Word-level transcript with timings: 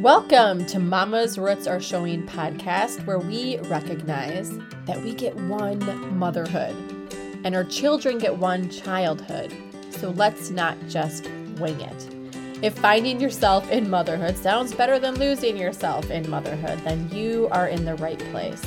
Welcome 0.00 0.64
to 0.66 0.78
Mama's 0.78 1.36
Roots 1.38 1.66
Are 1.66 1.78
Showing 1.78 2.26
podcast, 2.26 3.04
where 3.04 3.18
we 3.18 3.58
recognize 3.58 4.50
that 4.86 5.00
we 5.02 5.14
get 5.14 5.36
one 5.36 6.18
motherhood 6.18 6.74
and 7.44 7.54
our 7.54 7.62
children 7.62 8.16
get 8.16 8.36
one 8.36 8.70
childhood. 8.70 9.54
So 9.90 10.10
let's 10.10 10.48
not 10.50 10.78
just 10.88 11.28
wing 11.58 11.78
it. 11.80 12.64
If 12.64 12.78
finding 12.78 13.20
yourself 13.20 13.70
in 13.70 13.90
motherhood 13.90 14.38
sounds 14.38 14.74
better 14.74 14.98
than 14.98 15.16
losing 15.18 15.58
yourself 15.58 16.10
in 16.10 16.28
motherhood, 16.28 16.78
then 16.80 17.08
you 17.10 17.48
are 17.52 17.68
in 17.68 17.84
the 17.84 17.96
right 17.96 18.18
place. 18.30 18.64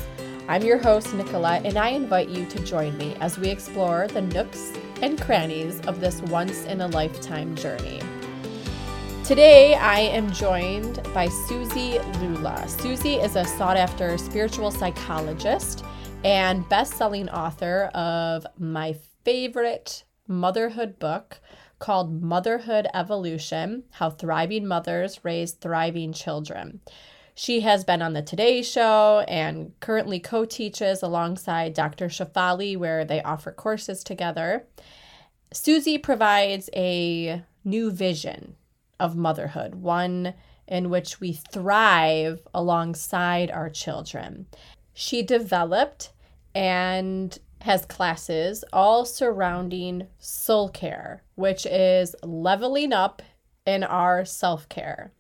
I'm 0.47 0.63
your 0.63 0.77
host, 0.77 1.11
Nicola, 1.15 1.59
and 1.65 1.75
I 1.75 1.89
invite 1.89 2.29
you 2.29 2.45
to 2.45 2.63
join 2.63 2.95
me 2.99 3.15
as 3.19 3.39
we 3.39 3.49
explore 3.49 4.07
the 4.07 4.21
nooks 4.21 4.71
and 5.01 5.19
crannies 5.19 5.81
of 5.87 5.99
this 5.99 6.21
once 6.21 6.65
in 6.65 6.81
a 6.81 6.87
lifetime 6.87 7.55
journey. 7.55 7.99
Today, 9.25 9.73
I 9.73 10.01
am 10.01 10.31
joined 10.31 11.01
by 11.11 11.25
Suzi 11.29 11.97
Lula. 12.21 12.63
Suzi 12.67 13.23
is 13.23 13.35
a 13.35 13.43
sought 13.43 13.75
after 13.75 14.19
spiritual 14.19 14.69
psychologist 14.69 15.83
and 16.23 16.69
best 16.69 16.93
selling 16.93 17.27
author 17.29 17.85
of 17.95 18.45
my 18.59 18.95
favorite 19.23 20.03
motherhood 20.27 20.99
book 20.99 21.39
called 21.79 22.21
Motherhood 22.21 22.85
Evolution 22.93 23.85
How 23.93 24.11
Thriving 24.11 24.67
Mothers 24.67 25.19
Raise 25.23 25.53
Thriving 25.53 26.13
Children. 26.13 26.81
She 27.33 27.61
has 27.61 27.83
been 27.83 28.03
on 28.03 28.13
the 28.13 28.21
Today 28.21 28.61
Show 28.61 29.25
and 29.27 29.73
currently 29.79 30.19
co 30.19 30.45
teaches 30.45 31.01
alongside 31.01 31.73
Dr. 31.73 32.09
Shefali, 32.09 32.77
where 32.77 33.03
they 33.03 33.23
offer 33.23 33.51
courses 33.51 34.03
together. 34.03 34.67
Suzi 35.51 35.97
provides 36.01 36.69
a 36.75 37.41
new 37.63 37.89
vision 37.89 38.55
of 38.99 39.15
motherhood, 39.15 39.75
one 39.75 40.33
in 40.67 40.89
which 40.89 41.19
we 41.19 41.33
thrive 41.33 42.41
alongside 42.53 43.51
our 43.51 43.69
children. 43.69 44.47
She 44.93 45.21
developed 45.21 46.11
and 46.53 47.37
has 47.61 47.85
classes 47.85 48.63
all 48.71 49.05
surrounding 49.05 50.07
soul 50.19 50.69
care, 50.69 51.23
which 51.35 51.65
is 51.65 52.15
leveling 52.23 52.93
up 52.93 53.21
in 53.65 53.83
our 53.83 54.25
self 54.25 54.69
care. 54.69 55.11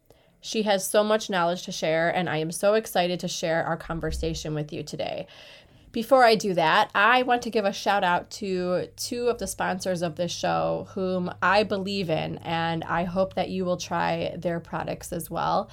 She 0.41 0.61
has 0.61 0.87
so 0.87 1.03
much 1.03 1.29
knowledge 1.29 1.63
to 1.63 1.71
share, 1.71 2.15
and 2.15 2.29
I 2.29 2.37
am 2.37 2.51
so 2.51 2.75
excited 2.75 3.19
to 3.21 3.27
share 3.27 3.65
our 3.65 3.77
conversation 3.77 4.53
with 4.53 4.71
you 4.71 4.83
today. 4.83 5.25
Before 5.95 6.25
I 6.25 6.35
do 6.35 6.53
that, 6.55 6.91
I 6.93 7.21
want 7.21 7.41
to 7.43 7.49
give 7.49 7.63
a 7.63 7.71
shout 7.71 8.03
out 8.03 8.29
to 8.31 8.87
two 8.97 9.29
of 9.29 9.37
the 9.37 9.47
sponsors 9.47 10.01
of 10.01 10.17
this 10.17 10.29
show 10.29 10.89
whom 10.93 11.33
I 11.41 11.63
believe 11.63 12.09
in, 12.09 12.37
and 12.39 12.83
I 12.83 13.05
hope 13.05 13.35
that 13.35 13.47
you 13.47 13.63
will 13.63 13.77
try 13.77 14.35
their 14.37 14.59
products 14.59 15.13
as 15.13 15.31
well. 15.31 15.69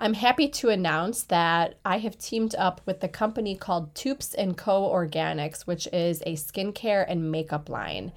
I'm 0.00 0.14
happy 0.14 0.48
to 0.48 0.70
announce 0.70 1.22
that 1.22 1.76
I 1.84 1.98
have 1.98 2.18
teamed 2.18 2.56
up 2.56 2.80
with 2.86 2.98
the 2.98 3.06
company 3.06 3.54
called 3.54 3.94
Toups 3.94 4.34
& 4.46 4.56
Co 4.56 4.90
Organics, 4.92 5.62
which 5.62 5.86
is 5.92 6.24
a 6.26 6.34
skincare 6.34 7.04
and 7.06 7.30
makeup 7.30 7.68
line. 7.68 8.10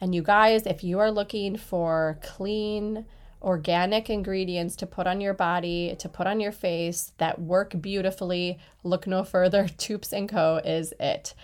And 0.00 0.14
you 0.14 0.22
guys, 0.22 0.64
if 0.64 0.82
you 0.82 0.98
are 1.00 1.10
looking 1.10 1.58
for 1.58 2.18
clean, 2.22 3.04
organic 3.42 4.08
ingredients 4.08 4.76
to 4.76 4.86
put 4.86 5.06
on 5.06 5.20
your 5.20 5.34
body, 5.34 5.94
to 5.98 6.08
put 6.08 6.26
on 6.26 6.40
your 6.40 6.52
face 6.52 7.12
that 7.18 7.40
work 7.40 7.80
beautifully. 7.80 8.58
Look 8.84 9.06
no 9.06 9.24
further. 9.24 9.68
Toups 9.76 10.14
& 10.20 10.28
Co. 10.28 10.60
is 10.64 10.94
it. 11.00 11.34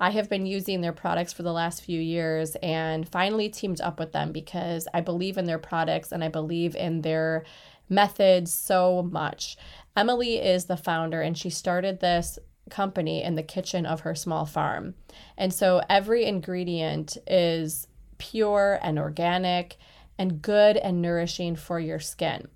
I 0.00 0.10
have 0.10 0.28
been 0.28 0.46
using 0.46 0.80
their 0.80 0.92
products 0.92 1.32
for 1.32 1.42
the 1.44 1.52
last 1.52 1.84
few 1.84 2.00
years 2.00 2.56
and 2.56 3.08
finally 3.08 3.48
teamed 3.48 3.80
up 3.80 4.00
with 4.00 4.12
them 4.12 4.32
because 4.32 4.88
I 4.92 5.00
believe 5.00 5.38
in 5.38 5.44
their 5.44 5.58
products 5.58 6.10
and 6.10 6.24
I 6.24 6.28
believe 6.28 6.74
in 6.74 7.02
their 7.02 7.44
methods 7.88 8.52
so 8.52 9.02
much. 9.02 9.56
Emily 9.96 10.38
is 10.38 10.64
the 10.64 10.76
founder 10.76 11.20
and 11.20 11.36
she 11.38 11.50
started 11.50 12.00
this 12.00 12.38
company 12.70 13.22
in 13.22 13.34
the 13.34 13.42
kitchen 13.42 13.86
of 13.86 14.00
her 14.00 14.14
small 14.14 14.46
farm. 14.46 14.94
And 15.36 15.52
so 15.52 15.82
every 15.88 16.24
ingredient 16.24 17.18
is 17.26 17.86
pure 18.18 18.78
and 18.82 18.98
organic 18.98 19.76
and 20.18 20.42
good 20.42 20.76
and 20.76 21.02
nourishing 21.02 21.56
for 21.56 21.80
your 21.80 22.00
skin. 22.00 22.48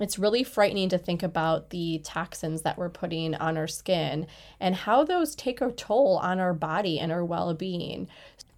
It's 0.00 0.18
really 0.18 0.42
frightening 0.42 0.88
to 0.88 0.98
think 0.98 1.22
about 1.22 1.70
the 1.70 2.00
toxins 2.02 2.62
that 2.62 2.78
we're 2.78 2.88
putting 2.88 3.34
on 3.34 3.58
our 3.58 3.68
skin 3.68 4.26
and 4.58 4.74
how 4.74 5.04
those 5.04 5.34
take 5.34 5.60
a 5.60 5.70
toll 5.70 6.18
on 6.22 6.40
our 6.40 6.54
body 6.54 6.98
and 6.98 7.12
our 7.12 7.24
well 7.24 7.52
being. 7.52 8.08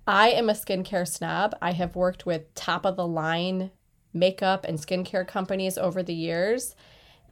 I 0.07 0.31
am 0.31 0.49
a 0.49 0.55
skincare 0.55 1.07
snob. 1.07 1.55
I 1.61 1.73
have 1.73 1.97
worked 1.97 2.27
with 2.27 2.55
top 2.55 2.85
of 2.85 2.97
the 2.97 3.07
line 3.07 3.71
makeup 4.13 4.65
and 4.65 4.79
skincare 4.79 5.27
companies 5.27 5.79
over 5.79 6.03
the 6.03 6.15
years, 6.15 6.77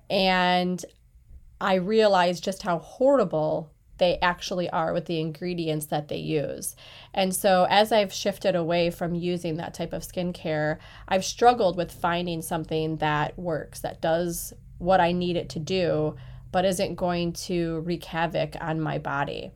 and 0.09 0.84
I 1.60 1.75
realized 1.75 2.43
just 2.43 2.62
how 2.62 2.78
horrible 2.78 3.71
they 4.00 4.19
actually 4.21 4.69
are 4.71 4.93
with 4.93 5.05
the 5.06 5.21
ingredients 5.21 5.87
that 5.87 6.09
they 6.09 6.16
use. 6.16 6.75
And 7.15 7.33
so, 7.33 7.69
as 7.71 7.93
I've 7.93 8.12
shifted 8.12 8.56
away 8.56 8.91
from 8.91 9.15
using 9.15 9.56
that 9.59 9.75
type 9.75 9.93
of 9.93 10.03
skincare, 10.03 10.78
I've 11.06 11.25
struggled 11.25 11.77
with 11.77 11.93
finding 11.93 12.43
something 12.43 12.97
that 12.97 13.39
works, 13.39 13.78
that 13.81 14.00
does 14.00 14.53
what 14.78 15.00
I 15.00 15.12
need 15.12 15.37
it 15.37 15.49
to 15.50 15.60
do, 15.60 16.16
but 16.50 16.65
isn't 16.65 16.97
going 16.97 17.34
to 17.34 17.81
wreak 17.81 18.05
havoc 18.06 18.56
on 18.60 18.81
my 18.81 18.99
body. 18.99 19.53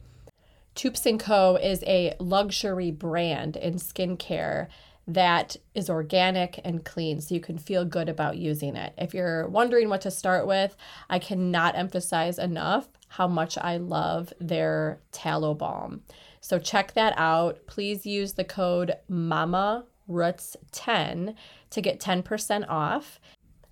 Toups 0.75 1.07
& 1.13 1.19
Co. 1.19 1.57
is 1.57 1.83
a 1.87 2.15
luxury 2.19 2.91
brand 2.91 3.57
in 3.57 3.75
skincare 3.75 4.69
that 5.07 5.57
is 5.75 5.91
organic 5.91 6.61
and 6.65 6.85
clean 6.85 7.21
so 7.21 7.35
you 7.35 7.41
can 7.41 7.59
feel 7.59 7.85
good 7.85 8.09
about 8.09 8.39
using 8.39 8.77
it. 8.77 8.95
If 8.97 9.13
you're 9.13 9.49
wondering 9.49 9.89
what 9.89 10.01
to 10.03 10.11
start 10.11 10.47
with, 10.47 10.77
I 11.11 11.19
cannot 11.19 11.77
emphasize 11.77 12.39
enough 12.39 12.89
how 13.09 13.29
much 13.29 13.59
I 13.59 13.77
love 13.77 14.33
their 14.41 15.01
tallow 15.13 15.55
balm. 15.55 16.03
So 16.41 16.59
check 16.59 16.95
that 16.95 17.15
out. 17.17 17.67
Please 17.67 18.07
use 18.07 18.35
the 18.35 18.45
code 18.45 18.95
MAMA 19.09 19.85
Roots 20.09 20.57
10 20.73 21.35
to 21.71 21.81
get 21.81 22.01
10% 22.01 22.69
off. 22.69 23.21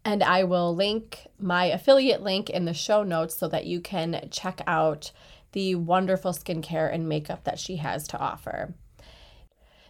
And 0.04 0.22
I 0.22 0.44
will 0.44 0.74
link 0.74 1.28
my 1.38 1.66
affiliate 1.66 2.22
link 2.22 2.50
in 2.50 2.64
the 2.64 2.74
show 2.74 3.02
notes 3.02 3.36
so 3.36 3.46
that 3.48 3.66
you 3.66 3.80
can 3.80 4.28
check 4.30 4.60
out 4.66 5.12
the 5.52 5.74
wonderful 5.74 6.32
skincare 6.32 6.92
and 6.92 7.08
makeup 7.08 7.44
that 7.44 7.58
she 7.58 7.76
has 7.76 8.08
to 8.08 8.18
offer. 8.18 8.74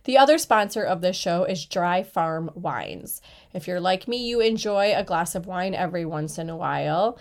The 0.04 0.18
other 0.18 0.36
sponsor 0.36 0.82
of 0.82 1.00
this 1.00 1.16
show 1.16 1.44
is 1.44 1.64
Dry 1.64 2.02
Farm 2.02 2.50
Wines. 2.54 3.22
If 3.52 3.68
you're 3.68 3.80
like 3.80 4.08
me, 4.08 4.16
you 4.26 4.40
enjoy 4.40 4.92
a 4.94 5.04
glass 5.04 5.34
of 5.34 5.46
wine 5.46 5.74
every 5.74 6.04
once 6.04 6.38
in 6.38 6.50
a 6.50 6.56
while, 6.56 7.18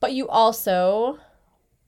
but 0.00 0.12
you 0.12 0.26
also 0.28 1.18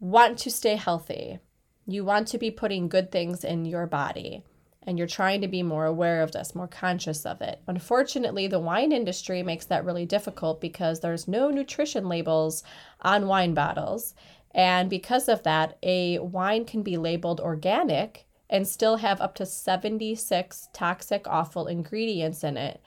want 0.01 0.39
to 0.39 0.51
stay 0.51 0.77
healthy. 0.77 1.39
You 1.87 2.05
want 2.05 2.29
to 2.29 2.39
be 2.39 2.51
putting 2.51 2.89
good 2.89 3.11
things 3.11 3.45
in 3.45 3.65
your 3.65 3.87
body 3.87 4.43
and 4.87 4.99
you're 4.99 5.07
trying 5.07 5.41
to 5.41 5.49
be 5.49 5.63
more 5.63 5.87
aware 5.87 6.23
of 6.23 6.33
this, 6.33 6.55
more 6.55 6.69
conscious 6.69 7.25
of 7.25 7.41
it. 7.41 7.61
Unfortunately, 7.67 8.47
the 8.47 8.61
wine 8.61 8.93
industry 8.93 9.43
makes 9.43 9.67
that 9.67 9.85
really 9.85 10.05
difficult 10.05 10.61
because 10.61 11.01
there's 11.01 11.27
no 11.27 11.51
nutrition 11.51 12.09
labels 12.09 12.63
on 13.01 13.27
wine 13.27 13.55
bottles. 13.55 14.15
And 14.55 14.91
because 14.91 15.29
of 15.29 15.43
that, 15.45 15.79
a 15.83 16.19
wine 16.19 16.65
can 16.67 16.83
be 16.83 16.97
labeled 16.97 17.41
organic 17.41 18.24
and 18.51 18.67
still 18.67 18.97
have 18.97 19.21
up 19.21 19.35
to 19.37 19.47
76 19.47 20.69
toxic, 20.73 21.27
awful 21.27 21.67
ingredients 21.67 22.45
in 22.45 22.57
it 22.57 22.81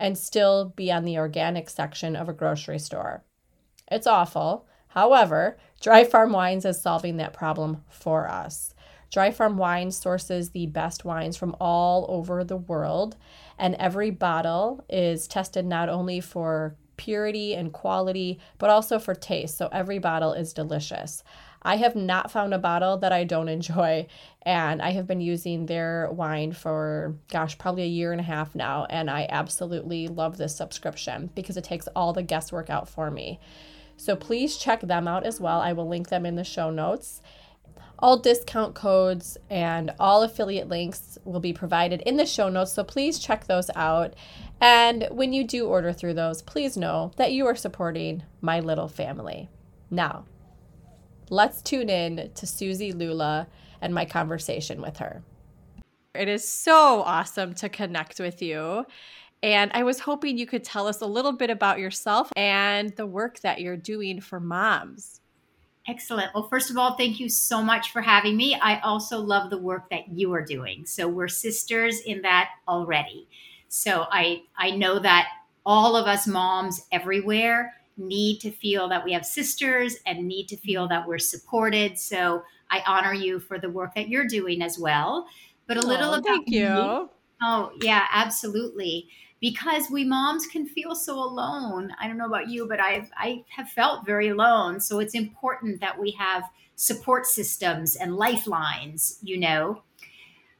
and 0.00 0.16
still 0.16 0.72
be 0.76 0.90
on 0.90 1.04
the 1.04 1.18
organic 1.18 1.68
section 1.68 2.16
of 2.16 2.28
a 2.28 2.32
grocery 2.32 2.78
store. 2.78 3.22
It's 3.90 4.06
awful. 4.06 4.66
However, 4.88 5.58
Dry 5.80 6.04
Farm 6.04 6.32
Wines 6.32 6.64
is 6.64 6.80
solving 6.80 7.18
that 7.18 7.34
problem 7.34 7.84
for 7.88 8.28
us. 8.28 8.74
Dry 9.12 9.30
Farm 9.30 9.56
Wines 9.56 9.96
sources 9.96 10.50
the 10.50 10.66
best 10.66 11.04
wines 11.04 11.36
from 11.36 11.54
all 11.60 12.06
over 12.08 12.42
the 12.42 12.56
world, 12.56 13.16
and 13.58 13.74
every 13.74 14.10
bottle 14.10 14.84
is 14.88 15.28
tested 15.28 15.66
not 15.66 15.88
only 15.88 16.20
for 16.20 16.76
purity 16.96 17.54
and 17.54 17.72
quality, 17.72 18.38
but 18.58 18.70
also 18.70 18.98
for 18.98 19.14
taste. 19.14 19.56
So 19.56 19.68
every 19.72 19.98
bottle 19.98 20.32
is 20.32 20.52
delicious. 20.52 21.22
I 21.62 21.76
have 21.76 21.94
not 21.94 22.30
found 22.30 22.54
a 22.54 22.58
bottle 22.58 22.96
that 22.98 23.12
I 23.12 23.24
don't 23.24 23.48
enjoy, 23.48 24.06
and 24.42 24.80
I 24.80 24.90
have 24.90 25.06
been 25.06 25.20
using 25.20 25.66
their 25.66 26.08
wine 26.10 26.52
for, 26.52 27.16
gosh, 27.30 27.58
probably 27.58 27.82
a 27.82 27.86
year 27.86 28.12
and 28.12 28.20
a 28.20 28.24
half 28.24 28.54
now, 28.54 28.86
and 28.88 29.10
I 29.10 29.26
absolutely 29.28 30.08
love 30.08 30.38
this 30.38 30.56
subscription 30.56 31.30
because 31.34 31.58
it 31.58 31.64
takes 31.64 31.86
all 31.88 32.12
the 32.12 32.22
guesswork 32.22 32.70
out 32.70 32.88
for 32.88 33.10
me. 33.10 33.40
So 33.98 34.16
please 34.16 34.56
check 34.56 34.80
them 34.80 35.06
out 35.06 35.26
as 35.26 35.38
well. 35.38 35.60
I 35.60 35.74
will 35.74 35.86
link 35.86 36.08
them 36.08 36.24
in 36.24 36.36
the 36.36 36.44
show 36.44 36.70
notes. 36.70 37.20
All 37.98 38.16
discount 38.16 38.74
codes 38.74 39.36
and 39.50 39.92
all 40.00 40.22
affiliate 40.22 40.70
links 40.70 41.18
will 41.24 41.40
be 41.40 41.52
provided 41.52 42.00
in 42.02 42.16
the 42.16 42.24
show 42.24 42.48
notes, 42.48 42.72
so 42.72 42.82
please 42.82 43.18
check 43.18 43.46
those 43.46 43.68
out. 43.74 44.14
And 44.58 45.06
when 45.10 45.34
you 45.34 45.44
do 45.44 45.66
order 45.66 45.92
through 45.92 46.14
those, 46.14 46.40
please 46.40 46.78
know 46.78 47.12
that 47.16 47.32
you 47.32 47.46
are 47.46 47.54
supporting 47.54 48.22
my 48.40 48.60
little 48.60 48.88
family. 48.88 49.50
Now, 49.90 50.24
let's 51.30 51.62
tune 51.62 51.88
in 51.88 52.30
to 52.34 52.46
Suzi 52.46 52.94
Lula 52.94 53.46
and 53.80 53.94
my 53.94 54.04
conversation 54.04 54.82
with 54.82 54.98
her. 54.98 55.22
It 56.14 56.28
is 56.28 56.46
so 56.46 57.02
awesome 57.02 57.54
to 57.54 57.68
connect 57.68 58.18
with 58.18 58.42
you. 58.42 58.84
And 59.42 59.70
I 59.72 59.84
was 59.84 60.00
hoping 60.00 60.36
you 60.36 60.46
could 60.46 60.64
tell 60.64 60.86
us 60.86 61.00
a 61.00 61.06
little 61.06 61.32
bit 61.32 61.48
about 61.48 61.78
yourself 61.78 62.30
and 62.36 62.94
the 62.96 63.06
work 63.06 63.40
that 63.40 63.60
you're 63.60 63.76
doing 63.76 64.20
for 64.20 64.38
moms. 64.38 65.20
Excellent. 65.88 66.34
Well, 66.34 66.48
first 66.48 66.70
of 66.70 66.76
all, 66.76 66.96
thank 66.96 67.18
you 67.18 67.28
so 67.28 67.62
much 67.62 67.90
for 67.90 68.02
having 68.02 68.36
me. 68.36 68.54
I 68.54 68.80
also 68.80 69.18
love 69.18 69.48
the 69.48 69.58
work 69.58 69.88
that 69.90 70.08
you 70.12 70.32
are 70.34 70.44
doing. 70.44 70.84
So 70.84 71.08
we're 71.08 71.28
sisters 71.28 72.00
in 72.00 72.20
that 72.22 72.50
already. 72.68 73.28
So 73.68 74.06
I 74.10 74.42
I 74.58 74.72
know 74.72 74.98
that 74.98 75.28
all 75.64 75.96
of 75.96 76.06
us 76.06 76.26
moms 76.26 76.86
everywhere 76.92 77.74
need 78.00 78.40
to 78.40 78.50
feel 78.50 78.88
that 78.88 79.04
we 79.04 79.12
have 79.12 79.24
sisters 79.24 79.96
and 80.06 80.26
need 80.26 80.48
to 80.48 80.56
feel 80.56 80.88
that 80.88 81.06
we're 81.06 81.18
supported. 81.18 81.98
So 81.98 82.42
I 82.70 82.82
honor 82.86 83.14
you 83.14 83.38
for 83.38 83.58
the 83.58 83.70
work 83.70 83.94
that 83.94 84.08
you're 84.08 84.26
doing 84.26 84.62
as 84.62 84.78
well. 84.78 85.26
But 85.66 85.76
a 85.76 85.86
little 85.86 86.10
oh, 86.10 86.14
about 86.14 86.24
thank 86.24 86.48
you. 86.48 86.68
Me. 86.68 87.06
Oh, 87.42 87.70
yeah, 87.82 88.06
absolutely 88.12 89.08
because 89.40 89.90
we 89.90 90.04
moms 90.04 90.46
can 90.46 90.66
feel 90.66 90.94
so 90.94 91.18
alone. 91.18 91.92
I 91.98 92.06
don't 92.06 92.18
know 92.18 92.26
about 92.26 92.48
you, 92.48 92.68
but 92.68 92.78
I've 92.78 93.10
I 93.16 93.42
have 93.48 93.70
felt 93.70 94.06
very 94.06 94.28
alone. 94.28 94.80
So 94.80 95.00
it's 95.00 95.14
important 95.14 95.80
that 95.80 95.98
we 95.98 96.12
have 96.12 96.44
support 96.76 97.26
systems 97.26 97.96
and 97.96 98.16
lifelines, 98.16 99.18
you 99.22 99.38
know. 99.38 99.82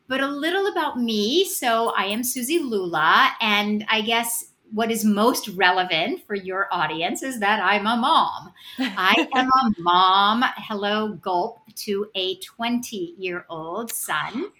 But 0.08 0.20
a 0.20 0.26
little 0.26 0.66
about 0.66 0.98
me. 0.98 1.44
So 1.44 1.92
I 1.96 2.06
am 2.06 2.22
Suzi 2.22 2.58
Lula, 2.60 3.30
and 3.40 3.84
I 3.88 4.00
guess 4.00 4.49
what 4.72 4.90
is 4.90 5.04
most 5.04 5.48
relevant 5.48 6.26
for 6.26 6.34
your 6.34 6.68
audience 6.72 7.22
is 7.22 7.40
that 7.40 7.60
I'm 7.62 7.86
a 7.86 7.96
mom. 7.96 8.52
I 8.78 9.28
am 9.34 9.48
a 9.48 9.80
mom, 9.80 10.44
hello, 10.56 11.14
gulp, 11.14 11.58
to 11.76 12.06
a 12.14 12.36
20 12.36 13.14
year 13.18 13.46
old 13.48 13.92
son 13.92 14.50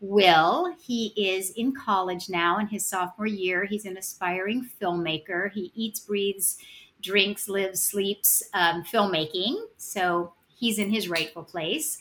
Will. 0.00 0.74
He 0.80 1.12
is 1.16 1.50
in 1.50 1.74
college 1.74 2.28
now 2.28 2.58
in 2.58 2.66
his 2.66 2.86
sophomore 2.86 3.26
year. 3.26 3.64
He's 3.64 3.84
an 3.84 3.96
aspiring 3.96 4.68
filmmaker. 4.80 5.50
He 5.52 5.72
eats, 5.74 6.00
breathes, 6.00 6.58
drinks, 7.02 7.48
lives, 7.48 7.82
sleeps 7.82 8.42
um, 8.54 8.82
filmmaking. 8.84 9.56
So 9.76 10.32
he's 10.54 10.78
in 10.78 10.90
his 10.90 11.08
rightful 11.08 11.44
place. 11.44 11.98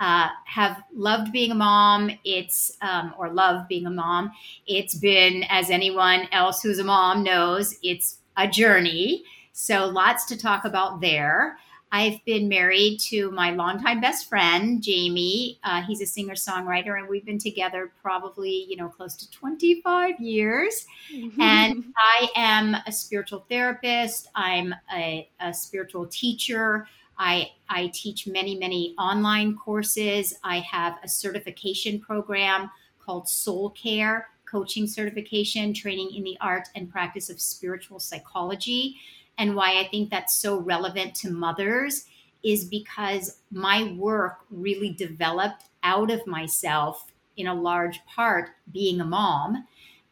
Uh, 0.00 0.28
have 0.44 0.82
loved 0.94 1.32
being 1.32 1.50
a 1.50 1.54
mom. 1.54 2.10
It's, 2.24 2.76
um, 2.82 3.14
or 3.18 3.30
love 3.30 3.66
being 3.68 3.86
a 3.86 3.90
mom. 3.90 4.30
It's 4.66 4.94
been, 4.94 5.44
as 5.48 5.70
anyone 5.70 6.28
else 6.32 6.62
who's 6.62 6.78
a 6.78 6.84
mom 6.84 7.24
knows, 7.24 7.74
it's 7.82 8.18
a 8.36 8.46
journey. 8.46 9.24
So 9.52 9.86
lots 9.86 10.24
to 10.26 10.38
talk 10.38 10.64
about 10.64 11.00
there. 11.00 11.58
I've 11.90 12.22
been 12.26 12.48
married 12.48 13.00
to 13.08 13.30
my 13.30 13.50
longtime 13.50 14.00
best 14.00 14.28
friend, 14.28 14.82
Jamie. 14.82 15.58
Uh, 15.64 15.82
he's 15.82 16.02
a 16.02 16.06
singer 16.06 16.34
songwriter, 16.34 16.98
and 16.98 17.08
we've 17.08 17.24
been 17.24 17.38
together 17.38 17.92
probably, 18.02 18.66
you 18.68 18.76
know, 18.76 18.88
close 18.88 19.16
to 19.16 19.30
25 19.30 20.20
years. 20.20 20.86
Mm-hmm. 21.12 21.40
And 21.40 21.84
I 21.96 22.28
am 22.34 22.76
a 22.86 22.92
spiritual 22.92 23.46
therapist, 23.48 24.28
I'm 24.34 24.74
a, 24.94 25.28
a 25.40 25.54
spiritual 25.54 26.06
teacher. 26.06 26.86
I, 27.18 27.50
I 27.68 27.90
teach 27.92 28.26
many, 28.26 28.56
many 28.56 28.94
online 28.98 29.56
courses. 29.56 30.34
I 30.44 30.60
have 30.60 30.98
a 31.02 31.08
certification 31.08 32.00
program 32.00 32.70
called 33.04 33.28
Soul 33.28 33.70
Care 33.70 34.28
Coaching 34.44 34.86
Certification, 34.86 35.74
Training 35.74 36.14
in 36.14 36.24
the 36.24 36.38
Art 36.40 36.68
and 36.74 36.90
Practice 36.90 37.28
of 37.28 37.40
Spiritual 37.40 38.00
Psychology 38.00 38.96
and 39.38 39.54
why 39.54 39.78
I 39.78 39.88
think 39.88 40.10
that's 40.10 40.34
so 40.34 40.58
relevant 40.58 41.14
to 41.16 41.30
mothers 41.30 42.04
is 42.42 42.64
because 42.64 43.38
my 43.50 43.94
work 43.96 44.38
really 44.50 44.90
developed 44.90 45.64
out 45.82 46.10
of 46.10 46.26
myself 46.26 47.06
in 47.36 47.46
a 47.46 47.54
large 47.54 48.04
part 48.04 48.50
being 48.72 49.00
a 49.00 49.04
mom 49.04 49.66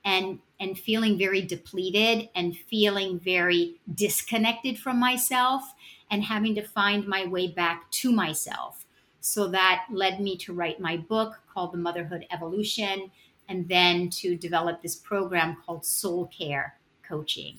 and 0.04 0.38
and 0.58 0.78
feeling 0.78 1.18
very 1.18 1.42
depleted 1.42 2.30
and 2.34 2.56
feeling 2.56 3.18
very 3.18 3.78
disconnected 3.94 4.78
from 4.78 4.98
myself 4.98 5.74
and 6.10 6.22
having 6.22 6.54
to 6.54 6.62
find 6.62 7.06
my 7.06 7.26
way 7.26 7.48
back 7.48 7.90
to 7.90 8.12
myself 8.12 8.84
so 9.20 9.48
that 9.48 9.86
led 9.90 10.20
me 10.20 10.36
to 10.36 10.52
write 10.52 10.80
my 10.80 10.96
book 10.96 11.34
called 11.52 11.72
the 11.72 11.78
motherhood 11.78 12.26
evolution 12.30 13.10
and 13.48 13.68
then 13.68 14.08
to 14.10 14.36
develop 14.36 14.82
this 14.82 14.96
program 14.96 15.56
called 15.64 15.84
soul 15.84 16.30
care 16.36 16.78
coaching 17.06 17.58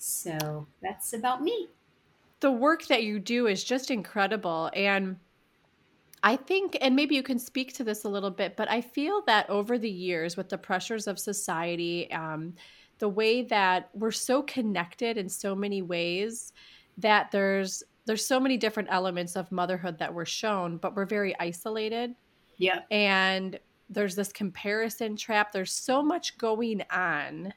so 0.00 0.66
that's 0.80 1.12
about 1.12 1.42
me. 1.42 1.68
The 2.40 2.50
work 2.50 2.86
that 2.86 3.04
you 3.04 3.18
do 3.18 3.46
is 3.46 3.62
just 3.62 3.90
incredible. 3.90 4.70
And 4.72 5.18
I 6.22 6.36
think, 6.36 6.78
and 6.80 6.96
maybe 6.96 7.14
you 7.14 7.22
can 7.22 7.38
speak 7.38 7.74
to 7.74 7.84
this 7.84 8.04
a 8.04 8.08
little 8.08 8.30
bit, 8.30 8.56
but 8.56 8.70
I 8.70 8.80
feel 8.80 9.22
that 9.26 9.48
over 9.50 9.76
the 9.76 9.90
years, 9.90 10.38
with 10.38 10.48
the 10.48 10.56
pressures 10.56 11.06
of 11.06 11.18
society, 11.18 12.10
um, 12.12 12.54
the 12.98 13.10
way 13.10 13.42
that 13.42 13.90
we're 13.92 14.10
so 14.10 14.42
connected 14.42 15.18
in 15.18 15.28
so 15.28 15.54
many 15.54 15.82
ways, 15.82 16.54
that 17.00 17.30
there's 17.30 17.82
there's 18.06 18.26
so 18.26 18.40
many 18.40 18.56
different 18.56 18.88
elements 18.90 19.36
of 19.36 19.52
motherhood 19.52 19.98
that 19.98 20.12
we're 20.12 20.24
shown, 20.24 20.78
but 20.78 20.96
we're 20.96 21.04
very 21.04 21.38
isolated. 21.38 22.14
Yeah. 22.56 22.80
And 22.90 23.58
there's 23.88 24.16
this 24.16 24.32
comparison 24.32 25.16
trap. 25.16 25.52
There's 25.52 25.72
so 25.72 26.02
much 26.02 26.38
going 26.38 26.82
on 26.90 27.52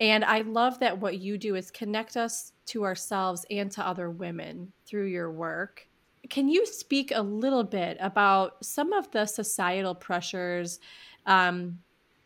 and 0.00 0.24
I 0.24 0.40
love 0.40 0.80
that 0.80 0.98
what 0.98 1.18
you 1.18 1.36
do 1.36 1.56
is 1.56 1.70
connect 1.70 2.16
us 2.16 2.52
to 2.66 2.84
ourselves 2.84 3.44
and 3.50 3.70
to 3.72 3.86
other 3.86 4.10
women 4.10 4.72
through 4.86 5.06
your 5.06 5.30
work. 5.30 5.86
Can 6.30 6.48
you 6.48 6.64
speak 6.64 7.12
a 7.14 7.20
little 7.20 7.64
bit 7.64 7.98
about 8.00 8.64
some 8.64 8.92
of 8.92 9.10
the 9.10 9.26
societal 9.26 9.94
pressures, 9.94 10.80
um, 11.26 11.78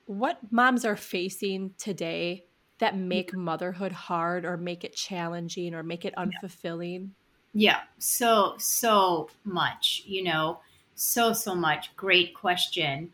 what 0.07 0.39
moms 0.53 0.85
are 0.85 0.97
facing 0.97 1.73
today 1.77 2.45
that 2.79 2.97
make 2.97 3.35
motherhood 3.35 3.93
hard 3.93 4.45
or 4.45 4.57
make 4.57 4.85
it 4.85 4.95
challenging 4.95 5.75
or 5.75 5.83
make 5.83 6.05
it 6.05 6.15
unfulfilling? 6.17 7.11
Yeah, 7.53 7.81
so, 7.99 8.55
so 8.59 9.31
much, 9.45 10.03
you 10.07 10.25
know, 10.25 10.59
so, 10.95 11.33
so 11.33 11.55
much. 11.55 11.95
Great 11.97 12.35
question. 12.35 13.11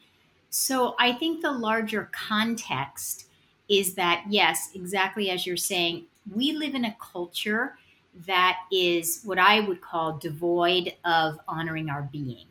So 0.48 0.94
I 0.98 1.12
think 1.12 1.42
the 1.42 1.52
larger 1.52 2.10
context 2.12 3.26
is 3.68 3.94
that, 3.94 4.24
yes, 4.28 4.70
exactly 4.74 5.30
as 5.30 5.46
you're 5.46 5.56
saying, 5.56 6.06
we 6.34 6.52
live 6.52 6.74
in 6.74 6.86
a 6.86 6.96
culture 7.00 7.76
that 8.26 8.58
is 8.72 9.22
what 9.24 9.38
I 9.38 9.60
would 9.60 9.80
call 9.80 10.18
devoid 10.18 10.94
of 11.04 11.38
honoring 11.46 11.88
our 11.88 12.08
being. 12.10 12.46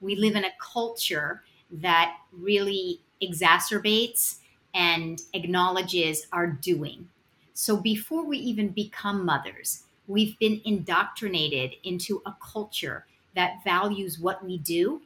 We 0.00 0.16
live 0.16 0.34
in 0.34 0.44
a 0.44 0.52
culture 0.58 1.42
that 1.70 2.16
really 2.32 3.00
exacerbates 3.22 4.38
and 4.74 5.22
acknowledges 5.32 6.26
our 6.32 6.46
doing. 6.48 7.08
So 7.54 7.76
before 7.76 8.26
we 8.26 8.38
even 8.38 8.68
become 8.70 9.24
mothers, 9.24 9.84
we've 10.08 10.38
been 10.38 10.60
indoctrinated 10.64 11.74
into 11.84 12.20
a 12.26 12.34
culture 12.40 13.06
that 13.34 13.62
values 13.64 14.18
what 14.18 14.44
we 14.44 14.58
do 14.58 15.00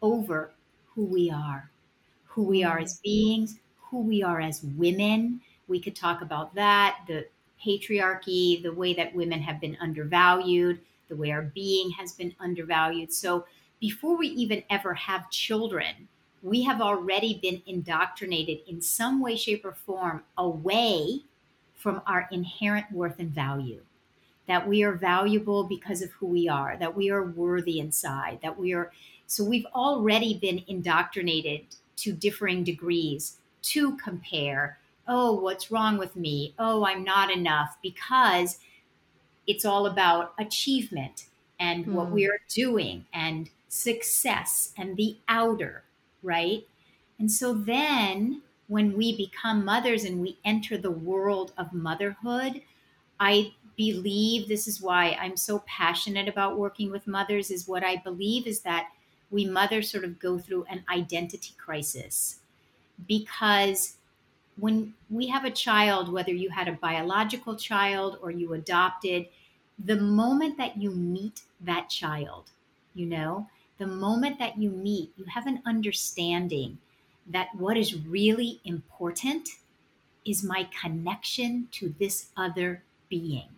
over 0.00 0.52
who 0.94 1.04
we 1.04 1.30
are, 1.30 1.70
who 2.24 2.44
we 2.44 2.62
are 2.64 2.78
as 2.78 3.00
beings, 3.00 3.58
who 3.90 4.00
we 4.00 4.22
are 4.22 4.40
as 4.40 4.62
women. 4.76 5.40
We 5.68 5.80
could 5.80 5.96
talk 5.96 6.22
about 6.22 6.54
that, 6.54 7.00
the 7.06 7.26
patriarchy, 7.64 8.62
the 8.62 8.72
way 8.72 8.94
that 8.94 9.14
women 9.14 9.40
have 9.40 9.60
been 9.60 9.76
undervalued, 9.80 10.80
the 11.08 11.16
way 11.16 11.30
our 11.30 11.42
being 11.42 11.90
has 11.90 12.12
been 12.12 12.34
undervalued. 12.40 13.12
So 13.12 13.44
before 13.80 14.16
we 14.16 14.28
even 14.28 14.62
ever 14.70 14.94
have 14.94 15.30
children, 15.30 16.08
we 16.42 16.62
have 16.62 16.80
already 16.80 17.38
been 17.40 17.62
indoctrinated 17.66 18.58
in 18.66 18.80
some 18.80 19.20
way, 19.20 19.36
shape, 19.36 19.64
or 19.64 19.72
form 19.72 20.22
away 20.36 21.22
from 21.74 22.02
our 22.06 22.28
inherent 22.30 22.90
worth 22.92 23.18
and 23.18 23.30
value. 23.30 23.80
That 24.48 24.68
we 24.68 24.82
are 24.82 24.92
valuable 24.92 25.64
because 25.64 26.02
of 26.02 26.10
who 26.12 26.26
we 26.26 26.48
are, 26.48 26.76
that 26.78 26.96
we 26.96 27.10
are 27.10 27.22
worthy 27.22 27.78
inside, 27.78 28.40
that 28.42 28.58
we 28.58 28.74
are. 28.74 28.90
So 29.26 29.44
we've 29.44 29.66
already 29.74 30.38
been 30.38 30.64
indoctrinated 30.66 31.62
to 31.98 32.12
differing 32.12 32.64
degrees 32.64 33.38
to 33.62 33.96
compare. 33.96 34.78
Oh, 35.06 35.32
what's 35.32 35.70
wrong 35.70 35.96
with 35.96 36.16
me? 36.16 36.54
Oh, 36.58 36.84
I'm 36.84 37.04
not 37.04 37.30
enough 37.30 37.76
because 37.82 38.58
it's 39.46 39.64
all 39.64 39.86
about 39.86 40.34
achievement 40.38 41.26
and 41.58 41.86
mm. 41.86 41.92
what 41.92 42.08
hmm. 42.08 42.14
we 42.14 42.26
are 42.26 42.40
doing 42.48 43.06
and 43.12 43.50
success 43.68 44.72
and 44.76 44.96
the 44.96 45.16
outer, 45.28 45.84
right? 46.22 46.66
And 47.18 47.30
so 47.30 47.54
then 47.54 48.42
when 48.68 48.96
we 48.96 49.16
become 49.16 49.64
mothers 49.64 50.04
and 50.04 50.20
we 50.20 50.38
enter 50.44 50.78
the 50.78 50.90
world 50.90 51.52
of 51.58 51.72
motherhood, 51.72 52.62
I 53.20 53.54
believe 53.76 54.48
this 54.48 54.68
is 54.68 54.80
why 54.82 55.12
I'm 55.12 55.36
so 55.36 55.60
passionate 55.60 56.28
about 56.28 56.58
working 56.58 56.90
with 56.90 57.06
mothers 57.06 57.50
is 57.50 57.68
what 57.68 57.84
I 57.84 57.96
believe 57.96 58.46
is 58.46 58.62
that 58.62 58.92
we 59.30 59.46
mothers 59.46 59.90
sort 59.90 60.04
of 60.04 60.18
go 60.18 60.38
through 60.38 60.64
an 60.64 60.84
identity 60.90 61.54
crisis 61.58 62.40
because 63.06 63.96
when 64.56 64.94
we 65.10 65.28
have 65.28 65.44
a 65.44 65.50
child, 65.50 66.12
whether 66.12 66.32
you 66.32 66.50
had 66.50 66.68
a 66.68 66.72
biological 66.72 67.56
child 67.56 68.18
or 68.22 68.30
you 68.30 68.52
adopted, 68.52 69.28
the 69.78 69.96
moment 69.96 70.58
that 70.58 70.76
you 70.76 70.90
meet 70.90 71.42
that 71.60 71.88
child, 71.88 72.50
you 72.94 73.06
know, 73.06 73.48
the 73.78 73.86
moment 73.86 74.38
that 74.38 74.58
you 74.58 74.70
meet, 74.70 75.12
you 75.16 75.24
have 75.24 75.46
an 75.46 75.62
understanding 75.66 76.78
that 77.26 77.48
what 77.54 77.76
is 77.76 77.94
really 77.94 78.60
important 78.64 79.48
is 80.24 80.42
my 80.42 80.68
connection 80.80 81.68
to 81.72 81.94
this 81.98 82.28
other 82.36 82.82
being. 83.08 83.48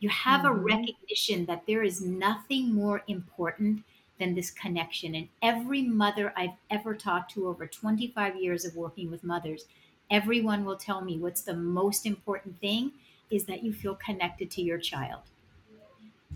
You 0.00 0.08
have 0.08 0.42
mm-hmm. 0.42 0.58
a 0.58 0.62
recognition 0.62 1.46
that 1.46 1.66
there 1.66 1.82
is 1.82 2.00
nothing 2.00 2.74
more 2.74 3.02
important 3.08 3.82
than 4.18 4.34
this 4.34 4.50
connection. 4.50 5.14
And 5.14 5.28
every 5.42 5.82
mother 5.82 6.32
I've 6.36 6.56
ever 6.70 6.94
talked 6.94 7.32
to 7.32 7.48
over 7.48 7.66
25 7.66 8.36
years 8.36 8.64
of 8.64 8.76
working 8.76 9.10
with 9.10 9.24
mothers, 9.24 9.66
everyone 10.10 10.64
will 10.64 10.76
tell 10.76 11.02
me 11.02 11.18
what's 11.18 11.42
the 11.42 11.54
most 11.54 12.06
important 12.06 12.60
thing 12.60 12.92
is 13.30 13.44
that 13.44 13.62
you 13.62 13.72
feel 13.72 13.94
connected 13.94 14.50
to 14.52 14.62
your 14.62 14.78
child. 14.78 15.22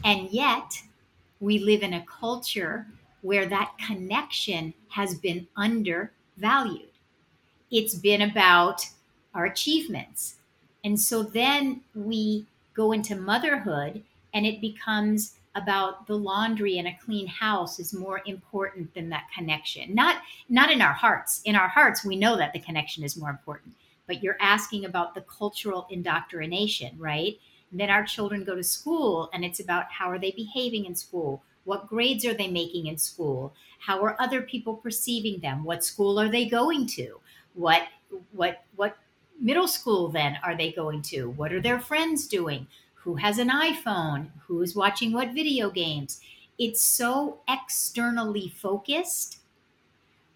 And 0.04 0.30
yet, 0.30 0.82
we 1.40 1.58
live 1.58 1.82
in 1.82 1.94
a 1.94 2.04
culture 2.04 2.86
where 3.22 3.46
that 3.46 3.72
connection 3.86 4.74
has 4.88 5.14
been 5.14 5.46
undervalued. 5.56 6.90
It's 7.70 7.94
been 7.94 8.22
about 8.22 8.86
our 9.34 9.46
achievements. 9.46 10.36
And 10.84 10.98
so 10.98 11.22
then 11.22 11.82
we 11.94 12.46
go 12.74 12.92
into 12.92 13.14
motherhood 13.14 14.02
and 14.32 14.46
it 14.46 14.60
becomes 14.60 15.34
about 15.54 16.06
the 16.06 16.16
laundry 16.16 16.78
and 16.78 16.86
a 16.86 16.98
clean 17.04 17.26
house 17.26 17.80
is 17.80 17.92
more 17.92 18.22
important 18.24 18.94
than 18.94 19.08
that 19.08 19.26
connection. 19.36 19.94
Not 19.94 20.22
not 20.48 20.70
in 20.70 20.80
our 20.80 20.92
hearts. 20.92 21.42
In 21.44 21.56
our 21.56 21.68
hearts 21.68 22.04
we 22.04 22.16
know 22.16 22.36
that 22.36 22.52
the 22.52 22.60
connection 22.60 23.02
is 23.04 23.16
more 23.16 23.30
important. 23.30 23.74
But 24.06 24.22
you're 24.22 24.38
asking 24.40 24.84
about 24.84 25.14
the 25.14 25.22
cultural 25.22 25.86
indoctrination, 25.90 26.96
right? 26.98 27.38
And 27.70 27.80
then 27.80 27.90
our 27.90 28.04
children 28.04 28.44
go 28.44 28.56
to 28.56 28.64
school 28.64 29.30
and 29.32 29.44
it's 29.44 29.60
about 29.60 29.90
how 29.90 30.10
are 30.10 30.18
they 30.18 30.32
behaving 30.32 30.86
in 30.86 30.94
school? 30.94 31.42
What 31.70 31.86
grades 31.86 32.24
are 32.26 32.34
they 32.34 32.48
making 32.48 32.88
in 32.88 32.98
school? 32.98 33.54
How 33.78 34.02
are 34.02 34.20
other 34.20 34.42
people 34.42 34.74
perceiving 34.74 35.38
them? 35.38 35.62
What 35.62 35.84
school 35.84 36.18
are 36.18 36.28
they 36.28 36.46
going 36.46 36.88
to? 36.98 37.20
What 37.54 37.84
what 38.32 38.64
what 38.74 38.96
middle 39.40 39.68
school 39.68 40.08
then 40.08 40.36
are 40.42 40.56
they 40.56 40.72
going 40.72 41.02
to? 41.02 41.30
What 41.30 41.52
are 41.52 41.60
their 41.60 41.78
friends 41.78 42.26
doing? 42.26 42.66
Who 43.04 43.14
has 43.14 43.38
an 43.38 43.50
iPhone? 43.50 44.30
Who's 44.48 44.74
watching 44.74 45.12
what 45.12 45.32
video 45.32 45.70
games? 45.70 46.20
It's 46.58 46.82
so 46.82 47.38
externally 47.48 48.48
focused. 48.48 49.38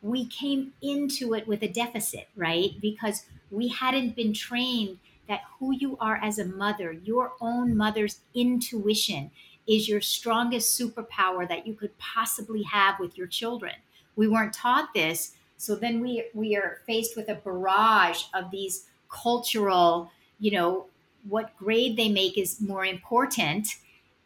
We 0.03 0.27
came 0.27 0.73
into 0.83 1.35
it 1.35 1.49
with 1.49 1.63
a 1.65 1.69
deficit, 1.83 2.29
right? 2.37 2.81
Because 2.81 3.27
we 3.51 3.67
hadn't 3.67 4.15
been 4.15 4.35
trained 4.35 4.99
that 5.27 5.41
who 5.59 5.75
you 5.75 5.97
are 5.99 6.21
as 6.23 6.39
a 6.39 6.45
mother, 6.45 6.93
your 6.93 7.33
own 7.41 7.77
mother's 7.77 8.21
intuition, 8.35 9.33
is 9.67 9.89
your 9.89 10.01
strongest 10.01 10.79
superpower 10.79 11.49
that 11.49 11.67
you 11.67 11.75
could 11.75 11.97
possibly 11.99 12.63
have 12.65 12.99
with 13.01 13.17
your 13.17 13.27
children. 13.27 13.75
We 14.17 14.29
weren't 14.29 14.53
taught 14.53 14.95
this. 14.95 15.33
So 15.57 15.75
then 15.75 16.01
we 16.01 16.27
we 16.35 16.57
are 16.57 16.81
faced 16.87 17.17
with 17.17 17.29
a 17.29 17.37
barrage 17.37 18.25
of 18.35 18.51
these 18.51 18.87
cultural, 19.09 20.11
you 20.39 20.51
know, 20.51 20.87
what 21.29 21.57
grade 21.57 21.97
they 21.97 22.09
make 22.09 22.37
is 22.37 22.61
more 22.61 22.85
important 22.85 23.69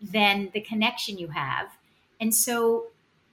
than 0.00 0.50
the 0.52 0.60
connection 0.60 1.18
you 1.18 1.28
have. 1.28 1.68
And 2.20 2.34
so 2.34 2.86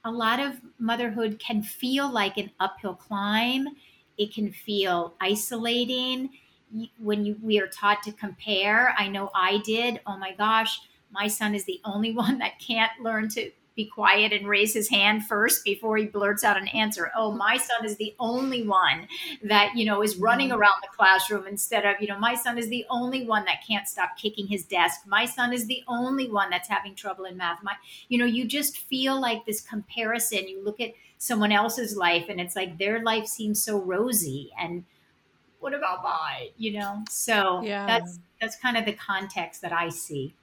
a 0.04 0.10
lot 0.10 0.38
of 0.38 0.60
motherhood 0.78 1.38
can 1.38 1.62
feel 1.62 2.08
like 2.10 2.36
an 2.36 2.50
uphill 2.60 2.94
climb. 2.94 3.68
It 4.18 4.32
can 4.32 4.52
feel 4.52 5.14
isolating 5.20 6.30
when 6.98 7.24
you 7.24 7.36
we 7.42 7.60
are 7.60 7.66
taught 7.66 8.02
to 8.04 8.12
compare. 8.12 8.94
I 8.98 9.08
know 9.08 9.30
I 9.34 9.58
did. 9.58 10.00
Oh 10.06 10.16
my 10.16 10.32
gosh, 10.32 10.80
my 11.16 11.28
son 11.28 11.54
is 11.54 11.64
the 11.64 11.80
only 11.84 12.12
one 12.24 12.38
that 12.38 12.58
can't 12.60 12.92
learn 13.00 13.28
to 13.30 13.50
be 13.76 13.84
quiet 13.84 14.32
and 14.32 14.48
raise 14.48 14.72
his 14.72 14.88
hand 14.88 15.26
first 15.26 15.62
before 15.62 15.98
he 15.98 16.06
blurts 16.06 16.42
out 16.42 16.56
an 16.56 16.66
answer. 16.68 17.10
Oh, 17.14 17.30
my 17.30 17.58
son 17.58 17.84
is 17.84 17.96
the 17.96 18.14
only 18.18 18.66
one 18.66 19.06
that, 19.44 19.76
you 19.76 19.84
know, 19.84 20.02
is 20.02 20.16
running 20.16 20.48
mm-hmm. 20.48 20.58
around 20.58 20.80
the 20.80 20.88
classroom 20.96 21.46
instead 21.46 21.84
of, 21.84 21.96
you 22.00 22.08
know, 22.08 22.18
my 22.18 22.34
son 22.34 22.56
is 22.56 22.68
the 22.68 22.86
only 22.88 23.26
one 23.26 23.44
that 23.44 23.58
can't 23.68 23.86
stop 23.86 24.16
kicking 24.16 24.46
his 24.46 24.64
desk. 24.64 25.00
My 25.06 25.26
son 25.26 25.52
is 25.52 25.66
the 25.66 25.84
only 25.86 26.30
one 26.30 26.48
that's 26.48 26.70
having 26.70 26.94
trouble 26.94 27.26
in 27.26 27.36
math. 27.36 27.62
My, 27.62 27.74
you 28.08 28.16
know, 28.16 28.24
you 28.24 28.46
just 28.46 28.78
feel 28.78 29.20
like 29.20 29.44
this 29.44 29.60
comparison. 29.60 30.48
You 30.48 30.64
look 30.64 30.80
at 30.80 30.94
someone 31.18 31.52
else's 31.52 31.96
life 31.96 32.26
and 32.30 32.40
it's 32.40 32.56
like 32.56 32.78
their 32.78 33.02
life 33.02 33.26
seems 33.26 33.62
so 33.62 33.78
rosy 33.78 34.50
and 34.58 34.84
what 35.60 35.74
about 35.74 36.02
mine, 36.02 36.48
you 36.56 36.78
know? 36.78 37.02
So 37.10 37.62
yeah. 37.62 37.86
that's 37.86 38.18
that's 38.40 38.56
kind 38.56 38.76
of 38.76 38.84
the 38.84 38.92
context 38.92 39.62
that 39.62 39.72
I 39.72 39.88
see. 39.88 40.34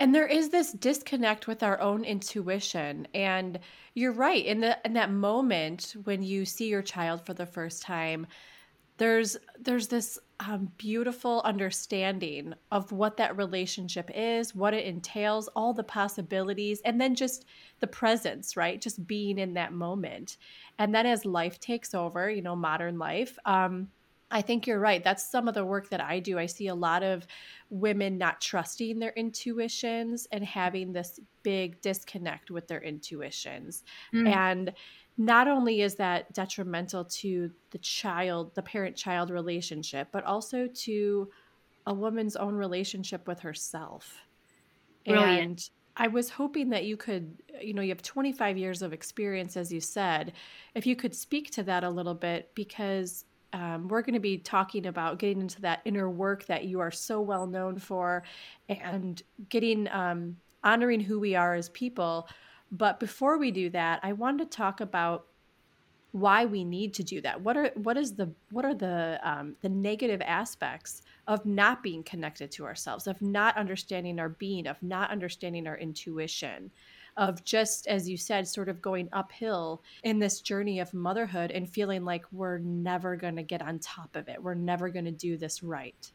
And 0.00 0.14
there 0.14 0.26
is 0.26 0.50
this 0.50 0.72
disconnect 0.72 1.46
with 1.46 1.62
our 1.62 1.80
own 1.80 2.04
intuition. 2.04 3.08
And 3.14 3.58
you're 3.94 4.12
right. 4.12 4.44
In 4.44 4.60
the 4.60 4.78
in 4.84 4.92
that 4.94 5.10
moment 5.10 5.96
when 6.04 6.22
you 6.22 6.44
see 6.44 6.68
your 6.68 6.82
child 6.82 7.26
for 7.26 7.34
the 7.34 7.46
first 7.46 7.82
time, 7.82 8.26
there's 8.98 9.36
there's 9.58 9.88
this 9.88 10.18
um, 10.40 10.70
beautiful 10.76 11.42
understanding 11.44 12.54
of 12.70 12.92
what 12.92 13.16
that 13.16 13.36
relationship 13.36 14.08
is, 14.14 14.54
what 14.54 14.72
it 14.72 14.86
entails, 14.86 15.48
all 15.48 15.72
the 15.72 15.82
possibilities, 15.82 16.80
and 16.84 17.00
then 17.00 17.16
just 17.16 17.44
the 17.80 17.86
presence, 17.88 18.56
right? 18.56 18.80
Just 18.80 19.04
being 19.06 19.38
in 19.38 19.54
that 19.54 19.72
moment. 19.72 20.36
And 20.78 20.94
then 20.94 21.06
as 21.06 21.24
life 21.24 21.58
takes 21.58 21.92
over, 21.92 22.30
you 22.30 22.42
know, 22.42 22.54
modern 22.54 22.98
life, 22.98 23.36
um, 23.46 23.88
I 24.30 24.42
think 24.42 24.66
you're 24.66 24.78
right. 24.78 25.02
That's 25.02 25.30
some 25.30 25.48
of 25.48 25.54
the 25.54 25.64
work 25.64 25.88
that 25.88 26.02
I 26.02 26.20
do. 26.20 26.38
I 26.38 26.46
see 26.46 26.66
a 26.66 26.74
lot 26.74 27.02
of 27.02 27.26
women 27.70 28.18
not 28.18 28.40
trusting 28.40 28.98
their 28.98 29.12
intuitions 29.12 30.26
and 30.32 30.44
having 30.44 30.92
this 30.92 31.18
big 31.42 31.80
disconnect 31.80 32.50
with 32.50 32.68
their 32.68 32.80
intuitions. 32.80 33.84
Mm. 34.14 34.28
And 34.34 34.72
not 35.16 35.48
only 35.48 35.80
is 35.80 35.96
that 35.96 36.32
detrimental 36.32 37.04
to 37.04 37.50
the 37.70 37.78
child, 37.78 38.54
the 38.54 38.62
parent 38.62 38.96
child 38.96 39.30
relationship, 39.30 40.08
but 40.12 40.24
also 40.24 40.66
to 40.66 41.28
a 41.86 41.94
woman's 41.94 42.36
own 42.36 42.54
relationship 42.54 43.26
with 43.26 43.40
herself. 43.40 44.18
Brilliant. 45.06 45.40
And 45.40 45.70
I 45.96 46.06
was 46.06 46.30
hoping 46.30 46.68
that 46.70 46.84
you 46.84 46.96
could, 46.96 47.42
you 47.60 47.74
know, 47.74 47.82
you 47.82 47.88
have 47.88 48.02
25 48.02 48.56
years 48.56 48.82
of 48.82 48.92
experience, 48.92 49.56
as 49.56 49.72
you 49.72 49.80
said, 49.80 50.34
if 50.74 50.86
you 50.86 50.94
could 50.94 51.14
speak 51.14 51.50
to 51.52 51.62
that 51.64 51.82
a 51.82 51.90
little 51.90 52.14
bit, 52.14 52.50
because 52.54 53.24
um, 53.52 53.88
we're 53.88 54.02
going 54.02 54.14
to 54.14 54.20
be 54.20 54.38
talking 54.38 54.86
about 54.86 55.18
getting 55.18 55.40
into 55.40 55.60
that 55.62 55.80
inner 55.84 56.10
work 56.10 56.46
that 56.46 56.64
you 56.64 56.80
are 56.80 56.90
so 56.90 57.20
well 57.20 57.46
known 57.46 57.78
for 57.78 58.22
and 58.68 59.22
getting 59.48 59.88
um, 59.88 60.36
honoring 60.62 61.00
who 61.00 61.18
we 61.18 61.34
are 61.34 61.54
as 61.54 61.68
people. 61.70 62.28
But 62.70 63.00
before 63.00 63.38
we 63.38 63.50
do 63.50 63.70
that 63.70 64.00
i 64.02 64.12
wanted 64.12 64.50
to 64.50 64.56
talk 64.56 64.82
about 64.82 65.26
why 66.12 66.46
we 66.46 66.64
need 66.64 66.94
to 66.94 67.02
do 67.02 67.20
that. 67.20 67.40
What 67.40 67.56
are 67.56 67.70
what 67.74 67.96
is 67.96 68.14
the 68.14 68.30
what 68.50 68.64
are 68.64 68.74
the 68.74 69.20
um, 69.22 69.56
the 69.60 69.68
negative 69.68 70.22
aspects 70.24 71.02
of 71.26 71.44
not 71.44 71.82
being 71.82 72.02
connected 72.02 72.50
to 72.52 72.64
ourselves 72.64 73.06
of 73.06 73.20
not 73.20 73.56
understanding 73.56 74.18
our 74.18 74.30
being 74.30 74.66
of 74.66 74.82
not 74.82 75.10
understanding 75.10 75.66
our 75.66 75.76
intuition 75.76 76.70
of 77.18 77.44
just 77.44 77.88
as 77.88 78.08
you 78.08 78.16
said 78.16 78.46
sort 78.46 78.68
of 78.68 78.80
going 78.80 79.08
uphill 79.12 79.82
in 80.04 80.20
this 80.20 80.40
journey 80.40 80.78
of 80.78 80.94
motherhood 80.94 81.50
and 81.50 81.68
feeling 81.68 82.04
like 82.04 82.24
we're 82.32 82.58
never 82.58 83.16
going 83.16 83.36
to 83.36 83.42
get 83.42 83.60
on 83.60 83.78
top 83.80 84.14
of 84.14 84.28
it. 84.28 84.42
We're 84.42 84.54
never 84.54 84.88
going 84.88 85.04
to 85.04 85.10
do 85.10 85.36
this 85.36 85.62
right. 85.62 86.10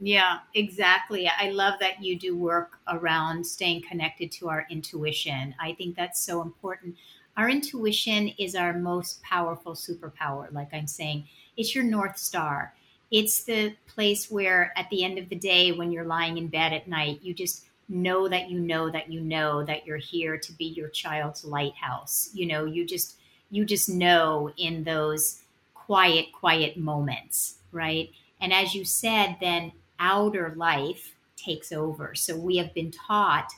Yeah 0.00 0.38
exactly. 0.54 1.28
I 1.28 1.50
love 1.50 1.74
that 1.80 2.02
you 2.02 2.18
do 2.18 2.36
work 2.36 2.78
around 2.88 3.46
staying 3.46 3.82
connected 3.82 4.32
to 4.32 4.48
our 4.48 4.66
intuition. 4.70 5.54
I 5.60 5.72
think 5.74 5.94
that's 5.94 6.20
so 6.20 6.42
important. 6.42 6.96
Our 7.36 7.48
intuition 7.48 8.28
is 8.38 8.56
our 8.56 8.72
most 8.72 9.22
powerful 9.22 9.74
superpower 9.74 10.52
like 10.52 10.68
i'm 10.72 10.88
saying. 10.88 11.28
It's 11.56 11.74
your 11.74 11.84
north 11.84 12.18
star. 12.18 12.74
It's 13.12 13.44
the 13.44 13.74
place 13.86 14.30
where 14.30 14.72
at 14.76 14.88
the 14.90 15.04
end 15.04 15.18
of 15.18 15.28
the 15.28 15.36
day 15.36 15.72
when 15.72 15.92
you're 15.92 16.04
lying 16.04 16.38
in 16.38 16.48
bed 16.48 16.72
at 16.72 16.88
night 16.88 17.20
you 17.22 17.34
just 17.34 17.69
know 17.90 18.28
that 18.28 18.48
you 18.48 18.60
know 18.60 18.88
that 18.88 19.10
you 19.12 19.20
know 19.20 19.64
that 19.64 19.84
you're 19.84 19.96
here 19.98 20.38
to 20.38 20.52
be 20.52 20.66
your 20.66 20.88
child's 20.88 21.44
lighthouse. 21.44 22.30
You 22.32 22.46
know 22.46 22.64
you 22.64 22.86
just 22.86 23.16
you 23.50 23.64
just 23.64 23.88
know 23.88 24.52
in 24.56 24.84
those 24.84 25.42
quiet 25.74 26.26
quiet 26.32 26.76
moments 26.76 27.56
right? 27.72 28.10
And 28.40 28.52
as 28.52 28.74
you 28.74 28.84
said 28.84 29.36
then 29.40 29.72
outer 29.98 30.54
life 30.56 31.14
takes 31.36 31.72
over. 31.72 32.14
So 32.14 32.36
we 32.36 32.56
have 32.58 32.72
been 32.74 32.90
taught 32.90 33.50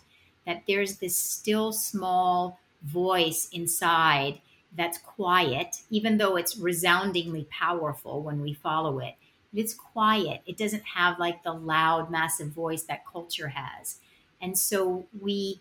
that 0.46 0.62
there's 0.66 0.96
this 0.98 1.16
still 1.16 1.72
small 1.72 2.58
voice 2.82 3.48
inside 3.52 4.40
that's 4.76 4.98
quiet 4.98 5.82
even 5.90 6.16
though 6.16 6.36
it's 6.36 6.56
resoundingly 6.56 7.46
powerful 7.50 8.22
when 8.22 8.40
we 8.40 8.54
follow 8.54 8.98
it. 8.98 9.14
It's 9.54 9.74
quiet. 9.74 10.40
It 10.46 10.56
doesn't 10.56 10.84
have 10.84 11.18
like 11.18 11.42
the 11.42 11.52
loud 11.52 12.10
massive 12.10 12.48
voice 12.48 12.84
that 12.84 13.06
culture 13.06 13.48
has 13.48 13.98
and 14.42 14.58
so 14.58 15.06
we 15.20 15.60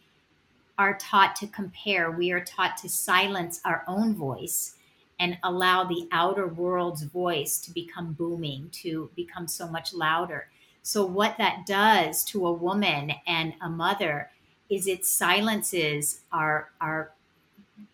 are 0.77 0.97
taught 0.97 1.35
to 1.37 1.47
compare, 1.47 2.09
we 2.09 2.31
are 2.31 2.43
taught 2.43 2.75
to 2.77 2.89
silence 2.89 3.61
our 3.63 3.83
own 3.87 4.15
voice 4.15 4.75
and 5.19 5.37
allow 5.43 5.83
the 5.83 6.07
outer 6.11 6.47
world's 6.47 7.03
voice 7.03 7.59
to 7.59 7.71
become 7.71 8.13
booming, 8.13 8.69
to 8.71 9.11
become 9.15 9.47
so 9.47 9.67
much 9.67 9.93
louder. 9.93 10.47
So, 10.81 11.05
what 11.05 11.37
that 11.37 11.67
does 11.67 12.23
to 12.25 12.47
a 12.47 12.51
woman 12.51 13.11
and 13.27 13.53
a 13.61 13.69
mother 13.69 14.31
is 14.71 14.87
it 14.87 15.05
silences 15.05 16.21
our, 16.31 16.71
our 16.81 17.11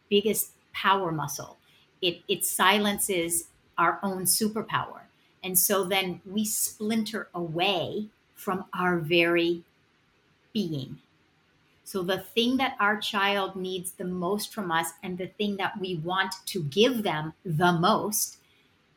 biggest 0.10 0.52
power 0.74 1.12
muscle. 1.12 1.58
It, 2.02 2.22
it 2.30 2.46
silences 2.46 3.50
our 3.78 4.00
own 4.02 4.24
superpower. 4.24 5.02
And 5.44 5.58
so 5.58 5.84
then 5.84 6.22
we 6.26 6.46
splinter 6.46 7.30
away 7.34 8.08
from 8.36 8.66
our 8.74 8.98
very 8.98 9.64
being. 10.54 11.00
So, 11.84 12.04
the 12.04 12.20
thing 12.20 12.58
that 12.58 12.76
our 12.80 12.98
child 12.98 13.56
needs 13.56 13.92
the 13.92 14.04
most 14.04 14.54
from 14.54 14.72
us 14.72 14.92
and 15.04 15.18
the 15.18 15.28
thing 15.28 15.56
that 15.58 15.80
we 15.80 15.96
want 15.96 16.34
to 16.48 16.64
give 16.64 17.04
them 17.04 17.34
the 17.46 17.72
most 17.72 18.38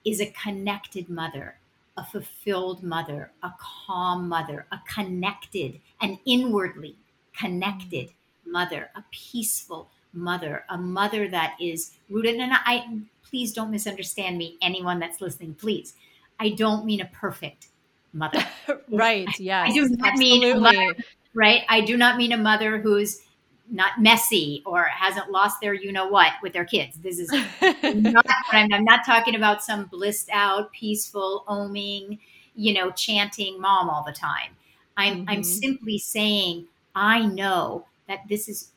is 0.05 0.21
a 0.21 0.35
connected 0.43 1.09
mother, 1.09 1.57
a 1.97 2.05
fulfilled 2.05 2.83
mother, 2.83 3.31
a 3.43 3.53
calm 3.87 4.29
mother, 4.29 4.67
a 4.73 4.81
connected 4.93 5.81
and 6.01 6.19
inwardly 6.27 6.97
connected 7.33 8.11
mother, 8.45 8.91
a 8.97 9.05
peaceful 9.11 9.89
mother, 10.13 10.65
a 10.69 10.77
mother 10.77 11.29
that 11.29 11.57
is 11.61 11.93
rooted. 12.09 12.37
And 12.37 12.53
I, 12.53 13.03
please 13.23 13.53
don't 13.53 13.71
misunderstand 13.71 14.37
me, 14.39 14.57
anyone 14.63 14.99
that's 14.99 15.21
listening, 15.21 15.55
please. 15.55 15.95
I 16.39 16.51
don't 16.51 16.85
mean 16.85 17.01
a 17.01 17.11
perfect 17.13 17.69
mother. 18.13 18.45
right. 18.91 19.29
Yeah. 19.39 19.63
I 19.63 19.73
do 19.73 19.89
not 19.89 20.13
absolutely. 20.13 20.77
mean 20.77 20.95
right? 21.35 21.63
I 21.69 21.81
do 21.81 21.97
not 21.97 22.17
mean 22.17 22.33
a 22.33 22.37
mother 22.37 22.79
who's 22.79 23.23
not 23.71 24.01
messy 24.01 24.63
or 24.67 24.85
hasn't 24.85 25.31
lost 25.31 25.61
their 25.61 25.73
you 25.73 25.93
know 25.93 26.09
what 26.09 26.33
with 26.43 26.53
their 26.53 26.65
kids. 26.65 26.97
This 26.99 27.19
is 27.19 27.31
not 27.63 28.27
I'm, 28.51 28.73
I'm 28.73 28.85
not 28.85 29.05
talking 29.07 29.35
about 29.37 29.63
some 29.63 29.87
blissed 29.87 30.29
out, 30.33 30.73
peaceful, 30.73 31.45
oming, 31.49 32.19
you 32.57 32.75
know, 32.75 32.91
chanting 32.91 33.61
mom 33.61 33.89
all 33.89 34.05
the 34.05 34.13
time. 34.13 34.57
I'm 34.97 35.21
mm-hmm. 35.21 35.31
I'm 35.31 35.43
simply 35.45 35.99
saying 35.99 36.67
I 36.95 37.25
know 37.25 37.87
that 38.09 38.27
this 38.29 38.49
is 38.49 38.71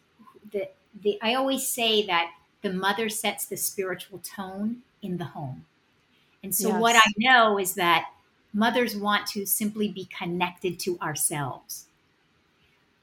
the 0.52 0.70
the 1.02 1.18
I 1.22 1.34
always 1.34 1.68
say 1.68 2.06
that 2.06 2.32
the 2.62 2.72
mother 2.72 3.10
sets 3.10 3.46
the 3.46 3.58
spiritual 3.58 4.20
tone 4.20 4.84
in 5.02 5.18
the 5.18 5.26
home. 5.26 5.66
And 6.44 6.54
so 6.54 6.70
yes. 6.70 6.82
what 6.82 6.96
I 6.96 7.12
know 7.18 7.58
is 7.58 7.74
that 7.76 8.12
mothers 8.54 8.96
want 8.96 9.28
to 9.28 9.46
simply 9.46 9.90
be 9.90 10.06
connected 10.06 10.80
to 10.82 11.00
ourselves 11.00 11.88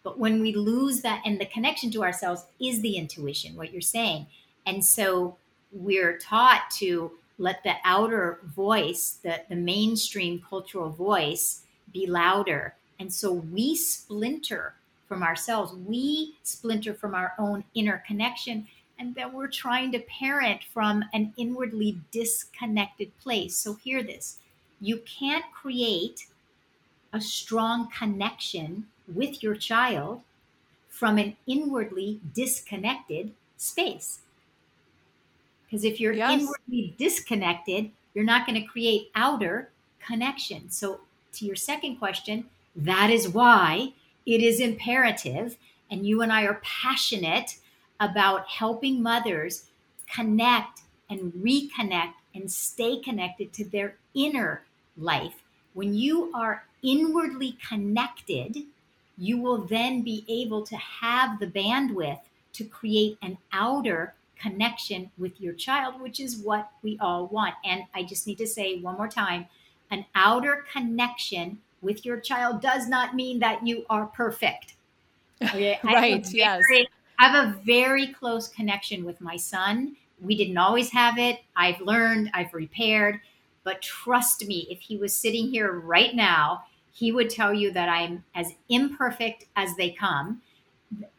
but 0.03 0.19
when 0.19 0.41
we 0.41 0.53
lose 0.55 1.03
that, 1.03 1.23
and 1.25 1.41
the 1.41 1.47
connection 1.47 1.91
to 1.93 2.03
ourselves 2.03 2.45
is 2.61 2.81
the 2.81 2.97
intuition, 2.97 3.57
what 3.57 3.73
you're 3.73 3.83
saying. 3.83 4.27
And 4.67 4.85
so 4.85 5.37
we're 5.73 6.19
taught 6.19 6.71
to 6.79 7.13
let 7.39 7.63
the 7.63 7.75
outer 7.85 8.39
voice, 8.45 9.19
the, 9.23 9.41
the 9.49 9.57
mainstream 9.57 10.43
cultural 10.49 10.91
voice, 10.91 11.63
be 11.93 12.07
louder. 12.07 12.75
And 12.99 13.13
so 13.13 13.33
we 13.33 13.75
splinter 13.75 14.75
from 15.09 15.23
ourselves. 15.23 15.75
We 15.75 16.37
splinter 16.43 16.95
from 16.95 17.15
our 17.15 17.35
own 17.39 17.65
inner 17.75 18.03
connection. 18.07 18.69
And 18.99 19.15
then 19.15 19.33
we're 19.33 19.49
trying 19.49 19.91
to 19.93 19.99
parent 20.01 20.63
from 20.73 21.05
an 21.13 21.33
inwardly 21.37 21.99
disconnected 22.11 23.11
place. 23.19 23.57
So, 23.57 23.75
hear 23.75 24.03
this 24.03 24.39
you 24.81 24.99
can't 24.99 25.45
create 25.53 26.27
a 27.13 27.21
strong 27.21 27.89
connection 27.91 28.87
with 29.15 29.43
your 29.43 29.55
child 29.55 30.23
from 30.89 31.19
an 31.19 31.37
inwardly 31.47 32.21
disconnected 32.35 33.33
space. 33.57 34.21
Because 35.65 35.85
if 35.85 36.01
you're 36.01 36.13
yes. 36.13 36.41
inwardly 36.41 36.95
disconnected, 36.99 37.91
you're 38.13 38.25
not 38.25 38.47
going 38.47 38.61
to 38.61 38.67
create 38.67 39.11
outer 39.15 39.71
connection. 40.05 40.71
So, 40.71 41.01
to 41.35 41.45
your 41.45 41.57
second 41.57 41.97
question, 41.97 42.47
that 42.75 43.11
is 43.11 43.29
why 43.29 43.93
it 44.27 44.43
is 44.43 44.61
imperative, 44.61 45.57
and 45.91 46.05
you 46.05 46.23
and 46.23 46.33
I 46.33 46.45
are 46.45 46.61
passionate 46.63 47.57
about 48.01 48.49
helping 48.49 49.03
mothers 49.03 49.67
connect 50.13 50.81
and 51.09 51.33
reconnect 51.35 52.15
and 52.35 52.51
stay 52.51 52.99
connected 53.01 53.53
to 53.55 53.65
their 53.65 53.97
inner 54.15 54.63
life. 54.97 55.43
When 55.75 55.95
you 55.95 56.33
are 56.35 56.65
inwardly 56.83 57.57
connected, 57.67 58.65
you 59.21 59.37
will 59.37 59.59
then 59.59 60.01
be 60.01 60.25
able 60.29 60.63
to 60.67 60.77
have 60.77 61.39
the 61.39 61.47
bandwidth 61.47 62.21
to 62.55 62.65
create 62.65 63.19
an 63.23 63.37
outer 63.53 64.15
connection 64.41 65.11
with 65.19 65.39
your 65.41 65.53
child, 65.53 66.01
which 66.01 66.19
is 66.19 66.39
what 66.39 66.71
we 66.83 66.99
all 67.01 67.27
want. 67.27 67.55
And 67.65 67.85
I 67.95 68.03
just 68.03 68.27
need 68.27 68.39
to 68.39 68.47
say 68.47 68.81
one 68.81 68.97
more 68.97 69.09
time 69.09 69.47
an 69.93 70.07
outer 70.15 70.65
connection 70.73 71.59
with 71.83 72.07
your 72.07 72.21
child 72.21 72.63
does 72.63 72.89
not 72.89 73.15
mean 73.15 73.41
that 73.41 73.67
you 73.67 73.85
are 73.91 74.07
perfect. 74.07 74.75
Okay? 75.43 75.79
right, 75.85 76.25
I 76.27 76.31
yes. 76.31 76.63
I 77.19 77.29
have 77.29 77.49
a 77.49 77.59
very 77.65 78.07
close 78.07 78.49
connection 78.49 79.05
with 79.05 79.21
my 79.21 79.37
son. 79.37 79.97
We 80.23 80.37
didn't 80.37 80.59
always 80.59 80.91
have 80.93 81.19
it. 81.19 81.41
I've 81.57 81.81
learned, 81.81 82.31
I've 82.33 82.55
repaired. 82.55 83.21
But 83.65 83.83
trust 83.83 84.47
me, 84.47 84.67
if 84.71 84.81
he 84.81 84.97
was 84.97 85.15
sitting 85.15 85.49
here 85.49 85.73
right 85.73 86.15
now 86.15 86.65
he 86.93 87.13
would 87.13 87.31
tell 87.31 87.53
you 87.55 87.73
that 87.73 87.89
I'm 87.89 88.25
as 88.35 88.53
imperfect 88.69 89.47
as 89.57 89.75
they 89.77 89.91
come. 89.91 90.43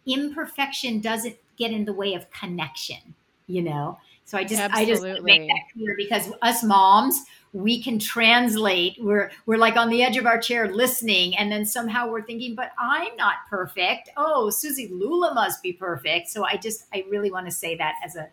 Imperfection 0.06 1.00
doesn't 1.00 1.38
get 1.58 1.72
in 1.72 1.86
the 1.86 1.94
way 1.94 2.14
of 2.14 2.30
connection, 2.32 3.16
you 3.48 3.62
know? 3.62 3.98
So 4.26 4.38
I 4.38 4.44
just 4.44 4.62
Absolutely. 4.62 4.94
I 4.94 5.14
just 5.14 5.24
make 5.24 5.48
that 5.48 5.62
clear 5.74 5.96
because 5.98 6.32
us 6.42 6.64
moms, 6.64 7.22
we 7.54 7.84
can 7.84 8.00
translate. 8.00 8.96
We're 9.02 9.30
we're 9.46 9.58
like 9.58 9.76
on 9.76 9.90
the 9.90 10.04
edge 10.04 10.16
of 10.16 10.26
our 10.26 10.40
chair 10.40 10.74
listening, 10.74 11.36
and 11.36 11.52
then 11.52 11.66
somehow 11.66 12.10
we're 12.10 12.22
thinking, 12.22 12.56
but 12.56 12.72
I'm 12.80 13.14
not 13.18 13.36
perfect. 13.50 14.10
Oh, 14.16 14.50
Suzi 14.50 14.90
Lula 14.90 15.34
must 15.34 15.62
be 15.62 15.74
perfect. 15.74 16.30
So 16.30 16.46
I 16.46 16.56
just 16.56 16.86
I 16.94 17.04
really 17.10 17.30
want 17.30 17.48
to 17.48 17.52
say 17.52 17.76
that 17.76 17.96
as 18.06 18.16
a 18.16 18.30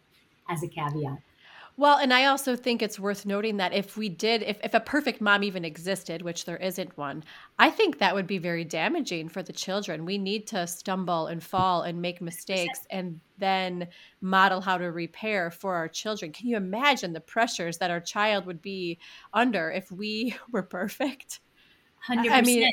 as 0.48 0.62
a 0.62 0.68
caveat. 0.68 1.18
Well, 1.78 1.98
and 1.98 2.12
I 2.12 2.24
also 2.24 2.56
think 2.56 2.82
it's 2.82 2.98
worth 2.98 3.24
noting 3.24 3.58
that 3.58 3.72
if 3.72 3.96
we 3.96 4.08
did, 4.08 4.42
if, 4.42 4.58
if 4.64 4.74
a 4.74 4.80
perfect 4.80 5.20
mom 5.20 5.44
even 5.44 5.64
existed, 5.64 6.22
which 6.22 6.44
there 6.44 6.56
isn't 6.56 6.98
one, 6.98 7.22
I 7.56 7.70
think 7.70 7.98
that 7.98 8.16
would 8.16 8.26
be 8.26 8.38
very 8.38 8.64
damaging 8.64 9.28
for 9.28 9.44
the 9.44 9.52
children. 9.52 10.04
We 10.04 10.18
need 10.18 10.48
to 10.48 10.66
stumble 10.66 11.28
and 11.28 11.40
fall 11.40 11.82
and 11.82 12.02
make 12.02 12.20
mistakes 12.20 12.80
and 12.90 13.20
then 13.38 13.86
model 14.20 14.60
how 14.60 14.76
to 14.76 14.86
repair 14.86 15.52
for 15.52 15.76
our 15.76 15.86
children. 15.86 16.32
Can 16.32 16.48
you 16.48 16.56
imagine 16.56 17.12
the 17.12 17.20
pressures 17.20 17.78
that 17.78 17.92
our 17.92 18.00
child 18.00 18.44
would 18.46 18.60
be 18.60 18.98
under 19.32 19.70
if 19.70 19.92
we 19.92 20.34
were 20.50 20.64
perfect? 20.64 21.38
100%. 22.08 22.28
I 22.28 22.42
mean, 22.42 22.72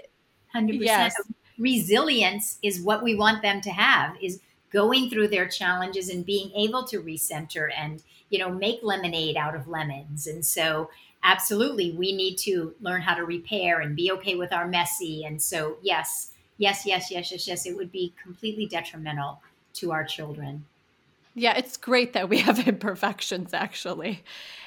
100%. 0.56 0.82
Yes. 0.82 1.14
Resilience 1.60 2.58
is 2.64 2.82
what 2.82 3.04
we 3.04 3.14
want 3.14 3.44
them 3.44 3.62
to 3.62 3.70
have, 3.70 4.18
is 4.20 4.40
going 4.74 5.12
through 5.12 5.28
their 5.28 5.48
challenges 5.48 6.10
and 6.10 6.26
being 6.26 6.52
able 6.56 6.86
to 6.86 7.04
recenter 7.04 7.70
and 7.78 8.02
you 8.30 8.40
know 8.40 8.50
make 8.50 8.80
lemonade 8.84 9.38
out 9.38 9.56
of 9.56 9.68
lemons. 9.68 10.28
And 10.28 10.46
so 10.46 10.90
absolutely 11.24 11.92
we 11.92 12.16
need 12.16 12.38
to 12.38 12.74
learn 12.82 13.02
how 13.02 13.16
to 13.16 13.24
repair 13.24 13.80
and 13.80 13.96
be 13.96 14.12
okay 14.12 14.36
with 14.36 14.54
our 14.54 14.68
messy. 14.68 15.26
And 15.26 15.42
so 15.42 15.78
yes 15.82 16.32
yes 16.58 16.86
yes 16.86 17.12
yes 17.12 17.32
yes 17.32 17.48
yes 17.48 17.66
it 17.66 17.76
would 17.76 17.92
be 17.92 18.14
completely 18.22 18.66
detrimental 18.66 19.42
to 19.76 19.92
our 19.92 20.04
children. 20.04 20.66
Yeah 21.34 21.58
it's 21.58 21.78
great 21.78 22.14
that 22.14 22.30
we 22.30 22.38
have 22.48 22.68
imperfections 22.68 23.54
actually. 23.54 24.24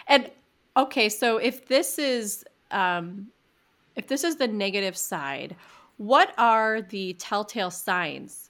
And 0.06 0.30
okay 0.76 1.08
so 1.08 1.38
if 1.38 1.66
this 1.66 1.98
is 1.98 2.44
um 2.70 3.28
if 3.96 4.06
this 4.06 4.22
is 4.24 4.36
the 4.36 4.48
negative 4.48 4.96
side 4.96 5.56
what 5.96 6.32
are 6.38 6.80
the 6.80 7.14
telltale 7.14 7.70
signs 7.70 8.47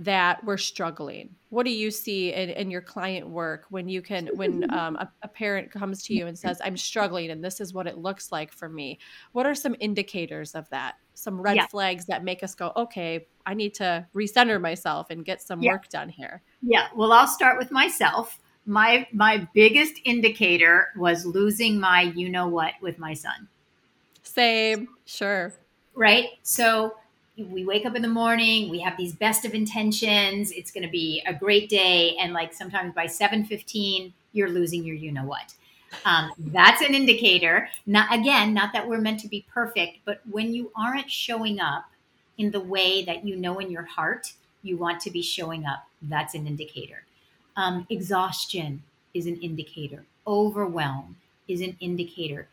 that 0.00 0.42
we're 0.44 0.56
struggling. 0.56 1.28
What 1.50 1.66
do 1.66 1.70
you 1.70 1.90
see 1.90 2.32
in, 2.32 2.48
in 2.48 2.70
your 2.70 2.80
client 2.80 3.28
work 3.28 3.66
when 3.68 3.86
you 3.86 4.00
can 4.00 4.28
when 4.34 4.68
um, 4.72 4.96
a, 4.96 5.12
a, 5.22 5.28
parent 5.28 5.70
comes 5.70 6.02
to 6.04 6.14
you 6.14 6.26
and 6.26 6.38
says 6.38 6.60
i'm 6.64 6.76
struggling 6.76 7.30
and 7.30 7.44
this 7.44 7.60
is 7.60 7.74
what 7.74 7.86
it 7.86 7.98
looks 7.98 8.32
like 8.32 8.50
for 8.50 8.68
me. 8.68 8.98
What 9.32 9.44
are 9.44 9.54
some 9.54 9.76
indicators 9.78 10.54
of 10.54 10.68
that? 10.70 10.94
Some 11.12 11.38
red 11.38 11.56
yeah. 11.56 11.66
flags 11.66 12.06
that 12.06 12.24
make 12.24 12.42
us 12.42 12.54
go 12.54 12.72
okay 12.76 13.26
i 13.44 13.52
need 13.52 13.74
to 13.74 14.06
recenter 14.14 14.60
myself 14.60 15.10
and 15.10 15.24
get 15.24 15.42
some 15.42 15.62
yeah. 15.62 15.72
work 15.72 15.88
done 15.90 16.08
here. 16.08 16.42
Yeah 16.62 16.88
well 16.96 17.12
i'll 17.12 17.28
start 17.28 17.58
with 17.58 17.70
myself. 17.70 18.40
My 18.64 19.06
my 19.12 19.46
biggest 19.52 20.00
indicator 20.04 20.88
was 20.96 21.26
losing 21.26 21.78
my 21.78 22.02
you 22.16 22.30
know 22.30 22.48
what 22.48 22.72
with 22.80 22.98
my 22.98 23.12
son. 23.12 23.48
Same 24.22 24.88
sure. 25.04 25.52
Right? 25.94 26.28
So 26.42 26.94
we 27.36 27.64
wake 27.64 27.86
up 27.86 27.96
in 27.96 28.02
the 28.02 28.08
morning 28.08 28.68
we 28.68 28.80
have 28.80 28.96
these 28.96 29.14
best 29.14 29.44
of 29.44 29.54
intentions 29.54 30.50
it's 30.52 30.70
going 30.70 30.84
to 30.84 30.90
be 30.90 31.22
a 31.26 31.32
great 31.32 31.68
day 31.68 32.16
and 32.20 32.32
like 32.32 32.52
sometimes 32.52 32.94
by 32.94 33.06
7.15 33.06 34.12
you're 34.32 34.50
losing 34.50 34.84
your 34.84 34.96
you 34.96 35.10
know 35.10 35.24
what 35.24 35.54
um, 36.04 36.30
that's 36.38 36.82
an 36.82 36.94
indicator. 36.94 37.68
Not 37.86 38.12
again 38.12 38.54
not 38.54 38.72
that 38.72 38.86
we're 38.86 39.00
meant 39.00 39.20
to 39.20 39.28
be 39.28 39.44
perfect 39.52 39.98
but 40.04 40.20
when 40.30 40.54
you 40.54 40.70
aren't 40.76 41.10
showing 41.10 41.60
up 41.60 41.86
in 42.38 42.50
the 42.50 42.60
way 42.60 43.04
that 43.04 43.26
you 43.26 43.36
know 43.36 43.58
in 43.58 43.70
your 43.70 43.82
heart 43.82 44.32
you 44.62 44.76
want 44.76 45.00
to 45.00 45.10
be 45.10 45.22
showing 45.22 45.66
up 45.66 45.86
that's 46.02 46.34
an 46.34 46.46
indicator. 46.46 47.04
Um, 47.56 47.86
exhaustion 47.90 48.82
is 49.14 49.26
an 49.26 49.36
indicator. 49.40 50.04
Overwhelm 50.26 51.16
is 51.48 51.60
an 51.60 51.76
indicator. 51.80 52.46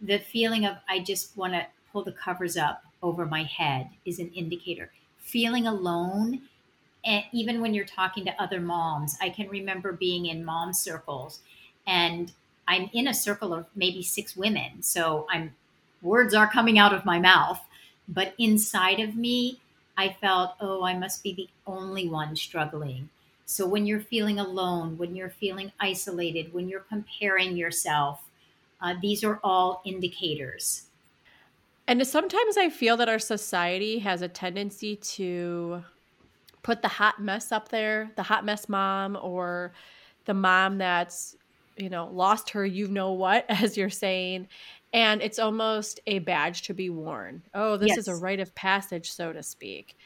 The 0.00 0.18
feeling 0.18 0.64
of 0.64 0.76
i 0.88 0.98
just 1.00 1.36
want 1.36 1.52
to 1.52 1.66
pull 1.92 2.04
the 2.04 2.12
covers 2.12 2.56
up 2.56 2.84
over 3.02 3.26
my 3.26 3.44
head 3.44 3.90
is 4.04 4.18
an 4.18 4.30
indicator. 4.34 4.90
Feeling 5.20 5.66
alone, 5.66 6.42
and 7.04 7.24
even 7.32 7.60
when 7.60 7.74
you're 7.74 7.84
talking 7.84 8.24
to 8.24 8.42
other 8.42 8.60
moms, 8.60 9.16
I 9.20 9.30
can 9.30 9.48
remember 9.48 9.92
being 9.92 10.26
in 10.26 10.44
mom 10.44 10.72
circles 10.72 11.40
and 11.86 12.32
I'm 12.66 12.90
in 12.92 13.08
a 13.08 13.14
circle 13.14 13.54
of 13.54 13.66
maybe 13.74 14.02
six 14.02 14.36
women. 14.36 14.82
So 14.82 15.26
I'm 15.30 15.54
words 16.02 16.34
are 16.34 16.50
coming 16.50 16.78
out 16.78 16.94
of 16.94 17.04
my 17.04 17.18
mouth. 17.18 17.60
But 18.08 18.34
inside 18.38 19.00
of 19.00 19.16
me, 19.16 19.60
I 19.96 20.16
felt, 20.20 20.52
oh, 20.60 20.84
I 20.84 20.96
must 20.96 21.22
be 21.22 21.34
the 21.34 21.48
only 21.66 22.08
one 22.08 22.36
struggling. 22.36 23.08
So 23.46 23.66
when 23.66 23.86
you're 23.86 24.00
feeling 24.00 24.38
alone, 24.38 24.96
when 24.98 25.16
you're 25.16 25.30
feeling 25.30 25.72
isolated, 25.80 26.52
when 26.52 26.68
you're 26.68 26.80
comparing 26.80 27.56
yourself, 27.56 28.22
uh, 28.80 28.94
these 29.00 29.24
are 29.24 29.40
all 29.42 29.82
indicators. 29.84 30.84
And 31.88 32.06
sometimes 32.06 32.58
I 32.58 32.68
feel 32.68 32.98
that 32.98 33.08
our 33.08 33.18
society 33.18 33.98
has 34.00 34.20
a 34.20 34.28
tendency 34.28 34.96
to 34.96 35.82
put 36.62 36.82
the 36.82 36.88
hot 36.88 37.18
mess 37.18 37.50
up 37.50 37.70
there, 37.70 38.10
the 38.14 38.22
hot 38.22 38.44
mess 38.44 38.68
mom, 38.68 39.16
or 39.22 39.72
the 40.26 40.34
mom 40.34 40.76
that's, 40.76 41.34
you 41.78 41.88
know, 41.88 42.10
lost 42.12 42.50
her, 42.50 42.66
you 42.66 42.88
know 42.88 43.12
what, 43.12 43.46
as 43.48 43.78
you're 43.78 43.88
saying. 43.88 44.48
And 44.92 45.22
it's 45.22 45.38
almost 45.38 46.00
a 46.06 46.18
badge 46.18 46.62
to 46.62 46.74
be 46.74 46.90
worn. 46.90 47.42
Oh, 47.54 47.78
this 47.78 47.88
yes. 47.88 47.98
is 47.98 48.08
a 48.08 48.16
rite 48.16 48.40
of 48.40 48.54
passage, 48.54 49.10
so 49.10 49.32
to 49.32 49.42
speak. 49.42 49.96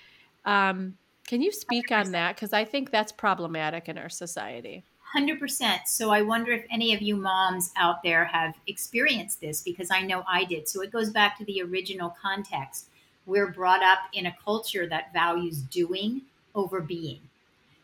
Um, 0.44 0.94
can 1.26 1.42
you 1.42 1.50
speak 1.50 1.88
100%. 1.88 2.06
on 2.06 2.12
that? 2.12 2.36
Because 2.36 2.52
I 2.52 2.64
think 2.64 2.92
that's 2.92 3.10
problematic 3.10 3.88
in 3.88 3.98
our 3.98 4.08
society. 4.08 4.84
100%. 5.14 5.87
So 5.87 6.11
I 6.11 6.22
wonder 6.22 6.53
if 6.53 6.64
any 6.70 6.94
of 6.94 7.03
you 7.03 7.16
moms 7.16 7.70
out 7.77 8.03
there 8.03 8.25
have 8.25 8.55
experienced 8.66 9.40
this 9.40 9.62
because 9.62 9.90
I 9.90 10.03
know 10.03 10.25
I 10.29 10.44
did. 10.44 10.68
So 10.68 10.83
it 10.83 10.90
goes 10.90 11.11
back 11.11 11.38
to 11.38 11.44
the 11.44 11.62
original 11.62 12.14
context. 12.20 12.88
We're 13.27 13.48
brought 13.48 13.83
up 13.83 13.98
in 14.12 14.27
a 14.27 14.37
culture 14.44 14.88
that 14.88 15.12
values 15.12 15.62
doing 15.62 16.22
over 16.55 16.81
being. 16.81 17.20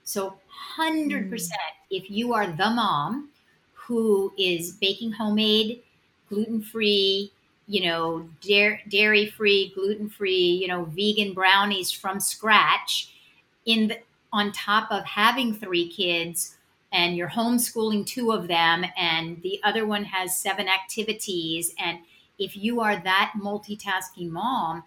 So 0.05 0.39
100%, 0.79 1.31
mm. 1.31 1.53
if 1.91 2.11
you 2.11 2.33
are 2.33 2.47
the 2.47 2.71
mom 2.71 3.29
who 3.75 4.33
is 4.39 4.73
baking 4.73 5.13
homemade, 5.13 5.83
gluten 6.29 6.63
free, 6.63 7.33
you 7.67 7.85
know, 7.85 8.29
dairy 8.41 9.27
free, 9.37 9.73
gluten 9.75 10.09
free, 10.09 10.59
you 10.63 10.69
know, 10.69 10.85
vegan 10.85 11.35
brownies 11.35 11.91
from 11.91 12.21
scratch, 12.21 13.13
in 13.67 13.89
the, 13.89 13.99
on 14.33 14.51
top 14.53 14.91
of 14.91 15.05
having 15.05 15.55
three 15.55 15.89
kids 15.89 16.57
and 16.93 17.17
you're 17.17 17.29
homeschooling 17.29 18.07
two 18.07 18.33
of 18.33 18.49
them 18.49 18.85
and 18.97 19.41
the 19.43 19.61
other 19.65 19.87
one 19.87 20.05
has 20.05 20.41
seven 20.41 20.69
activities 20.69 21.75
and 21.79 21.99
if 22.39 22.57
you 22.57 22.81
are 22.81 22.97
that 22.97 23.33
multitasking 23.39 24.31
mom 24.31 24.83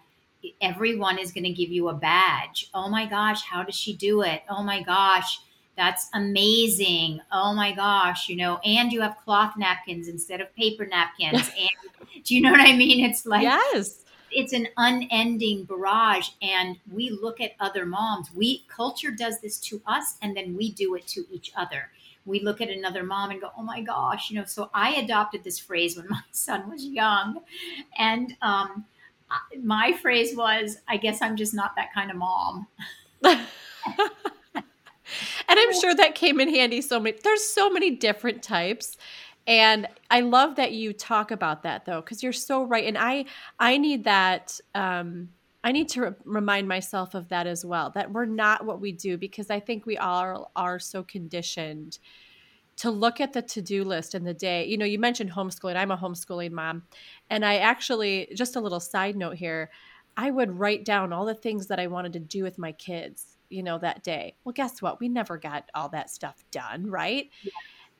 everyone 0.60 1.18
is 1.18 1.30
going 1.30 1.44
to 1.44 1.52
give 1.52 1.70
you 1.70 1.88
a 1.88 1.94
badge. 1.94 2.68
Oh 2.74 2.88
my 2.88 3.06
gosh 3.06 3.42
how 3.42 3.62
does 3.62 3.76
she 3.76 3.94
do 3.94 4.22
it? 4.22 4.42
Oh 4.50 4.62
my 4.62 4.82
gosh 4.82 5.40
that's 5.76 6.08
amazing. 6.14 7.20
Oh 7.30 7.54
my 7.54 7.72
gosh 7.72 8.28
you 8.28 8.36
know 8.36 8.58
and 8.64 8.92
you 8.92 9.00
have 9.00 9.16
cloth 9.24 9.54
napkins 9.56 10.08
instead 10.08 10.40
of 10.40 10.54
paper 10.56 10.86
napkins 10.86 11.48
and 11.58 12.24
do 12.24 12.34
you 12.34 12.40
know 12.40 12.50
what 12.50 12.60
i 12.60 12.76
mean? 12.76 13.04
It's 13.04 13.26
like 13.26 13.42
yes 13.42 14.04
it's 14.34 14.52
an 14.52 14.68
unending 14.76 15.64
barrage 15.64 16.30
and 16.40 16.78
we 16.90 17.10
look 17.10 17.40
at 17.40 17.52
other 17.60 17.86
moms. 17.86 18.30
We 18.34 18.64
culture 18.68 19.10
does 19.10 19.40
this 19.40 19.58
to 19.60 19.82
us 19.86 20.16
and 20.22 20.36
then 20.36 20.56
we 20.56 20.72
do 20.72 20.94
it 20.94 21.06
to 21.08 21.24
each 21.30 21.52
other. 21.56 21.90
We 22.24 22.40
look 22.40 22.60
at 22.60 22.68
another 22.68 23.02
mom 23.02 23.30
and 23.30 23.40
go 23.40 23.50
oh 23.56 23.62
my 23.62 23.80
gosh 23.80 24.30
you 24.30 24.38
know 24.38 24.44
so 24.44 24.70
i 24.72 24.94
adopted 24.94 25.42
this 25.42 25.58
phrase 25.58 25.96
when 25.96 26.06
my 26.10 26.20
son 26.30 26.70
was 26.70 26.84
young 26.84 27.40
and 27.98 28.36
um, 28.42 28.84
my 29.60 29.92
phrase 29.92 30.36
was 30.36 30.78
i 30.88 30.96
guess 30.96 31.20
i'm 31.20 31.36
just 31.36 31.54
not 31.54 31.74
that 31.76 31.92
kind 31.92 32.10
of 32.10 32.16
mom. 32.16 32.66
And 35.48 35.58
i'm 35.60 35.78
sure 35.78 35.94
that 35.94 36.14
came 36.14 36.40
in 36.40 36.48
handy 36.48 36.80
so 36.80 36.98
many 36.98 37.18
there's 37.22 37.44
so 37.44 37.68
many 37.68 37.90
different 37.90 38.42
types 38.42 38.96
and 39.46 39.88
i 40.10 40.20
love 40.20 40.56
that 40.56 40.72
you 40.72 40.92
talk 40.92 41.30
about 41.30 41.62
that 41.62 41.84
though 41.84 42.00
because 42.00 42.22
you're 42.22 42.32
so 42.32 42.62
right 42.62 42.86
and 42.86 42.96
i 42.98 43.24
i 43.58 43.76
need 43.76 44.04
that 44.04 44.58
um 44.74 45.28
i 45.64 45.72
need 45.72 45.88
to 45.88 46.00
re- 46.00 46.14
remind 46.24 46.68
myself 46.68 47.14
of 47.14 47.28
that 47.28 47.46
as 47.46 47.64
well 47.64 47.90
that 47.90 48.12
we're 48.12 48.24
not 48.24 48.64
what 48.64 48.80
we 48.80 48.92
do 48.92 49.16
because 49.18 49.50
i 49.50 49.58
think 49.58 49.84
we 49.84 49.96
all 49.96 50.50
are 50.54 50.78
so 50.78 51.02
conditioned 51.02 51.98
to 52.76 52.90
look 52.90 53.20
at 53.20 53.32
the 53.32 53.42
to-do 53.42 53.84
list 53.84 54.14
in 54.14 54.24
the 54.24 54.32
day. 54.32 54.64
You 54.64 54.78
know 54.78 54.86
you 54.86 54.98
mentioned 54.98 55.30
homeschooling. 55.30 55.76
I'm 55.76 55.90
a 55.90 55.96
homeschooling 55.96 56.52
mom 56.52 56.84
and 57.28 57.44
i 57.44 57.56
actually 57.56 58.28
just 58.34 58.56
a 58.56 58.60
little 58.60 58.80
side 58.80 59.14
note 59.14 59.36
here 59.36 59.70
i 60.16 60.30
would 60.30 60.58
write 60.58 60.84
down 60.84 61.12
all 61.12 61.26
the 61.26 61.34
things 61.34 61.66
that 61.66 61.78
i 61.78 61.86
wanted 61.86 62.14
to 62.14 62.18
do 62.18 62.42
with 62.42 62.58
my 62.58 62.72
kids 62.72 63.36
you 63.50 63.62
know 63.62 63.78
that 63.78 64.02
day. 64.02 64.34
Well 64.44 64.54
guess 64.54 64.80
what? 64.80 64.98
We 64.98 65.10
never 65.10 65.36
got 65.36 65.68
all 65.74 65.90
that 65.90 66.10
stuff 66.10 66.42
done 66.50 66.86
right? 66.90 67.28
Yeah 67.42 67.52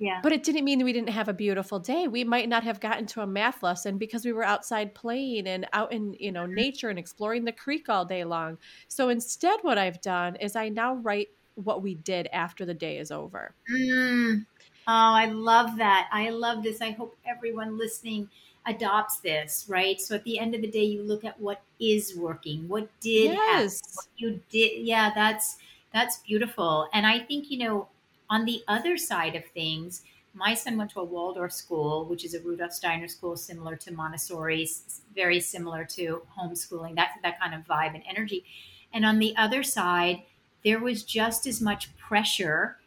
yeah. 0.02 0.18
But 0.20 0.32
it 0.32 0.42
didn't 0.42 0.64
mean 0.64 0.82
we 0.82 0.92
didn't 0.92 1.10
have 1.10 1.28
a 1.28 1.32
beautiful 1.32 1.78
day. 1.78 2.08
We 2.08 2.24
might 2.24 2.48
not 2.48 2.64
have 2.64 2.80
gotten 2.80 3.06
to 3.06 3.20
a 3.20 3.26
math 3.26 3.62
lesson 3.62 3.98
because 3.98 4.24
we 4.24 4.32
were 4.32 4.42
outside 4.42 4.96
playing 4.96 5.46
and 5.46 5.64
out 5.72 5.92
in, 5.92 6.16
you 6.18 6.32
know, 6.32 6.42
mm-hmm. 6.42 6.54
nature 6.54 6.88
and 6.88 6.98
exploring 6.98 7.44
the 7.44 7.52
creek 7.52 7.88
all 7.88 8.04
day 8.04 8.24
long. 8.24 8.58
So 8.88 9.10
instead 9.10 9.60
what 9.62 9.78
I've 9.78 10.00
done 10.00 10.34
is 10.36 10.56
I 10.56 10.70
now 10.70 10.96
write 10.96 11.28
what 11.54 11.82
we 11.82 11.94
did 11.94 12.26
after 12.32 12.64
the 12.64 12.74
day 12.74 12.98
is 12.98 13.12
over. 13.12 13.54
Mm. 13.72 14.44
Oh, 14.88 15.14
I 15.14 15.26
love 15.26 15.76
that. 15.76 16.08
I 16.10 16.30
love 16.30 16.64
this. 16.64 16.80
I 16.80 16.90
hope 16.90 17.16
everyone 17.24 17.78
listening 17.78 18.28
adopts 18.66 19.20
this, 19.20 19.66
right? 19.68 20.00
So 20.00 20.16
at 20.16 20.24
the 20.24 20.40
end 20.40 20.56
of 20.56 20.62
the 20.62 20.70
day, 20.70 20.82
you 20.82 21.04
look 21.04 21.24
at 21.24 21.40
what 21.40 21.62
is 21.78 22.16
working, 22.16 22.66
what 22.66 22.88
did 23.00 23.34
yes. 23.34 23.80
happen, 23.80 23.94
what 23.94 24.06
you 24.16 24.40
did. 24.50 24.84
Yeah, 24.84 25.12
that's 25.14 25.58
that's 25.92 26.16
beautiful. 26.26 26.88
And 26.92 27.06
I 27.06 27.20
think 27.20 27.52
you 27.52 27.58
know 27.58 27.88
on 28.32 28.46
the 28.46 28.62
other 28.66 28.96
side 28.96 29.34
of 29.36 29.44
things, 29.52 30.02
my 30.32 30.54
son 30.54 30.78
went 30.78 30.90
to 30.92 31.00
a 31.00 31.04
Waldorf 31.04 31.52
school, 31.52 32.06
which 32.06 32.24
is 32.24 32.32
a 32.32 32.40
Rudolf 32.40 32.72
Steiner 32.72 33.06
school, 33.06 33.36
similar 33.36 33.76
to 33.76 33.92
Montessori, 33.92 34.66
very 35.14 35.38
similar 35.38 35.84
to 35.96 36.22
homeschooling, 36.34 36.94
that, 36.96 37.10
that 37.22 37.38
kind 37.38 37.54
of 37.54 37.60
vibe 37.66 37.94
and 37.94 38.02
energy. 38.08 38.46
And 38.94 39.04
on 39.04 39.18
the 39.18 39.36
other 39.36 39.62
side, 39.62 40.22
there 40.64 40.80
was 40.80 41.02
just 41.02 41.46
as 41.46 41.60
much 41.60 41.94
pressure 41.98 42.78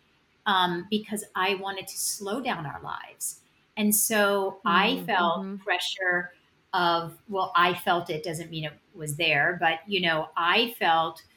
um, 0.48 0.88
because 0.90 1.24
I 1.36 1.54
wanted 1.56 1.88
to 1.90 1.98
slow 1.98 2.42
down 2.42 2.66
our 2.66 2.82
lives. 2.82 3.42
And 3.78 3.94
so 3.94 4.58
mm-hmm. 4.66 4.68
I 4.68 5.04
felt 5.06 5.42
mm-hmm. 5.42 5.58
pressure 5.58 6.32
of, 6.74 7.14
well, 7.30 7.52
I 7.56 7.76
felt 7.76 8.10
it 8.10 8.24
doesn't 8.24 8.50
mean 8.50 8.64
it 8.64 8.74
was 8.96 9.16
there, 9.16 9.58
but, 9.62 9.82
you 9.86 10.02
know, 10.02 10.30
I 10.36 10.74
felt– 10.80 11.22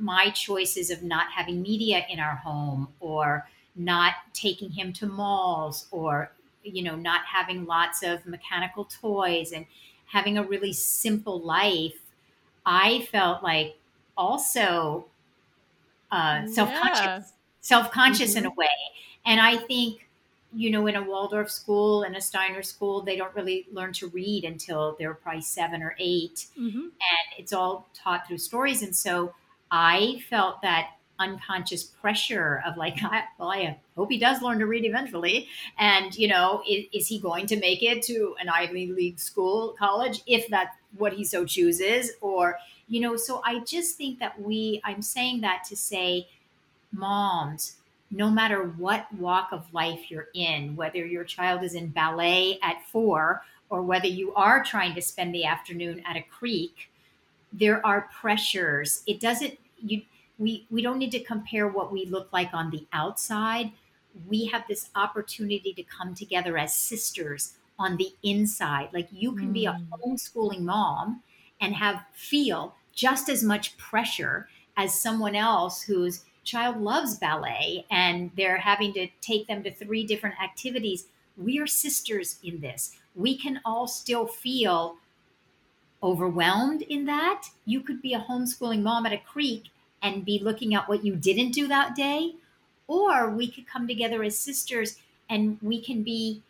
my 0.00 0.30
choices 0.30 0.90
of 0.90 1.02
not 1.02 1.26
having 1.30 1.62
media 1.62 2.04
in 2.10 2.18
our 2.18 2.36
home 2.36 2.88
or 3.00 3.46
not 3.76 4.14
taking 4.32 4.70
him 4.70 4.92
to 4.92 5.06
malls 5.06 5.86
or 5.90 6.30
you 6.62 6.82
know 6.82 6.96
not 6.96 7.22
having 7.26 7.64
lots 7.66 8.02
of 8.02 8.24
mechanical 8.26 8.84
toys 8.84 9.52
and 9.52 9.66
having 10.06 10.38
a 10.38 10.42
really 10.42 10.72
simple 10.72 11.40
life 11.40 11.98
i 12.64 13.06
felt 13.10 13.42
like 13.42 13.76
also 14.16 15.04
uh, 16.10 16.46
self-conscious 16.46 16.98
yeah. 16.98 17.22
self-conscious 17.60 18.30
mm-hmm. 18.30 18.46
in 18.46 18.46
a 18.46 18.54
way 18.54 18.68
and 19.26 19.40
i 19.40 19.56
think 19.56 20.06
you 20.54 20.70
know 20.70 20.86
in 20.86 20.94
a 20.94 21.02
waldorf 21.02 21.50
school 21.50 22.02
and 22.04 22.16
a 22.16 22.20
steiner 22.20 22.62
school 22.62 23.00
they 23.02 23.16
don't 23.16 23.34
really 23.34 23.66
learn 23.72 23.92
to 23.92 24.06
read 24.08 24.44
until 24.44 24.94
they're 24.98 25.14
probably 25.14 25.42
seven 25.42 25.82
or 25.82 25.96
8 25.98 26.46
mm-hmm. 26.58 26.78
and 26.78 26.90
it's 27.36 27.52
all 27.52 27.88
taught 27.92 28.28
through 28.28 28.38
stories 28.38 28.82
and 28.82 28.94
so 28.94 29.34
I 29.76 30.22
felt 30.30 30.62
that 30.62 30.90
unconscious 31.18 31.82
pressure 31.82 32.62
of 32.64 32.76
like, 32.76 32.96
well, 33.38 33.50
I 33.50 33.76
hope 33.96 34.08
he 34.08 34.18
does 34.18 34.40
learn 34.40 34.60
to 34.60 34.66
read 34.66 34.84
eventually. 34.84 35.48
And, 35.80 36.16
you 36.16 36.28
know, 36.28 36.62
is, 36.68 36.84
is, 36.92 37.08
he 37.08 37.18
going 37.18 37.46
to 37.46 37.58
make 37.58 37.82
it 37.82 38.00
to 38.04 38.36
an 38.40 38.48
Ivy 38.48 38.92
League 38.92 39.18
school, 39.18 39.74
college, 39.76 40.22
if 40.28 40.46
that's 40.46 40.76
what 40.96 41.12
he 41.12 41.24
so 41.24 41.44
chooses? 41.44 42.12
Or, 42.20 42.56
you 42.86 43.00
know, 43.00 43.16
so 43.16 43.42
I 43.44 43.64
just 43.64 43.96
think 43.96 44.20
that 44.20 44.40
we, 44.40 44.80
I'm 44.84 45.02
saying 45.02 45.40
that 45.40 45.64
to 45.70 45.76
say, 45.76 46.28
moms, 46.92 47.74
no 48.12 48.30
matter 48.30 48.62
what 48.62 49.12
walk 49.14 49.48
of 49.50 49.74
life 49.74 50.08
you're 50.08 50.28
in, 50.34 50.76
whether 50.76 51.04
your 51.04 51.24
child 51.24 51.64
is 51.64 51.74
in 51.74 51.88
ballet 51.88 52.60
at 52.62 52.86
four 52.92 53.42
or 53.70 53.82
whether 53.82 54.06
you 54.06 54.32
are 54.34 54.62
trying 54.62 54.94
to 54.94 55.02
spend 55.02 55.34
the 55.34 55.44
afternoon 55.44 56.00
at 56.06 56.14
a 56.14 56.22
creek, 56.22 56.90
there 57.52 57.84
are 57.84 58.08
pressures. 58.20 59.02
It 59.08 59.18
doesn't 59.18 59.58
you 59.84 60.02
we 60.38 60.66
we 60.70 60.82
don't 60.82 60.98
need 60.98 61.12
to 61.12 61.22
compare 61.22 61.68
what 61.68 61.92
we 61.92 62.06
look 62.06 62.32
like 62.32 62.50
on 62.52 62.70
the 62.70 62.86
outside 62.92 63.70
we 64.28 64.46
have 64.46 64.64
this 64.68 64.90
opportunity 64.94 65.72
to 65.72 65.82
come 65.82 66.14
together 66.14 66.56
as 66.56 66.74
sisters 66.74 67.54
on 67.78 67.96
the 67.96 68.12
inside 68.22 68.88
like 68.92 69.08
you 69.10 69.32
can 69.32 69.48
mm. 69.48 69.54
be 69.54 69.66
a 69.66 69.72
mm. 69.72 69.86
homeschooling 70.00 70.60
mom 70.60 71.22
and 71.60 71.74
have 71.74 72.04
feel 72.12 72.74
just 72.94 73.28
as 73.28 73.42
much 73.42 73.76
pressure 73.76 74.48
as 74.76 75.00
someone 75.00 75.34
else 75.34 75.82
whose 75.82 76.24
child 76.44 76.80
loves 76.80 77.16
ballet 77.16 77.84
and 77.90 78.30
they're 78.36 78.58
having 78.58 78.92
to 78.92 79.08
take 79.20 79.46
them 79.46 79.62
to 79.62 79.72
three 79.72 80.04
different 80.04 80.36
activities 80.42 81.06
we 81.36 81.58
are 81.58 81.66
sisters 81.66 82.38
in 82.42 82.60
this 82.60 82.96
we 83.14 83.36
can 83.36 83.60
all 83.64 83.86
still 83.86 84.26
feel 84.26 84.96
overwhelmed 86.02 86.82
in 86.82 87.06
that 87.06 87.46
you 87.64 87.80
could 87.80 88.02
be 88.02 88.12
a 88.12 88.20
homeschooling 88.28 88.82
mom 88.82 89.06
at 89.06 89.12
a 89.12 89.18
creek 89.18 89.64
and 90.04 90.24
be 90.24 90.38
looking 90.38 90.74
at 90.74 90.88
what 90.88 91.04
you 91.04 91.16
didn't 91.16 91.52
do 91.52 91.66
that 91.66 91.96
day. 91.96 92.34
Or 92.86 93.30
we 93.30 93.50
could 93.50 93.66
come 93.66 93.88
together 93.88 94.22
as 94.22 94.38
sisters 94.38 94.98
and 95.28 95.58
we 95.62 95.80
can 95.80 96.02
be 96.02 96.42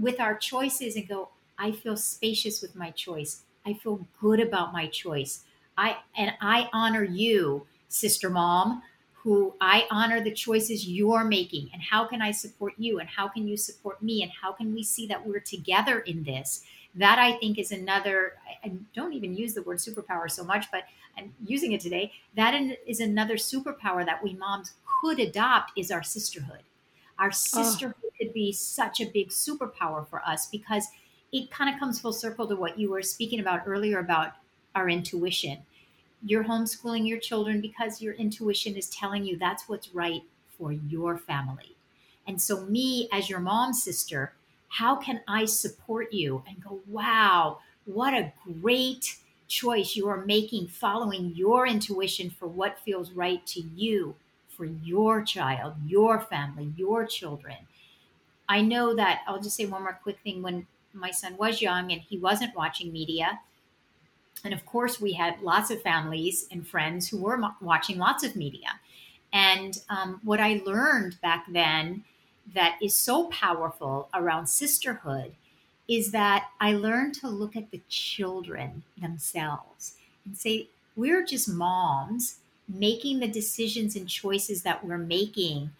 with 0.00 0.20
our 0.20 0.36
choices 0.36 0.94
and 0.94 1.08
go, 1.08 1.28
I 1.58 1.72
feel 1.72 1.96
spacious 1.96 2.62
with 2.62 2.76
my 2.76 2.92
choice. 2.92 3.42
I 3.66 3.74
feel 3.74 4.06
good 4.20 4.38
about 4.40 4.72
my 4.72 4.86
choice. 4.86 5.40
I 5.76 5.98
and 6.16 6.32
I 6.40 6.70
honor 6.72 7.02
you, 7.02 7.66
sister 7.88 8.30
mom, 8.30 8.82
who 9.12 9.54
I 9.60 9.86
honor 9.90 10.22
the 10.22 10.30
choices 10.30 10.86
you're 10.86 11.24
making 11.24 11.70
and 11.72 11.82
how 11.82 12.06
can 12.06 12.22
I 12.22 12.30
support 12.30 12.74
you 12.78 13.00
and 13.00 13.08
how 13.08 13.28
can 13.28 13.48
you 13.48 13.56
support 13.56 14.02
me 14.02 14.22
and 14.22 14.30
how 14.30 14.52
can 14.52 14.72
we 14.72 14.82
see 14.82 15.06
that 15.08 15.26
we're 15.26 15.40
together 15.40 15.98
in 16.00 16.22
this? 16.22 16.62
That 16.94 17.18
I 17.18 17.32
think 17.38 17.58
is 17.58 17.72
another 17.72 18.34
I 18.64 18.72
don't 18.94 19.12
even 19.12 19.34
use 19.34 19.54
the 19.54 19.62
word 19.62 19.78
superpower 19.78 20.30
so 20.30 20.44
much, 20.44 20.70
but 20.70 20.84
I'm 21.20 21.34
using 21.44 21.72
it 21.72 21.80
today. 21.80 22.12
That 22.34 22.54
is 22.86 23.00
another 23.00 23.34
superpower 23.34 24.04
that 24.04 24.22
we 24.22 24.34
moms 24.34 24.72
could 25.00 25.18
adopt 25.18 25.72
is 25.76 25.90
our 25.90 26.02
sisterhood. 26.02 26.62
Our 27.18 27.28
ah. 27.28 27.32
sisterhood 27.32 27.94
oh. 28.04 28.10
could 28.18 28.32
be 28.32 28.52
such 28.52 29.00
a 29.00 29.06
big 29.06 29.28
superpower 29.28 30.06
for 30.08 30.22
us 30.26 30.46
because 30.46 30.88
it 31.32 31.50
kind 31.50 31.72
of 31.72 31.78
comes 31.78 32.00
full 32.00 32.12
circle 32.12 32.48
to 32.48 32.56
what 32.56 32.78
you 32.78 32.90
were 32.90 33.02
speaking 33.02 33.40
about 33.40 33.62
earlier 33.66 33.98
about 33.98 34.32
our 34.74 34.88
intuition. 34.88 35.58
You're 36.24 36.44
homeschooling 36.44 37.06
your 37.06 37.18
children 37.18 37.60
because 37.60 38.02
your 38.02 38.14
intuition 38.14 38.76
is 38.76 38.88
telling 38.88 39.24
you 39.24 39.36
that's 39.36 39.68
what's 39.68 39.94
right 39.94 40.22
for 40.58 40.72
your 40.72 41.16
family. 41.16 41.76
And 42.26 42.40
so, 42.40 42.66
me 42.66 43.08
as 43.12 43.30
your 43.30 43.40
mom's 43.40 43.82
sister, 43.82 44.32
how 44.68 44.96
can 44.96 45.20
I 45.26 45.46
support 45.46 46.12
you 46.12 46.42
and 46.46 46.62
go, 46.62 46.80
wow, 46.86 47.58
what 47.86 48.14
a 48.14 48.32
great 48.60 49.16
choice 49.50 49.96
you 49.96 50.08
are 50.08 50.24
making 50.24 50.68
following 50.68 51.32
your 51.34 51.66
intuition 51.66 52.30
for 52.30 52.46
what 52.46 52.78
feels 52.78 53.10
right 53.10 53.44
to 53.48 53.60
you, 53.60 54.14
for 54.48 54.64
your 54.64 55.22
child, 55.22 55.74
your 55.84 56.20
family, 56.20 56.72
your 56.76 57.04
children. 57.04 57.56
I 58.48 58.62
know 58.62 58.94
that 58.94 59.20
I'll 59.26 59.42
just 59.42 59.56
say 59.56 59.66
one 59.66 59.82
more 59.82 59.98
quick 60.02 60.18
thing 60.22 60.40
when 60.40 60.66
my 60.94 61.10
son 61.10 61.36
was 61.36 61.60
young 61.60 61.92
and 61.92 62.00
he 62.00 62.16
wasn't 62.16 62.56
watching 62.56 62.92
media. 62.92 63.40
And 64.44 64.54
of 64.54 64.64
course, 64.64 65.00
we 65.00 65.12
had 65.12 65.42
lots 65.42 65.70
of 65.70 65.82
families 65.82 66.46
and 66.50 66.66
friends 66.66 67.08
who 67.08 67.18
were 67.18 67.40
watching 67.60 67.98
lots 67.98 68.24
of 68.24 68.36
media. 68.36 68.68
And 69.32 69.78
um, 69.88 70.20
what 70.24 70.40
I 70.40 70.62
learned 70.64 71.20
back 71.20 71.46
then 71.50 72.04
that 72.54 72.78
is 72.82 72.94
so 72.94 73.28
powerful 73.28 74.08
around 74.14 74.46
sisterhood 74.46 75.34
is 75.90 76.12
that 76.12 76.50
I 76.60 76.72
learned 76.72 77.14
to 77.14 77.28
look 77.28 77.56
at 77.56 77.72
the 77.72 77.80
children 77.88 78.84
themselves 78.96 79.96
and 80.24 80.38
say, 80.38 80.68
we're 80.94 81.24
just 81.24 81.48
moms 81.48 82.36
making 82.68 83.18
the 83.18 83.26
decisions 83.26 83.96
and 83.96 84.08
choices 84.08 84.62
that 84.62 84.84
we're 84.84 84.98
making 84.98 85.70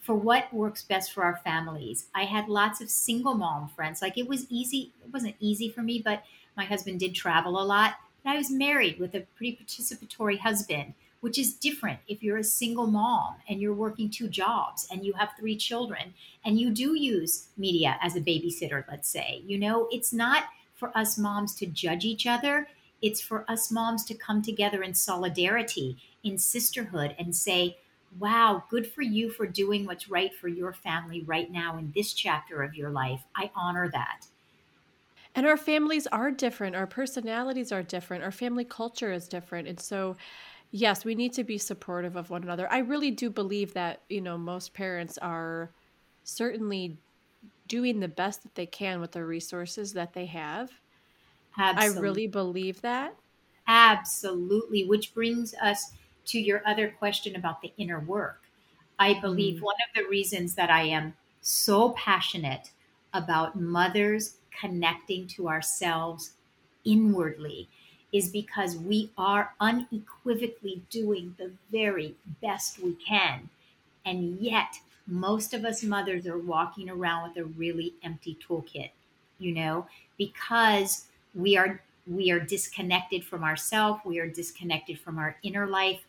for 0.00 0.14
what 0.14 0.50
works 0.54 0.84
best 0.84 1.12
for 1.12 1.22
our 1.22 1.36
families. 1.44 2.06
I 2.14 2.24
had 2.24 2.48
lots 2.48 2.80
of 2.80 2.88
single 2.88 3.34
mom 3.34 3.68
friends. 3.68 4.00
Like 4.00 4.16
it 4.16 4.26
was 4.26 4.46
easy, 4.48 4.90
it 5.04 5.12
wasn't 5.12 5.36
easy 5.38 5.68
for 5.68 5.82
me, 5.82 6.00
but 6.02 6.22
my 6.56 6.64
husband 6.64 7.00
did 7.00 7.14
travel 7.14 7.60
a 7.60 7.64
lot. 7.64 7.96
And 8.24 8.32
I 8.32 8.38
was 8.38 8.50
married 8.50 8.98
with 8.98 9.14
a 9.14 9.26
pretty 9.36 9.58
participatory 9.62 10.38
husband, 10.38 10.94
which 11.26 11.40
is 11.40 11.54
different 11.54 11.98
if 12.06 12.22
you're 12.22 12.36
a 12.36 12.44
single 12.44 12.86
mom 12.86 13.34
and 13.48 13.60
you're 13.60 13.74
working 13.74 14.08
two 14.08 14.28
jobs 14.28 14.86
and 14.92 15.04
you 15.04 15.12
have 15.12 15.30
three 15.36 15.56
children 15.56 16.14
and 16.44 16.56
you 16.56 16.70
do 16.70 16.94
use 16.94 17.48
media 17.56 17.98
as 18.00 18.14
a 18.14 18.20
babysitter, 18.20 18.84
let's 18.88 19.08
say. 19.08 19.42
You 19.44 19.58
know, 19.58 19.88
it's 19.90 20.12
not 20.12 20.44
for 20.76 20.96
us 20.96 21.18
moms 21.18 21.52
to 21.56 21.66
judge 21.66 22.04
each 22.04 22.28
other. 22.28 22.68
It's 23.02 23.20
for 23.20 23.44
us 23.50 23.72
moms 23.72 24.04
to 24.04 24.14
come 24.14 24.40
together 24.40 24.84
in 24.84 24.94
solidarity, 24.94 25.96
in 26.22 26.38
sisterhood, 26.38 27.16
and 27.18 27.34
say, 27.34 27.76
wow, 28.20 28.62
good 28.70 28.86
for 28.86 29.02
you 29.02 29.28
for 29.28 29.48
doing 29.48 29.84
what's 29.84 30.08
right 30.08 30.32
for 30.32 30.46
your 30.46 30.74
family 30.74 31.24
right 31.24 31.50
now 31.50 31.76
in 31.76 31.92
this 31.92 32.12
chapter 32.12 32.62
of 32.62 32.76
your 32.76 32.90
life. 32.90 33.24
I 33.34 33.50
honor 33.56 33.90
that. 33.90 34.28
And 35.34 35.44
our 35.44 35.58
families 35.58 36.06
are 36.06 36.30
different, 36.30 36.76
our 36.76 36.86
personalities 36.86 37.72
are 37.72 37.82
different, 37.82 38.22
our 38.22 38.30
family 38.30 38.64
culture 38.64 39.12
is 39.12 39.26
different. 39.26 39.66
And 39.66 39.80
so, 39.80 40.16
yes, 40.70 41.04
we 41.04 41.14
need 41.14 41.32
to 41.34 41.44
be 41.44 41.58
supportive 41.58 42.16
of 42.16 42.30
one 42.30 42.42
another. 42.42 42.70
I 42.70 42.78
really 42.78 43.10
do 43.10 43.30
believe 43.30 43.74
that, 43.74 44.02
you 44.08 44.20
know, 44.20 44.36
most 44.36 44.74
parents 44.74 45.18
are 45.18 45.70
certainly 46.24 46.96
doing 47.68 48.00
the 48.00 48.08
best 48.08 48.42
that 48.42 48.54
they 48.54 48.66
can 48.66 49.00
with 49.00 49.12
the 49.12 49.24
resources 49.24 49.92
that 49.94 50.12
they 50.12 50.26
have. 50.26 50.70
Absolutely. 51.58 51.98
I 51.98 52.00
really 52.00 52.26
believe 52.26 52.80
that. 52.82 53.14
Absolutely. 53.66 54.84
Which 54.84 55.14
brings 55.14 55.54
us 55.54 55.92
to 56.26 56.38
your 56.38 56.62
other 56.66 56.88
question 56.88 57.36
about 57.36 57.62
the 57.62 57.72
inner 57.78 58.00
work, 58.00 58.42
I 58.98 59.20
believe 59.20 59.60
mm. 59.60 59.62
one 59.62 59.76
of 59.88 59.94
the 59.94 60.08
reasons 60.08 60.54
that 60.54 60.70
I 60.70 60.82
am 60.82 61.14
so 61.40 61.90
passionate 61.90 62.70
about 63.14 63.58
mothers 63.58 64.36
connecting 64.60 65.26
to 65.28 65.48
ourselves 65.48 66.32
inwardly 66.84 67.68
is 68.16 68.30
because 68.30 68.76
we 68.76 69.10
are 69.18 69.52
unequivocally 69.60 70.80
doing 70.88 71.34
the 71.38 71.50
very 71.70 72.14
best 72.40 72.78
we 72.78 72.94
can. 72.94 73.50
And 74.06 74.38
yet, 74.40 74.78
most 75.06 75.52
of 75.52 75.66
us 75.66 75.82
mothers 75.82 76.26
are 76.26 76.38
walking 76.38 76.88
around 76.88 77.28
with 77.28 77.36
a 77.36 77.44
really 77.44 77.92
empty 78.02 78.38
toolkit, 78.48 78.90
you 79.38 79.52
know, 79.52 79.86
because 80.16 81.04
we 81.34 81.58
are 81.58 81.82
we 82.06 82.30
are 82.30 82.40
disconnected 82.40 83.24
from 83.24 83.44
ourselves, 83.44 84.00
we 84.04 84.18
are 84.18 84.28
disconnected 84.28 84.98
from 84.98 85.18
our 85.18 85.36
inner 85.42 85.66
life, 85.66 86.00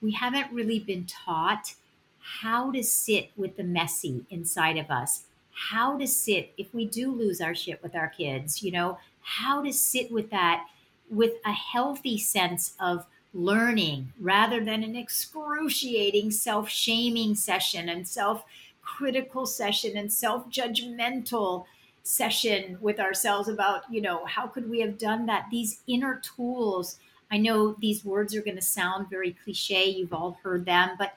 we 0.00 0.12
haven't 0.12 0.52
really 0.52 0.78
been 0.78 1.06
taught 1.06 1.74
how 2.20 2.70
to 2.70 2.82
sit 2.82 3.30
with 3.36 3.56
the 3.56 3.64
messy 3.64 4.24
inside 4.30 4.76
of 4.76 4.90
us, 4.90 5.24
how 5.70 5.98
to 5.98 6.06
sit 6.06 6.52
if 6.58 6.72
we 6.72 6.84
do 6.84 7.10
lose 7.10 7.40
our 7.40 7.54
shit 7.54 7.82
with 7.82 7.96
our 7.96 8.08
kids, 8.08 8.62
you 8.62 8.70
know, 8.70 8.98
how 9.22 9.62
to 9.62 9.72
sit 9.72 10.12
with 10.12 10.30
that 10.30 10.66
with 11.10 11.34
a 11.44 11.52
healthy 11.52 12.18
sense 12.18 12.74
of 12.80 13.06
learning 13.34 14.12
rather 14.18 14.64
than 14.64 14.82
an 14.82 14.96
excruciating 14.96 16.30
self 16.30 16.68
shaming 16.68 17.34
session 17.34 17.88
and 17.88 18.06
self 18.08 18.44
critical 18.82 19.46
session 19.46 19.96
and 19.96 20.12
self 20.12 20.48
judgmental 20.50 21.66
session 22.02 22.78
with 22.80 23.00
ourselves 23.00 23.48
about, 23.48 23.82
you 23.90 24.00
know, 24.00 24.24
how 24.26 24.46
could 24.46 24.70
we 24.70 24.80
have 24.80 24.96
done 24.96 25.26
that? 25.26 25.46
These 25.50 25.80
inner 25.88 26.20
tools 26.36 26.98
I 27.30 27.38
know 27.38 27.72
these 27.72 28.04
words 28.04 28.34
are 28.34 28.42
going 28.42 28.56
to 28.56 28.62
sound 28.62 29.10
very 29.10 29.32
cliche. 29.32 29.86
You've 29.86 30.12
all 30.12 30.38
heard 30.42 30.64
them, 30.64 30.90
but 30.98 31.14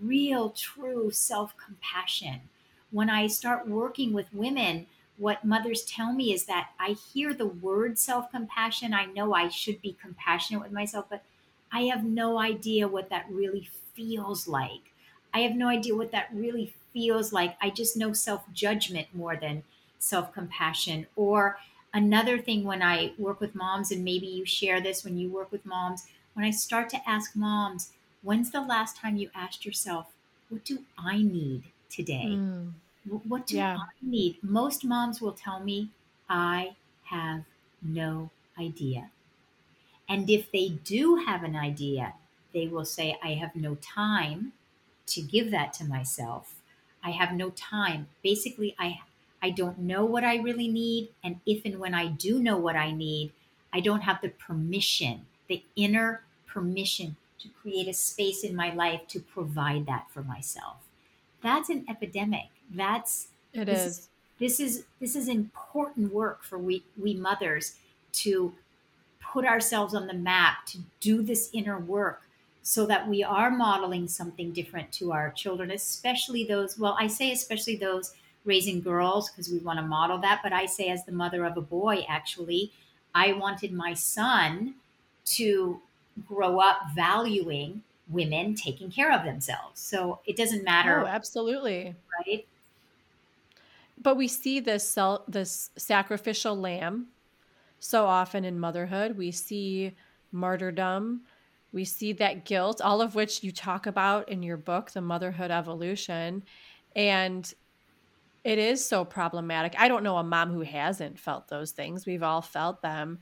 real, 0.00 0.50
true 0.50 1.10
self 1.10 1.54
compassion. 1.56 2.40
When 2.90 3.10
I 3.10 3.26
start 3.26 3.66
working 3.68 4.12
with 4.12 4.32
women, 4.32 4.86
what 5.16 5.44
mothers 5.44 5.84
tell 5.84 6.12
me 6.12 6.32
is 6.32 6.46
that 6.46 6.70
I 6.78 6.90
hear 6.92 7.34
the 7.34 7.46
word 7.46 7.98
self 7.98 8.30
compassion. 8.30 8.94
I 8.94 9.06
know 9.06 9.34
I 9.34 9.48
should 9.48 9.80
be 9.80 9.96
compassionate 10.00 10.62
with 10.62 10.72
myself, 10.72 11.06
but 11.08 11.22
I 11.70 11.82
have 11.82 12.04
no 12.04 12.38
idea 12.38 12.88
what 12.88 13.10
that 13.10 13.26
really 13.30 13.68
feels 13.94 14.48
like. 14.48 14.92
I 15.34 15.40
have 15.40 15.54
no 15.54 15.68
idea 15.68 15.94
what 15.94 16.12
that 16.12 16.28
really 16.32 16.74
feels 16.92 17.32
like. 17.32 17.56
I 17.60 17.70
just 17.70 17.96
know 17.96 18.12
self 18.12 18.50
judgment 18.52 19.08
more 19.14 19.36
than 19.36 19.64
self 19.98 20.32
compassion. 20.32 21.06
Or 21.16 21.58
Another 21.94 22.38
thing 22.38 22.64
when 22.64 22.82
I 22.82 23.12
work 23.18 23.40
with 23.40 23.54
moms, 23.54 23.90
and 23.90 24.02
maybe 24.02 24.26
you 24.26 24.46
share 24.46 24.80
this 24.80 25.04
when 25.04 25.18
you 25.18 25.28
work 25.28 25.52
with 25.52 25.66
moms, 25.66 26.06
when 26.32 26.44
I 26.44 26.50
start 26.50 26.88
to 26.90 27.08
ask 27.08 27.36
moms, 27.36 27.92
when's 28.22 28.50
the 28.50 28.62
last 28.62 28.96
time 28.96 29.16
you 29.16 29.30
asked 29.34 29.66
yourself, 29.66 30.06
what 30.48 30.64
do 30.64 30.84
I 30.96 31.18
need 31.18 31.64
today? 31.90 32.28
Mm. 32.30 32.72
What 33.04 33.46
do 33.46 33.56
yeah. 33.56 33.76
I 33.76 33.88
need? 34.00 34.42
Most 34.42 34.84
moms 34.84 35.20
will 35.20 35.32
tell 35.32 35.60
me, 35.60 35.90
I 36.28 36.76
have 37.04 37.44
no 37.82 38.30
idea. 38.58 39.10
And 40.08 40.28
if 40.28 40.50
they 40.52 40.68
do 40.68 41.16
have 41.16 41.42
an 41.42 41.56
idea, 41.56 42.14
they 42.52 42.66
will 42.68 42.84
say, 42.84 43.18
I 43.22 43.34
have 43.34 43.56
no 43.56 43.76
time 43.76 44.52
to 45.06 45.22
give 45.22 45.50
that 45.50 45.72
to 45.74 45.84
myself. 45.84 46.62
I 47.02 47.10
have 47.10 47.32
no 47.32 47.50
time. 47.50 48.08
Basically, 48.22 48.74
I 48.78 49.00
I 49.42 49.50
don't 49.50 49.78
know 49.80 50.04
what 50.04 50.22
I 50.24 50.36
really 50.36 50.68
need. 50.68 51.12
And 51.24 51.40
if 51.46 51.64
and 51.64 51.80
when 51.80 51.94
I 51.94 52.06
do 52.06 52.38
know 52.40 52.56
what 52.56 52.76
I 52.76 52.92
need, 52.92 53.32
I 53.72 53.80
don't 53.80 54.02
have 54.02 54.20
the 54.22 54.28
permission, 54.28 55.26
the 55.48 55.64
inner 55.74 56.24
permission 56.46 57.16
to 57.40 57.48
create 57.48 57.88
a 57.88 57.92
space 57.94 58.44
in 58.44 58.54
my 58.54 58.72
life 58.72 59.08
to 59.08 59.20
provide 59.20 59.86
that 59.86 60.10
for 60.10 60.22
myself. 60.22 60.76
That's 61.42 61.68
an 61.70 61.84
epidemic. 61.88 62.50
That's 62.74 63.28
it 63.52 63.66
this 63.66 63.80
is. 63.80 63.86
is. 63.86 64.08
This 64.38 64.60
is 64.60 64.84
this 65.00 65.16
is 65.16 65.28
important 65.28 66.12
work 66.12 66.42
for 66.42 66.58
we 66.58 66.82
we 67.00 67.14
mothers 67.14 67.76
to 68.12 68.52
put 69.20 69.44
ourselves 69.44 69.94
on 69.94 70.06
the 70.06 70.14
map 70.14 70.66
to 70.66 70.78
do 71.00 71.22
this 71.22 71.50
inner 71.52 71.78
work 71.78 72.22
so 72.62 72.86
that 72.86 73.08
we 73.08 73.24
are 73.24 73.50
modeling 73.50 74.06
something 74.06 74.52
different 74.52 74.92
to 74.92 75.10
our 75.10 75.30
children 75.30 75.70
especially 75.70 76.44
those 76.44 76.78
well 76.78 76.96
i 77.00 77.06
say 77.06 77.32
especially 77.32 77.76
those 77.76 78.12
raising 78.44 78.80
girls 78.80 79.30
because 79.30 79.48
we 79.48 79.58
want 79.58 79.78
to 79.78 79.84
model 79.84 80.18
that. 80.18 80.40
But 80.42 80.52
I 80.52 80.66
say, 80.66 80.88
as 80.88 81.04
the 81.04 81.12
mother 81.12 81.44
of 81.44 81.56
a 81.56 81.60
boy, 81.60 82.04
actually, 82.08 82.72
I 83.14 83.32
wanted 83.32 83.72
my 83.72 83.94
son 83.94 84.74
to 85.24 85.80
grow 86.26 86.60
up 86.60 86.78
valuing 86.94 87.82
women 88.08 88.54
taking 88.54 88.90
care 88.90 89.12
of 89.12 89.24
themselves. 89.24 89.80
So 89.80 90.20
it 90.26 90.36
doesn't 90.36 90.64
matter. 90.64 91.00
Oh, 91.00 91.06
absolutely. 91.06 91.94
Right. 92.26 92.44
But 94.02 94.16
we 94.16 94.28
see 94.28 94.60
this 94.60 94.98
this 95.28 95.70
sacrificial 95.76 96.56
lamb 96.56 97.08
so 97.78 98.06
often 98.06 98.44
in 98.44 98.58
motherhood. 98.58 99.16
We 99.16 99.30
see 99.30 99.96
martyrdom. 100.30 101.22
We 101.72 101.84
see 101.84 102.12
that 102.14 102.44
guilt, 102.44 102.80
all 102.80 103.00
of 103.00 103.14
which 103.14 103.42
you 103.42 103.50
talk 103.50 103.86
about 103.86 104.28
in 104.28 104.42
your 104.42 104.56
book, 104.56 104.90
The 104.90 105.00
Motherhood 105.00 105.50
Evolution. 105.50 106.44
And 106.94 107.52
it 108.44 108.58
is 108.58 108.84
so 108.84 109.04
problematic. 109.04 109.74
I 109.78 109.88
don't 109.88 110.02
know 110.02 110.16
a 110.16 110.24
mom 110.24 110.52
who 110.52 110.60
hasn't 110.60 111.18
felt 111.18 111.48
those 111.48 111.70
things. 111.70 112.04
We've 112.04 112.22
all 112.22 112.42
felt 112.42 112.82
them. 112.82 113.20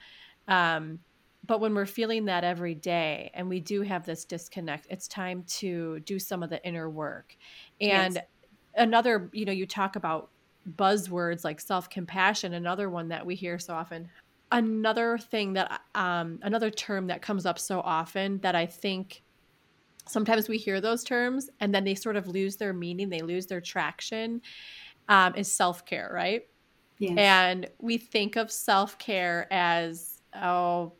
Um, 0.48 0.98
but 1.46 1.60
when 1.60 1.74
we're 1.74 1.86
feeling 1.86 2.26
that 2.26 2.44
every 2.44 2.74
day 2.74 3.30
and 3.34 3.48
we 3.48 3.60
do 3.60 3.82
have 3.82 4.04
this 4.04 4.24
disconnect, 4.24 4.86
it's 4.90 5.08
time 5.08 5.44
to 5.58 6.00
do 6.00 6.18
some 6.18 6.42
of 6.42 6.50
the 6.50 6.64
inner 6.66 6.90
work. 6.90 7.36
And 7.80 8.14
yes. 8.14 8.24
another, 8.74 9.30
you 9.32 9.44
know, 9.44 9.52
you 9.52 9.66
talk 9.66 9.96
about 9.96 10.30
buzzwords 10.76 11.44
like 11.44 11.60
self 11.60 11.88
compassion, 11.90 12.54
another 12.54 12.90
one 12.90 13.08
that 13.08 13.24
we 13.24 13.34
hear 13.34 13.58
so 13.58 13.74
often. 13.74 14.08
Another 14.52 15.16
thing 15.16 15.52
that, 15.52 15.80
um, 15.94 16.40
another 16.42 16.70
term 16.70 17.06
that 17.06 17.22
comes 17.22 17.46
up 17.46 17.58
so 17.58 17.80
often 17.80 18.38
that 18.38 18.56
I 18.56 18.66
think 18.66 19.22
sometimes 20.06 20.48
we 20.48 20.58
hear 20.58 20.80
those 20.80 21.04
terms 21.04 21.50
and 21.60 21.72
then 21.72 21.84
they 21.84 21.94
sort 21.94 22.16
of 22.16 22.26
lose 22.26 22.56
their 22.56 22.72
meaning, 22.72 23.08
they 23.08 23.20
lose 23.20 23.46
their 23.46 23.60
traction 23.60 24.42
um, 25.08 25.34
is 25.34 25.50
self 25.52 25.84
care, 25.84 26.10
right? 26.12 26.46
Yes. 26.98 27.16
And 27.18 27.68
we 27.78 27.98
think 27.98 28.36
of 28.36 28.50
self 28.50 28.98
care 28.98 29.46
as, 29.50 30.20
oh, 30.34 30.92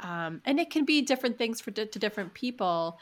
um, 0.00 0.40
and 0.44 0.60
it 0.60 0.70
can 0.70 0.84
be 0.84 1.02
different 1.02 1.38
things 1.38 1.60
for 1.60 1.70
to 1.70 1.86
different 1.86 2.32
people, 2.34 2.98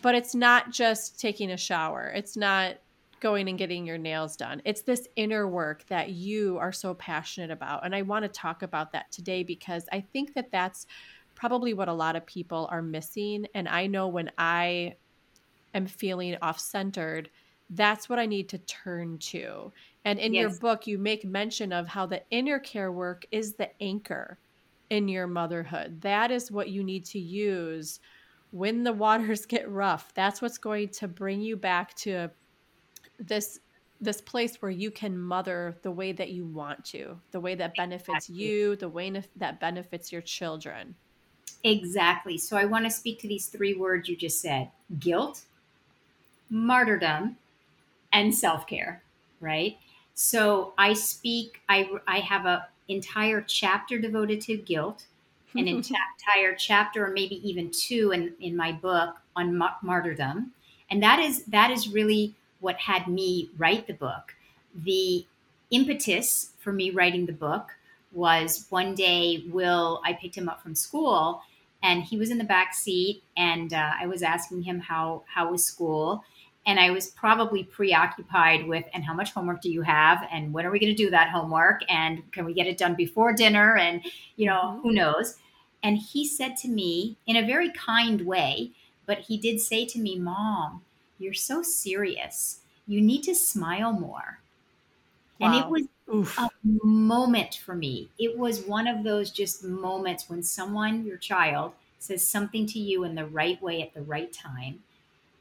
but 0.00 0.14
it's 0.14 0.34
not 0.34 0.70
just 0.70 1.20
taking 1.20 1.50
a 1.50 1.56
shower. 1.56 2.12
It's 2.14 2.36
not 2.36 2.76
going 3.22 3.48
and 3.48 3.56
getting 3.56 3.86
your 3.86 3.96
nails 3.96 4.36
done. 4.36 4.60
It's 4.66 4.82
this 4.82 5.08
inner 5.16 5.48
work 5.48 5.86
that 5.86 6.10
you 6.10 6.58
are 6.58 6.72
so 6.72 6.92
passionate 6.92 7.52
about. 7.52 7.86
And 7.86 7.94
I 7.94 8.02
want 8.02 8.24
to 8.24 8.28
talk 8.28 8.62
about 8.62 8.92
that 8.92 9.10
today 9.12 9.44
because 9.44 9.86
I 9.92 10.00
think 10.00 10.34
that 10.34 10.50
that's 10.50 10.86
probably 11.34 11.72
what 11.72 11.88
a 11.88 11.94
lot 11.94 12.16
of 12.16 12.26
people 12.26 12.68
are 12.70 12.82
missing. 12.82 13.46
And 13.54 13.68
I 13.68 13.86
know 13.86 14.08
when 14.08 14.30
I 14.36 14.96
am 15.72 15.86
feeling 15.86 16.36
off 16.42 16.58
centered, 16.58 17.30
that's 17.70 18.08
what 18.08 18.18
I 18.18 18.26
need 18.26 18.48
to 18.50 18.58
turn 18.58 19.18
to. 19.18 19.72
And 20.04 20.18
in 20.18 20.34
yes. 20.34 20.40
your 20.40 20.58
book, 20.58 20.86
you 20.86 20.98
make 20.98 21.24
mention 21.24 21.72
of 21.72 21.86
how 21.86 22.06
the 22.06 22.22
inner 22.30 22.58
care 22.58 22.90
work 22.90 23.24
is 23.30 23.54
the 23.54 23.70
anchor 23.80 24.38
in 24.90 25.08
your 25.08 25.28
motherhood. 25.28 26.00
That 26.02 26.32
is 26.32 26.50
what 26.50 26.68
you 26.68 26.82
need 26.82 27.04
to 27.06 27.20
use 27.20 28.00
when 28.50 28.82
the 28.82 28.92
waters 29.04 29.46
get 29.46 29.70
rough. 29.70 30.12
That's 30.12 30.42
what's 30.42 30.58
going 30.58 30.88
to 30.88 31.08
bring 31.08 31.40
you 31.40 31.56
back 31.56 31.94
to 31.98 32.30
this 33.18 33.58
this 34.00 34.20
place 34.20 34.60
where 34.60 34.70
you 34.70 34.90
can 34.90 35.16
mother 35.16 35.76
the 35.82 35.90
way 35.90 36.10
that 36.10 36.30
you 36.30 36.44
want 36.44 36.84
to, 36.84 37.16
the 37.30 37.38
way 37.38 37.54
that 37.54 37.72
benefits 37.76 38.28
exactly. 38.28 38.34
you, 38.34 38.76
the 38.76 38.88
way 38.88 39.22
that 39.36 39.60
benefits 39.60 40.10
your 40.10 40.20
children. 40.20 40.96
Exactly. 41.62 42.36
So 42.36 42.56
I 42.56 42.64
want 42.64 42.84
to 42.84 42.90
speak 42.90 43.20
to 43.20 43.28
these 43.28 43.46
three 43.46 43.74
words 43.74 44.08
you 44.08 44.16
just 44.16 44.40
said 44.40 44.70
guilt, 44.98 45.42
martyrdom, 46.50 47.36
and 48.12 48.34
self 48.34 48.66
care, 48.66 49.02
right? 49.40 49.76
So 50.14 50.74
I 50.76 50.92
speak, 50.94 51.62
I, 51.68 51.88
I 52.06 52.18
have 52.18 52.44
a 52.46 52.66
entire 52.88 53.40
chapter 53.40 53.98
devoted 53.98 54.40
to 54.42 54.56
guilt, 54.56 55.06
an 55.54 55.68
entire 55.68 56.54
chapter, 56.58 57.06
or 57.06 57.10
maybe 57.10 57.36
even 57.48 57.70
two 57.70 58.10
in, 58.10 58.34
in 58.40 58.56
my 58.56 58.72
book 58.72 59.16
on 59.36 59.56
ma- 59.56 59.76
martyrdom. 59.82 60.52
And 60.90 61.02
that 61.02 61.20
is, 61.20 61.44
that 61.44 61.70
is 61.70 61.88
really 61.88 62.34
what 62.62 62.76
had 62.78 63.06
me 63.08 63.50
write 63.58 63.86
the 63.86 63.92
book. 63.92 64.34
The 64.74 65.26
impetus 65.70 66.52
for 66.58 66.72
me 66.72 66.90
writing 66.90 67.26
the 67.26 67.32
book 67.32 67.68
was 68.12 68.66
one 68.70 68.94
day, 68.94 69.44
Will, 69.50 70.00
I 70.04 70.14
picked 70.14 70.36
him 70.36 70.48
up 70.48 70.62
from 70.62 70.74
school 70.74 71.42
and 71.82 72.02
he 72.02 72.16
was 72.16 72.30
in 72.30 72.38
the 72.38 72.44
back 72.44 72.74
seat 72.74 73.22
and 73.36 73.74
uh, 73.74 73.92
I 74.00 74.06
was 74.06 74.22
asking 74.22 74.62
him 74.62 74.80
how, 74.80 75.24
how 75.26 75.50
was 75.50 75.64
school 75.64 76.24
and 76.64 76.78
I 76.78 76.90
was 76.90 77.08
probably 77.08 77.64
preoccupied 77.64 78.66
with, 78.66 78.84
and 78.94 79.02
how 79.02 79.14
much 79.14 79.32
homework 79.32 79.60
do 79.62 79.70
you 79.70 79.82
have? 79.82 80.26
And 80.30 80.52
when 80.52 80.64
are 80.64 80.70
we 80.70 80.78
going 80.78 80.94
to 80.94 81.02
do 81.02 81.10
that 81.10 81.30
homework? 81.30 81.80
And 81.88 82.30
can 82.30 82.44
we 82.44 82.54
get 82.54 82.68
it 82.68 82.78
done 82.78 82.94
before 82.94 83.32
dinner? 83.32 83.76
And, 83.76 84.00
you 84.36 84.46
know, 84.46 84.60
mm-hmm. 84.62 84.82
who 84.82 84.92
knows? 84.92 85.38
And 85.82 85.98
he 85.98 86.26
said 86.26 86.56
to 86.58 86.68
me 86.68 87.16
in 87.26 87.36
a 87.36 87.44
very 87.44 87.72
kind 87.72 88.24
way, 88.24 88.70
but 89.06 89.18
he 89.18 89.36
did 89.36 89.60
say 89.60 89.84
to 89.86 89.98
me, 89.98 90.16
Mom, 90.16 90.82
you're 91.22 91.34
so 91.34 91.62
serious. 91.62 92.60
You 92.86 93.00
need 93.00 93.22
to 93.24 93.34
smile 93.34 93.92
more. 93.92 94.40
Wow. 95.38 95.46
And 95.46 95.54
it 95.56 95.68
was 95.68 95.82
Oof. 96.14 96.38
a 96.38 96.50
moment 96.62 97.60
for 97.64 97.74
me. 97.74 98.08
It 98.18 98.36
was 98.36 98.62
one 98.62 98.86
of 98.86 99.04
those 99.04 99.30
just 99.30 99.64
moments 99.64 100.28
when 100.28 100.42
someone, 100.42 101.04
your 101.04 101.16
child, 101.16 101.72
says 101.98 102.26
something 102.26 102.66
to 102.66 102.78
you 102.78 103.04
in 103.04 103.14
the 103.14 103.26
right 103.26 103.60
way 103.62 103.82
at 103.82 103.94
the 103.94 104.02
right 104.02 104.32
time 104.32 104.82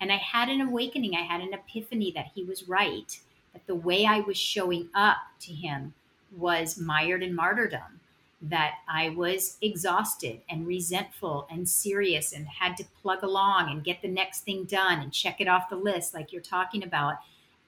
and 0.01 0.11
I 0.11 0.17
had 0.17 0.49
an 0.49 0.61
awakening, 0.61 1.15
I 1.15 1.21
had 1.21 1.41
an 1.41 1.53
epiphany 1.53 2.11
that 2.13 2.31
he 2.33 2.43
was 2.43 2.67
right, 2.67 3.19
that 3.53 3.67
the 3.67 3.75
way 3.75 4.05
I 4.05 4.19
was 4.21 4.35
showing 4.35 4.89
up 4.95 5.17
to 5.41 5.53
him 5.53 5.93
was 6.35 6.79
mired 6.79 7.21
in 7.21 7.35
martyrdom, 7.35 8.00
that 8.41 8.79
I 8.89 9.09
was 9.09 9.57
exhausted 9.61 10.41
and 10.49 10.65
resentful 10.65 11.47
and 11.49 11.69
serious 11.69 12.33
and 12.33 12.47
had 12.47 12.75
to 12.77 12.85
plug 13.01 13.21
along 13.21 13.69
and 13.69 13.83
get 13.83 14.01
the 14.01 14.07
next 14.07 14.41
thing 14.41 14.63
done 14.63 14.99
and 14.99 15.13
check 15.13 15.39
it 15.39 15.47
off 15.47 15.69
the 15.69 15.75
list, 15.75 16.13
like 16.13 16.33
you're 16.33 16.41
talking 16.41 16.83
about. 16.83 17.17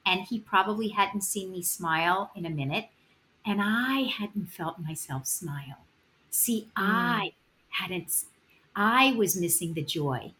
And 0.04 0.22
he 0.22 0.38
probably 0.40 0.88
hadn't 0.88 1.22
seen 1.22 1.52
me 1.52 1.62
smile 1.62 2.30
in 2.34 2.44
a 2.44 2.50
minute, 2.50 2.88
and 3.46 3.60
I 3.62 4.02
hadn't 4.18 4.46
felt 4.46 4.78
myself 4.78 5.26
smile. 5.26 5.78
See, 6.30 6.62
mm. 6.62 6.70
I 6.76 7.32
hadn't, 7.70 8.24
I 8.74 9.12
was 9.12 9.36
missing 9.36 9.74
the 9.74 9.82
joy 9.82 10.32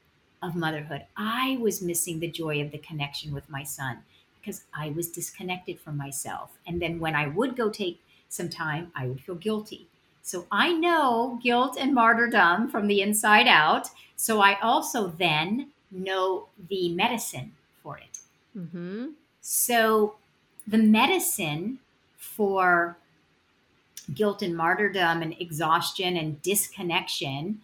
of 0.42 0.54
motherhood. 0.54 1.04
I 1.16 1.58
was 1.60 1.80
missing 1.80 2.20
the 2.20 2.30
joy 2.30 2.60
of 2.60 2.72
the 2.72 2.78
connection 2.78 3.32
with 3.32 3.48
my 3.48 3.62
son 3.62 3.98
because 4.40 4.64
I 4.74 4.90
was 4.90 5.08
disconnected 5.08 5.80
from 5.80 5.96
myself. 5.96 6.58
And 6.66 6.82
then 6.82 6.98
when 6.98 7.14
I 7.14 7.28
would 7.28 7.56
go 7.56 7.70
take 7.70 8.00
some 8.28 8.50
time, 8.50 8.92
I 8.94 9.06
would 9.06 9.20
feel 9.20 9.36
guilty. 9.36 9.86
So 10.24 10.46
I 10.50 10.72
know 10.72 11.38
guilt 11.42 11.76
and 11.78 11.94
martyrdom 11.94 12.70
from 12.70 12.86
the 12.86 13.02
inside 13.02 13.46
out. 13.46 13.90
So 14.16 14.40
I 14.40 14.58
also 14.60 15.08
then 15.08 15.70
know 15.90 16.48
the 16.70 16.88
medicine 16.94 17.52
for 17.82 17.98
it. 17.98 18.18
Mm-hmm. 18.56 19.08
So 19.42 20.16
the 20.66 20.78
medicine 20.78 21.78
for 22.16 22.96
guilt 24.14 24.40
and 24.40 24.56
martyrdom 24.56 25.20
and 25.20 25.36
exhaustion 25.38 26.16
and 26.16 26.40
disconnection 26.40 27.60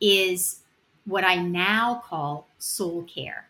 is 0.00 0.62
what 1.04 1.22
I 1.22 1.36
now 1.36 2.02
call 2.04 2.48
soul 2.58 3.04
care. 3.04 3.46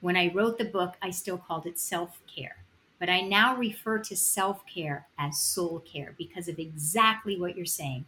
When 0.00 0.16
I 0.16 0.32
wrote 0.32 0.56
the 0.56 0.64
book, 0.64 0.94
I 1.02 1.10
still 1.10 1.36
called 1.36 1.66
it 1.66 1.80
self 1.80 2.20
care. 2.32 2.61
But 3.02 3.10
I 3.10 3.20
now 3.22 3.56
refer 3.56 3.98
to 3.98 4.16
self 4.16 4.64
care 4.64 5.08
as 5.18 5.36
soul 5.36 5.80
care 5.80 6.14
because 6.16 6.46
of 6.46 6.60
exactly 6.60 7.36
what 7.36 7.56
you're 7.56 7.66
saying. 7.66 8.04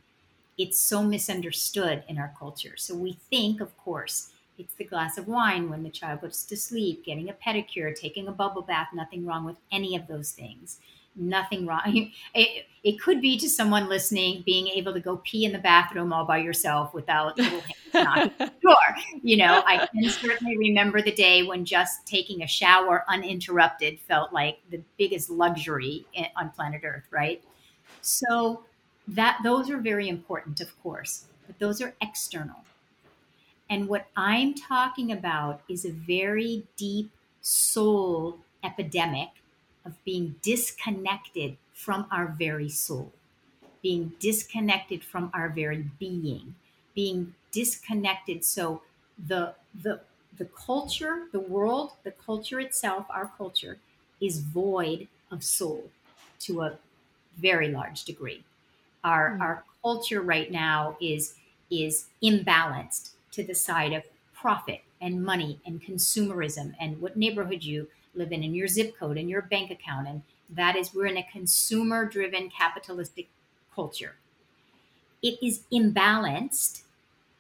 It's 0.57 0.79
so 0.79 1.03
misunderstood 1.03 2.05
in 2.07 2.17
our 2.17 2.33
culture. 2.39 2.77
So 2.77 2.95
we 2.95 3.15
think, 3.29 3.61
of 3.61 3.77
course, 3.77 4.31
it's 4.57 4.75
the 4.75 4.85
glass 4.85 5.19
of 5.19 5.27
wine 5.27 5.69
when 5.69 5.83
the 5.83 5.91
child 5.91 6.21
goes 6.21 6.45
to 6.45 6.57
sleep, 6.57 7.05
getting 7.05 7.29
a 7.29 7.33
pedicure, 7.33 7.93
taking 7.93 8.29
a 8.29 8.31
bubble 8.31 8.63
bath, 8.63 8.91
nothing 8.95 9.27
wrong 9.27 9.45
with 9.45 9.57
any 9.73 9.97
of 9.97 10.07
those 10.07 10.31
things 10.31 10.79
nothing 11.17 11.67
wrong. 11.67 12.11
It, 12.35 12.67
it 12.83 13.01
could 13.01 13.21
be 13.21 13.39
to 13.39 13.49
someone 13.49 13.89
listening 13.89 14.43
being 14.45 14.69
able 14.69 14.93
to 14.93 15.01
go 15.01 15.17
pee 15.25 15.45
in 15.45 15.53
the 15.53 15.59
bathroom 15.59 16.13
all 16.13 16.25
by 16.25 16.39
yourself 16.39 16.93
without 16.93 17.39
little 17.39 17.61
hands 17.61 17.79
knocking 17.95 18.51
door. 18.63 18.77
You 19.23 19.39
know, 19.39 19.63
I 19.67 19.87
can 19.87 20.09
certainly 20.11 20.59
remember 20.59 21.01
the 21.01 21.13
day 21.13 21.45
when 21.45 21.65
just 21.65 22.07
taking 22.07 22.43
a 22.43 22.47
shower 22.47 23.05
uninterrupted 23.09 24.01
felt 24.01 24.33
like 24.33 24.59
the 24.71 24.83
biggest 24.99 25.31
luxury 25.31 26.05
on 26.37 26.51
planet 26.51 26.83
Earth, 26.85 27.05
right? 27.11 27.43
So 28.03 28.65
that 29.09 29.39
those 29.43 29.71
are 29.71 29.79
very 29.79 30.09
important, 30.09 30.61
of 30.61 30.83
course, 30.83 31.25
but 31.47 31.59
those 31.59 31.81
are 31.81 31.95
external. 32.03 32.65
And 33.71 33.89
what 33.89 34.09
I'm 34.17 34.55
talking 34.55 35.11
about 35.11 35.63
is 35.69 35.85
a 35.85 35.91
very 35.91 36.65
deep 36.77 37.11
soul 37.41 38.39
epidemic 38.63 39.29
of 39.85 39.93
being 40.05 40.35
disconnected 40.43 41.57
from 41.73 42.07
our 42.11 42.29
very 42.39 42.69
soul, 42.69 43.13
being 43.83 44.13
disconnected 44.19 45.03
from 45.03 45.31
our 45.35 45.49
very 45.49 45.85
being, 45.99 46.55
being 46.95 47.35
disconnected. 47.53 48.45
So 48.45 48.83
the 49.27 49.55
the 49.83 50.01
the 50.37 50.47
culture, 50.47 51.27
the 51.33 51.41
world, 51.41 51.93
the 52.03 52.11
culture 52.11 52.61
itself, 52.61 53.07
our 53.11 53.31
culture, 53.37 53.79
is 54.21 54.41
void 54.41 55.07
of 55.31 55.45
soul 55.45 55.91
to 56.41 56.63
a 56.63 56.79
very 57.39 57.69
large 57.69 58.05
degree. 58.05 58.43
Our 59.03 59.31
mm. 59.31 59.41
our 59.41 59.65
culture 59.83 60.23
right 60.23 60.51
now 60.51 60.97
is 61.01 61.35
is 61.71 62.07
imbalanced 62.23 63.11
to 63.33 63.43
the 63.43 63.55
side 63.55 63.93
of 63.93 64.03
profit 64.35 64.83
and 65.01 65.23
money 65.23 65.61
and 65.67 65.83
consumerism 65.83 66.75
and 66.81 67.01
what 67.01 67.17
neighborhood 67.17 67.63
you 67.63 67.89
live 68.15 68.33
in 68.33 68.43
and 68.43 68.55
your 68.55 68.69
zip 68.69 68.97
code 68.99 69.19
and 69.19 69.29
your 69.29 69.43
bank 69.43 69.71
account 69.71 70.09
and 70.09 70.23
That 70.51 70.77
is, 70.77 70.95
we're 70.95 71.07
in 71.07 71.17
a 71.17 71.27
consumer 71.33 72.05
driven 72.05 72.51
capitalistic 72.51 73.29
culture. 73.75 74.17
It 75.23 75.39
is 75.43 75.65
imbalanced 75.73 76.83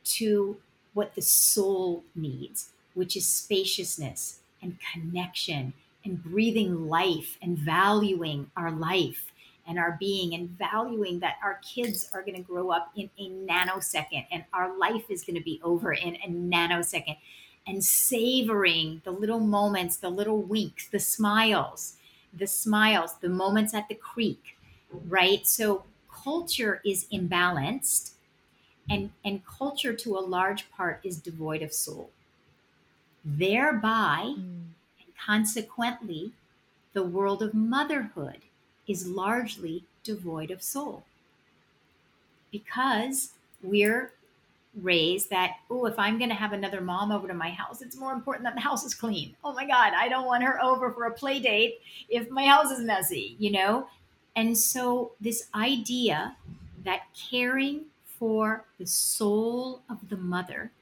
to 0.04 0.56
what 0.94 1.14
the 1.14 1.22
soul 1.22 2.04
needs, 2.14 2.70
which 2.94 3.16
is 3.16 3.26
spaciousness 3.26 4.40
and 4.62 4.78
connection 4.92 5.74
and 6.04 6.22
breathing 6.22 6.88
life 6.88 7.36
and 7.42 7.58
valuing 7.58 8.50
our 8.56 8.70
life 8.70 9.32
and 9.66 9.78
our 9.78 9.96
being 9.98 10.34
and 10.34 10.50
valuing 10.50 11.18
that 11.20 11.36
our 11.42 11.60
kids 11.62 12.08
are 12.12 12.22
going 12.22 12.36
to 12.36 12.42
grow 12.42 12.70
up 12.70 12.92
in 12.96 13.08
a 13.18 13.30
nanosecond 13.30 14.26
and 14.30 14.44
our 14.52 14.76
life 14.78 15.04
is 15.08 15.24
going 15.24 15.36
to 15.36 15.42
be 15.42 15.60
over 15.62 15.92
in 15.92 16.16
a 16.16 16.28
nanosecond 16.28 17.16
and 17.66 17.84
savoring 17.84 19.00
the 19.04 19.10
little 19.10 19.40
moments, 19.40 19.96
the 19.96 20.10
little 20.10 20.42
winks, 20.42 20.88
the 20.88 20.98
smiles, 20.98 21.96
the 22.32 22.46
smiles, 22.46 23.16
the 23.16 23.28
moments 23.28 23.74
at 23.74 23.88
the 23.88 23.94
creek, 23.94 24.56
right? 25.08 25.46
So 25.46 25.84
culture 26.10 26.80
is 26.84 27.06
imbalanced 27.12 28.12
and 28.88 29.10
and 29.24 29.46
culture 29.46 29.94
to 29.94 30.16
a 30.16 30.20
large 30.20 30.70
part 30.70 31.00
is 31.04 31.18
devoid 31.18 31.62
of 31.62 31.72
soul. 31.72 32.10
Thereby 33.24 34.34
mm. 34.36 34.64
and 35.00 35.16
consequently 35.18 36.32
the 36.92 37.02
world 37.02 37.42
of 37.42 37.54
motherhood 37.54 38.42
is 38.86 39.08
largely 39.08 39.84
devoid 40.02 40.50
of 40.50 40.62
soul 40.62 41.04
because 42.52 43.32
we're 43.62 44.12
raised 44.82 45.30
that 45.30 45.52
oh 45.70 45.86
if 45.86 45.98
i'm 45.98 46.18
going 46.18 46.30
to 46.30 46.34
have 46.34 46.52
another 46.52 46.80
mom 46.80 47.12
over 47.12 47.28
to 47.28 47.34
my 47.34 47.50
house 47.50 47.80
it's 47.80 47.96
more 47.96 48.12
important 48.12 48.44
that 48.44 48.54
the 48.54 48.60
house 48.60 48.84
is 48.84 48.94
clean. 48.94 49.34
Oh 49.44 49.52
my 49.52 49.66
god 49.66 49.92
i 49.94 50.08
don't 50.08 50.26
want 50.26 50.42
her 50.42 50.62
over 50.62 50.92
for 50.92 51.04
a 51.04 51.12
play 51.12 51.38
date 51.38 51.80
if 52.08 52.28
my 52.30 52.46
house 52.46 52.70
is 52.70 52.80
messy 52.80 53.36
you 53.38 53.50
know? 53.50 53.88
And 54.36 54.56
so 54.58 55.12
this 55.20 55.48
idea 55.54 56.36
that 56.84 57.02
caring 57.30 57.86
for 58.04 58.64
the 58.78 58.86
soul 58.86 59.82
of 59.88 60.08
the 60.08 60.16
mother 60.16 60.72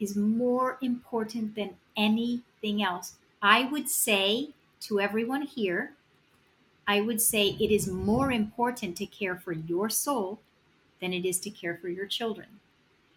is 0.00 0.16
more 0.16 0.78
important 0.80 1.54
than 1.54 1.74
anything 1.96 2.82
else. 2.82 3.14
I 3.42 3.64
would 3.64 3.88
say 3.88 4.50
to 4.82 5.00
everyone 5.00 5.42
here 5.42 5.92
I 6.86 7.02
would 7.02 7.20
say 7.20 7.48
it 7.60 7.70
is 7.70 7.86
more 7.86 8.32
important 8.32 8.96
to 8.96 9.04
care 9.04 9.36
for 9.36 9.52
your 9.52 9.90
soul 9.90 10.40
than 11.02 11.12
it 11.12 11.26
is 11.26 11.38
to 11.40 11.50
care 11.50 11.76
for 11.76 11.90
your 11.90 12.06
children. 12.06 12.46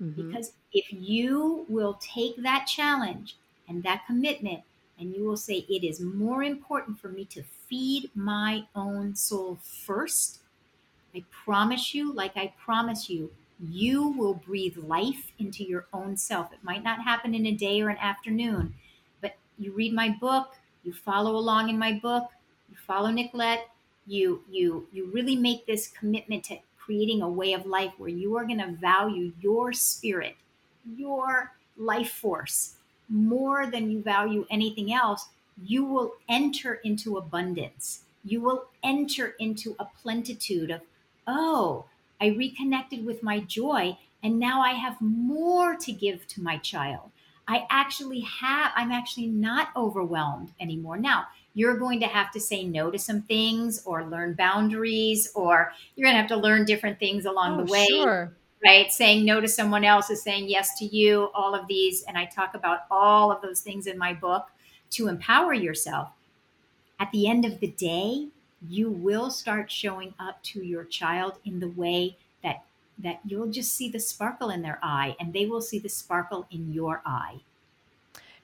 Mm-hmm. 0.02 0.30
Because 0.30 0.54
if 0.74 0.86
you 0.92 1.66
will 1.70 2.00
take 2.02 2.42
that 2.44 2.66
challenge 2.66 3.36
and 3.68 3.84
that 3.84 4.06
commitment 4.08 4.62
and 5.00 5.14
you 5.16 5.24
will 5.26 5.38
say, 5.38 5.66
it 5.70 5.84
is 5.84 6.00
more 6.00 6.44
important 6.44 7.00
for 7.00 7.10
me 7.10 7.26
to 7.26 7.44
feed 7.44 8.10
my 8.16 8.64
own 8.76 9.16
soul 9.16 9.60
first, 9.64 10.40
I 11.16 11.24
promise 11.32 11.94
you, 11.94 12.14
like 12.14 12.36
I 12.38 12.54
promise 12.64 13.10
you, 13.10 13.32
you 13.60 14.10
will 14.10 14.34
breathe 14.34 14.78
life 14.78 15.32
into 15.38 15.64
your 15.64 15.86
own 15.94 16.18
self. 16.18 16.52
It 16.52 16.64
might 16.64 16.84
not 16.84 17.04
happen 17.04 17.36
in 17.36 17.46
a 17.46 17.52
day 17.52 17.82
or 17.82 17.90
an 17.90 17.98
afternoon, 17.98 18.74
but 19.22 19.36
you 19.60 19.72
read 19.72 19.94
my 19.94 20.10
book, 20.20 20.56
you 20.84 20.94
follow 20.94 21.36
along 21.36 21.70
in 21.70 21.78
my 21.78 21.94
book, 21.94 22.30
you 22.70 22.78
follow 22.88 23.12
Nicolette, 23.12 23.70
you 24.08 24.42
you 24.50 24.88
you 24.92 25.12
really 25.14 25.36
make 25.36 25.68
this 25.68 25.88
commitment 25.88 26.44
to 26.46 26.58
creating 26.92 27.22
a 27.22 27.30
way 27.30 27.54
of 27.54 27.66
life 27.66 27.94
where 27.98 28.10
you 28.10 28.36
are 28.36 28.44
going 28.44 28.60
to 28.60 28.76
value 28.82 29.32
your 29.40 29.72
spirit, 29.72 30.36
your 30.98 31.54
life 31.78 32.12
force 32.12 32.74
more 33.08 33.66
than 33.66 33.90
you 33.90 34.02
value 34.02 34.46
anything 34.50 34.92
else, 34.92 35.30
you 35.64 35.86
will 35.86 36.12
enter 36.28 36.82
into 36.84 37.16
abundance. 37.16 38.02
You 38.26 38.42
will 38.42 38.66
enter 38.84 39.36
into 39.40 39.74
a 39.80 39.88
plentitude 40.02 40.70
of, 40.70 40.82
oh, 41.28 41.86
I 42.20 42.28
reconnected 42.28 43.06
with 43.06 43.24
my 43.24 43.40
joy 43.40 43.98
and 44.22 44.38
now 44.38 44.62
I 44.62 44.72
have 44.72 45.00
more 45.00 45.78
to 45.78 45.94
give 45.94 46.28
to 46.28 46.44
my 46.44 46.58
child. 46.58 47.10
I 47.48 47.68
actually 47.70 48.20
have, 48.20 48.74
I'm 48.76 48.92
actually 48.92 49.28
not 49.28 49.70
overwhelmed 49.78 50.52
anymore. 50.60 50.98
Now, 50.98 51.28
you're 51.54 51.78
going 51.78 52.00
to 52.00 52.08
have 52.08 52.32
to 52.32 52.40
say 52.40 52.64
no 52.64 52.92
to 52.92 52.98
some 52.98 53.22
things 53.24 53.82
or 53.86 54.06
learn 54.06 54.34
boundaries, 54.34 55.32
or 55.36 55.74
you're 55.96 56.06
going 56.06 56.16
to 56.16 56.22
have 56.22 56.30
to 56.30 56.38
learn 56.38 56.66
different 56.66 57.00
things 57.00 57.26
along 57.26 57.60
oh, 57.60 57.66
the 57.66 57.72
way. 57.72 57.88
Sure. 57.88 58.34
Right? 58.64 58.92
Saying 58.92 59.26
no 59.26 59.42
to 59.42 59.48
someone 59.48 59.84
else 59.84 60.10
is 60.10 60.22
saying 60.22 60.48
yes 60.48 60.78
to 60.80 60.86
you, 60.86 61.32
all 61.34 61.56
of 61.56 61.68
these. 61.68 62.04
And 62.04 62.18
I 62.18 62.26
talk 62.26 62.54
about 62.54 62.82
all 62.92 63.32
of 63.32 63.42
those 63.42 63.62
things 63.62 63.88
in 63.88 63.98
my 63.98 64.14
book 64.14 64.48
to 64.92 65.08
empower 65.08 65.54
yourself. 65.54 66.10
At 67.00 67.12
the 67.12 67.28
end 67.28 67.44
of 67.44 67.60
the 67.60 67.68
day, 67.68 68.28
you 68.70 68.90
will 68.92 69.32
start 69.32 69.72
showing 69.72 70.14
up 70.20 70.42
to 70.44 70.64
your 70.64 70.84
child 70.84 71.40
in 71.44 71.60
the 71.60 71.70
way 71.70 72.18
that 72.44 72.64
that 73.00 73.20
you'll 73.26 73.50
just 73.50 73.74
see 73.74 73.90
the 73.90 74.00
sparkle 74.00 74.52
in 74.52 74.62
their 74.62 74.78
eye 74.84 75.16
and 75.20 75.34
they 75.34 75.48
will 75.48 75.62
see 75.62 75.80
the 75.80 75.90
sparkle 75.90 76.46
in 76.52 76.72
your 76.72 77.02
eye 77.04 77.40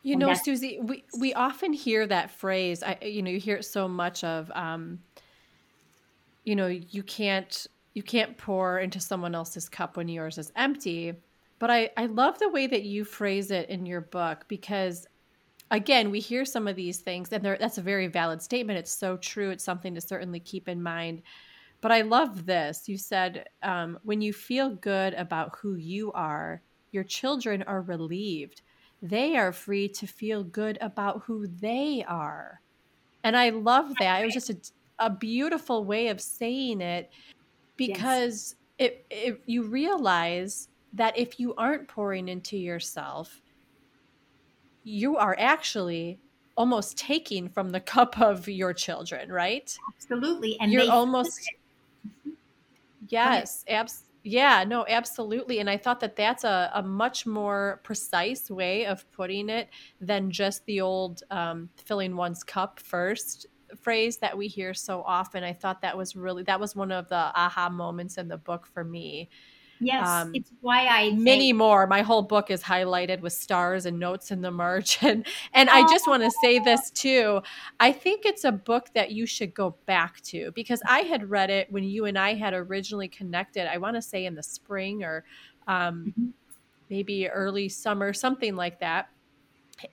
you 0.07 0.15
know, 0.15 0.29
Suzi, 0.29 0.81
we, 0.81 1.03
we 1.19 1.33
often 1.33 1.73
hear 1.73 2.07
that 2.07 2.31
phrase. 2.31 2.81
I, 2.81 2.97
you 3.01 3.21
know, 3.21 3.29
you 3.29 3.39
hear 3.39 3.57
it 3.57 3.65
so 3.65 3.89
much 3.89 4.23
of, 4.23 4.49
um, 4.55 4.99
you 6.45 6.55
know, 6.55 6.67
you 6.67 7.03
can't 7.03 7.67
you 7.93 8.03
can't 8.03 8.37
pour 8.37 8.79
into 8.79 9.01
someone 9.01 9.35
else's 9.35 9.67
cup 9.67 9.97
when 9.97 10.07
yours 10.07 10.37
is 10.37 10.51
empty. 10.55 11.13
But 11.59 11.71
I, 11.71 11.89
I 11.97 12.05
love 12.05 12.37
the 12.39 12.47
way 12.47 12.67
that 12.67 12.83
you 12.83 13.03
phrase 13.03 13.49
it 13.49 13.69
in 13.69 13.85
your 13.87 14.01
book 14.01 14.45
because, 14.47 15.07
again, 15.71 16.11
we 16.11 16.19
hear 16.19 16.45
some 16.45 16.67
of 16.67 16.75
these 16.75 16.99
things, 16.99 17.33
and 17.33 17.43
that's 17.43 17.79
a 17.79 17.81
very 17.81 18.07
valid 18.07 18.41
statement. 18.41 18.77
It's 18.77 18.91
so 18.93 19.17
true. 19.17 19.49
It's 19.49 19.63
something 19.63 19.95
to 19.95 20.01
certainly 20.01 20.39
keep 20.39 20.69
in 20.69 20.81
mind. 20.81 21.23
But 21.81 21.91
I 21.91 22.01
love 22.01 22.45
this. 22.45 22.87
You 22.87 22.97
said, 22.97 23.47
um, 23.63 23.97
when 24.03 24.21
you 24.21 24.31
feel 24.31 24.69
good 24.69 25.15
about 25.15 25.57
who 25.59 25.75
you 25.75 26.11
are, 26.13 26.61
your 26.91 27.03
children 27.03 27.63
are 27.63 27.81
relieved 27.81 28.61
they 29.01 29.35
are 29.37 29.51
free 29.51 29.87
to 29.89 30.07
feel 30.07 30.43
good 30.43 30.77
about 30.81 31.23
who 31.25 31.47
they 31.47 32.03
are. 32.07 32.61
And 33.23 33.35
I 33.35 33.49
love 33.49 33.91
that. 33.99 34.21
It 34.21 34.25
was 34.25 34.33
just 34.33 34.49
a, 34.49 34.57
a 34.99 35.09
beautiful 35.09 35.83
way 35.83 36.07
of 36.07 36.21
saying 36.21 36.81
it 36.81 37.11
because 37.75 38.55
yes. 38.79 38.89
it, 38.89 39.05
it, 39.09 39.41
you 39.45 39.63
realize 39.63 40.69
that 40.93 41.17
if 41.17 41.39
you 41.39 41.53
aren't 41.55 41.87
pouring 41.87 42.27
into 42.27 42.57
yourself, 42.57 43.41
you 44.83 45.17
are 45.17 45.35
actually 45.37 46.19
almost 46.55 46.97
taking 46.97 47.49
from 47.49 47.69
the 47.69 47.79
cup 47.95 48.19
of 48.19 48.47
your 48.47 48.73
children, 48.73 49.31
right? 49.31 49.77
Absolutely. 49.95 50.57
And 50.59 50.71
you're 50.71 50.91
almost 50.91 51.49
Yes, 53.09 53.63
absolutely 53.69 54.06
yeah, 54.27 54.65
no, 54.67 54.85
absolutely. 54.89 55.59
And 55.59 55.69
I 55.69 55.77
thought 55.77 56.01
that 56.01 56.17
that's 56.17 56.43
a, 56.43 56.69
a 56.73 56.83
much 56.83 57.25
more 57.25 57.79
precise 57.83 58.49
way 58.51 58.85
of 58.85 59.09
putting 59.11 59.49
it 59.49 59.69
than 60.01 60.31
just 60.31 60.65
the 60.65 60.81
old 60.81 61.23
um, 61.31 61.69
filling 61.77 62.15
one's 62.17 62.43
cup 62.43 62.79
first 62.79 63.47
phrase 63.77 64.17
that 64.17 64.37
we 64.37 64.47
hear 64.47 64.73
so 64.73 65.01
often. 65.03 65.43
I 65.45 65.53
thought 65.53 65.81
that 65.81 65.97
was 65.97 66.15
really, 66.15 66.43
that 66.43 66.59
was 66.59 66.75
one 66.75 66.91
of 66.91 67.07
the 67.07 67.15
aha 67.15 67.69
moments 67.69 68.17
in 68.17 68.27
the 68.27 68.37
book 68.37 68.67
for 68.67 68.83
me. 68.83 69.29
Yes, 69.79 70.07
um, 70.07 70.31
it's 70.33 70.51
why 70.61 70.87
I 70.87 71.11
many 71.11 71.53
more. 71.53 71.85
My 71.85 72.01
whole 72.01 72.23
book 72.23 72.49
is 72.49 72.63
highlighted 72.63 73.21
with 73.21 73.33
stars 73.33 73.85
and 73.85 73.99
notes 73.99 74.31
in 74.31 74.41
the 74.41 74.51
margin. 74.51 75.23
and 75.53 75.67
and 75.67 75.69
I 75.69 75.81
just 75.91 76.07
want 76.07 76.23
to 76.23 76.31
say 76.41 76.59
this 76.59 76.89
too. 76.91 77.41
I 77.79 77.91
think 77.91 78.25
it's 78.25 78.43
a 78.43 78.51
book 78.51 78.89
that 78.93 79.11
you 79.11 79.25
should 79.25 79.53
go 79.53 79.75
back 79.85 80.21
to 80.21 80.51
because 80.53 80.81
I 80.87 80.99
had 80.99 81.29
read 81.29 81.49
it 81.49 81.71
when 81.71 81.83
you 81.83 82.05
and 82.05 82.17
I 82.17 82.33
had 82.33 82.53
originally 82.53 83.07
connected. 83.07 83.71
I 83.71 83.77
want 83.77 83.95
to 83.95 84.01
say 84.01 84.25
in 84.25 84.35
the 84.35 84.43
spring 84.43 85.03
or 85.03 85.25
um, 85.67 86.13
mm-hmm. 86.17 86.29
maybe 86.89 87.27
early 87.27 87.69
summer, 87.69 88.13
something 88.13 88.55
like 88.55 88.79
that, 88.79 89.09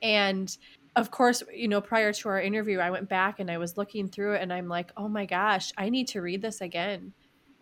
and 0.03 0.57
of 0.97 1.11
course, 1.11 1.43
you 1.53 1.67
know, 1.67 1.81
prior 1.81 2.13
to 2.13 2.29
our 2.29 2.41
interview, 2.41 2.79
I 2.79 2.91
went 2.91 3.09
back 3.09 3.41
and 3.41 3.51
I 3.51 3.59
was 3.59 3.77
looking 3.77 4.09
through 4.09 4.35
it 4.35 4.43
and 4.43 4.53
I'm 4.53 4.69
like, 4.69 4.93
oh 4.97 5.09
my 5.09 5.27
gosh, 5.27 5.73
I 5.77 5.89
need 5.89 6.07
to 6.09 6.23
read 6.23 6.41
this 6.41 6.61
again 6.61 7.13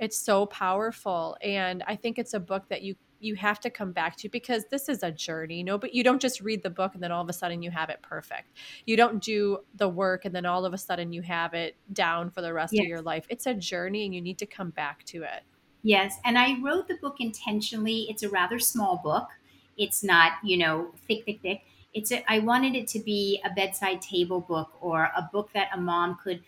it's 0.03 0.20
so 0.20 0.46
powerful 0.46 1.36
and 1.42 1.82
i 1.86 1.94
think 1.94 2.18
it's 2.18 2.34
a 2.34 2.40
book 2.40 2.68
that 2.68 2.82
you 2.82 2.96
you 3.22 3.36
have 3.36 3.61
to 3.61 3.70
come 3.70 3.92
back 3.92 4.16
to 4.16 4.28
because 4.28 4.64
this 4.70 4.88
is 4.88 5.03
a 5.03 5.11
journey 5.11 5.59
you 5.59 5.64
know 5.64 5.78
but 5.78 5.94
you 5.94 6.03
don't 6.03 6.20
just 6.20 6.40
read 6.40 6.62
the 6.62 6.70
book 6.70 6.92
and 6.94 7.03
then 7.03 7.12
all 7.12 7.22
of 7.22 7.28
a 7.28 7.32
sudden 7.32 7.62
you 7.62 7.70
have 7.70 7.88
it 7.88 8.03
perfect. 8.03 8.48
You 8.84 8.96
don't 8.96 9.22
do 9.22 9.59
the 9.76 9.88
work 9.88 10.24
and 10.24 10.34
then 10.34 10.44
all 10.44 10.66
of 10.66 10.74
a 10.74 10.78
sudden 10.78 11.12
you 11.12 11.22
have 11.22 11.55
it 11.55 11.76
down 11.92 12.30
for 12.30 12.42
the 12.42 12.53
rest 12.53 12.72
yes. 12.72 12.82
of 12.82 12.88
your 12.88 13.00
life. 13.00 13.24
It's 13.28 13.46
a 13.46 13.55
journey 13.55 14.05
and 14.05 14.14
you 14.14 14.20
need 14.20 14.38
to 14.38 14.46
come 14.46 14.70
back 14.70 15.05
to 15.05 15.22
it. 15.22 15.44
Yes 15.84 16.16
and 16.24 16.36
i 16.36 16.61
wrote 16.61 16.88
the 16.88 16.96
book 16.96 17.16
intentionally. 17.20 18.07
It's 18.09 18.22
a 18.22 18.28
rather 18.28 18.59
small 18.59 19.00
book. 19.03 19.28
It's 19.76 20.03
not 20.03 20.32
you 20.42 20.59
know 20.59 20.92
thick 21.07 21.24
thick 21.24 21.40
thick. 21.42 21.62
It's 21.94 22.11
a, 22.11 22.24
I 22.30 22.38
wanted 22.38 22.74
it 22.74 22.88
to 22.88 23.00
be 23.00 23.40
a 23.44 23.50
bedside 23.55 24.00
table 24.03 24.40
book 24.40 24.70
or 24.80 25.11
a 25.16 25.28
book 25.32 25.50
that 25.55 25.68
a 25.74 25.80
mom 25.80 26.18
could 26.22 26.42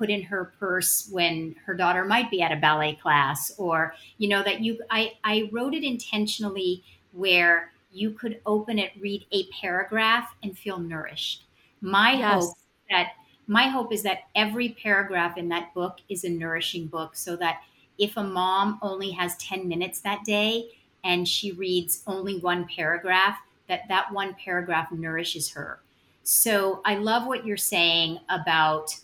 put 0.00 0.08
in 0.08 0.22
her 0.22 0.54
purse 0.58 1.10
when 1.12 1.54
her 1.66 1.74
daughter 1.74 2.06
might 2.06 2.30
be 2.30 2.40
at 2.40 2.50
a 2.50 2.56
ballet 2.56 2.94
class 2.94 3.52
or 3.58 3.94
you 4.16 4.28
know 4.28 4.42
that 4.42 4.60
you 4.60 4.80
i 4.88 5.12
i 5.24 5.50
wrote 5.52 5.74
it 5.74 5.84
intentionally 5.84 6.82
where 7.12 7.70
you 7.92 8.10
could 8.10 8.40
open 8.46 8.78
it 8.78 8.92
read 8.98 9.26
a 9.32 9.44
paragraph 9.60 10.34
and 10.42 10.56
feel 10.56 10.78
nourished 10.78 11.42
my 11.82 12.12
yes. 12.12 12.32
hope 12.32 12.56
that 12.88 13.10
my 13.46 13.64
hope 13.64 13.92
is 13.92 14.02
that 14.04 14.20
every 14.36 14.70
paragraph 14.82 15.36
in 15.36 15.48
that 15.48 15.74
book 15.74 15.98
is 16.08 16.24
a 16.24 16.28
nourishing 16.30 16.86
book 16.86 17.14
so 17.14 17.36
that 17.36 17.60
if 17.98 18.16
a 18.16 18.22
mom 18.22 18.78
only 18.80 19.10
has 19.10 19.36
10 19.36 19.68
minutes 19.68 20.00
that 20.00 20.24
day 20.24 20.70
and 21.04 21.28
she 21.28 21.52
reads 21.52 22.02
only 22.06 22.38
one 22.38 22.66
paragraph, 22.74 23.36
that 23.68 23.82
that 23.88 24.12
one 24.12 24.34
paragraph 24.42 24.90
nourishes 24.92 25.50
her. 25.50 25.80
So 26.22 26.80
I 26.84 26.94
love 26.96 27.26
what 27.26 27.44
you're 27.44 27.56
saying 27.56 28.20
about 28.28 28.94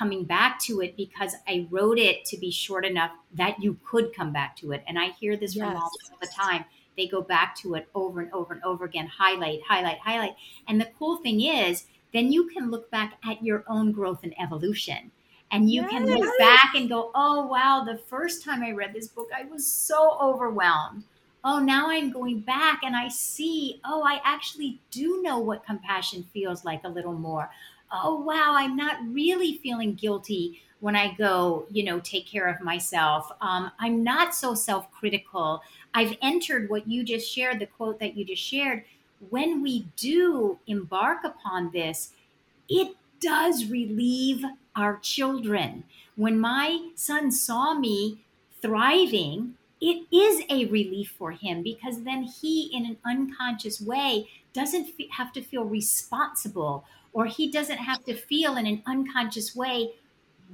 coming 0.00 0.24
back 0.24 0.58
to 0.58 0.80
it 0.80 0.96
because 0.96 1.34
I 1.46 1.66
wrote 1.70 1.98
it 1.98 2.24
to 2.24 2.38
be 2.38 2.50
short 2.50 2.86
enough 2.86 3.10
that 3.34 3.62
you 3.62 3.78
could 3.84 4.14
come 4.14 4.32
back 4.32 4.56
to 4.56 4.72
it. 4.72 4.82
And 4.88 4.98
I 4.98 5.10
hear 5.10 5.36
this 5.36 5.54
yes. 5.54 5.66
from 5.66 5.76
all 5.76 5.90
the 6.22 6.26
time. 6.26 6.64
They 6.96 7.06
go 7.06 7.20
back 7.20 7.54
to 7.56 7.74
it 7.74 7.86
over 7.94 8.20
and 8.20 8.32
over 8.32 8.54
and 8.54 8.64
over 8.64 8.86
again, 8.86 9.06
highlight, 9.06 9.60
highlight, 9.68 9.98
highlight. 9.98 10.36
And 10.66 10.80
the 10.80 10.88
cool 10.98 11.18
thing 11.18 11.42
is, 11.42 11.84
then 12.14 12.32
you 12.32 12.48
can 12.48 12.70
look 12.70 12.90
back 12.90 13.18
at 13.28 13.44
your 13.44 13.62
own 13.68 13.92
growth 13.92 14.20
and 14.22 14.34
evolution. 14.40 15.10
And 15.52 15.68
you 15.68 15.82
yes. 15.82 15.90
can 15.90 16.06
look 16.06 16.38
back 16.38 16.74
and 16.74 16.88
go, 16.88 17.10
oh, 17.14 17.46
wow, 17.46 17.84
the 17.84 17.98
first 17.98 18.42
time 18.42 18.62
I 18.62 18.70
read 18.70 18.94
this 18.94 19.08
book, 19.08 19.28
I 19.36 19.44
was 19.44 19.66
so 19.66 20.16
overwhelmed. 20.18 21.04
Oh, 21.44 21.58
now 21.58 21.90
I'm 21.90 22.10
going 22.10 22.40
back 22.40 22.80
and 22.84 22.96
I 22.96 23.08
see, 23.08 23.80
oh, 23.84 24.02
I 24.02 24.20
actually 24.24 24.80
do 24.90 25.20
know 25.22 25.38
what 25.38 25.64
compassion 25.64 26.24
feels 26.32 26.64
like 26.64 26.84
a 26.84 26.88
little 26.88 27.14
more. 27.14 27.50
Oh, 27.92 28.20
wow, 28.20 28.54
I'm 28.56 28.76
not 28.76 28.98
really 29.10 29.58
feeling 29.58 29.94
guilty 29.94 30.62
when 30.80 30.96
I 30.96 31.12
go, 31.14 31.66
you 31.70 31.84
know, 31.84 32.00
take 32.00 32.26
care 32.26 32.46
of 32.46 32.60
myself. 32.60 33.30
Um, 33.40 33.70
I'm 33.78 34.02
not 34.02 34.34
so 34.34 34.54
self 34.54 34.90
critical. 34.92 35.62
I've 35.94 36.16
entered 36.22 36.70
what 36.70 36.88
you 36.88 37.04
just 37.04 37.30
shared, 37.30 37.58
the 37.58 37.66
quote 37.66 37.98
that 38.00 38.16
you 38.16 38.24
just 38.24 38.42
shared. 38.42 38.84
When 39.28 39.62
we 39.62 39.86
do 39.96 40.58
embark 40.66 41.24
upon 41.24 41.72
this, 41.72 42.12
it 42.68 42.96
does 43.20 43.66
relieve 43.66 44.44
our 44.74 44.98
children. 44.98 45.84
When 46.16 46.38
my 46.38 46.90
son 46.94 47.30
saw 47.30 47.74
me 47.74 48.20
thriving, 48.62 49.56
it 49.80 50.06
is 50.14 50.42
a 50.50 50.66
relief 50.66 51.14
for 51.16 51.32
him 51.32 51.62
because 51.62 52.02
then 52.02 52.24
he, 52.24 52.70
in 52.74 52.84
an 52.84 52.98
unconscious 53.04 53.80
way, 53.80 54.28
doesn't 54.52 54.90
have 55.12 55.32
to 55.32 55.42
feel 55.42 55.64
responsible 55.64 56.84
or 57.12 57.26
he 57.26 57.50
doesn't 57.50 57.78
have 57.78 58.04
to 58.04 58.14
feel 58.14 58.56
in 58.56 58.66
an 58.66 58.82
unconscious 58.86 59.54
way, 59.56 59.92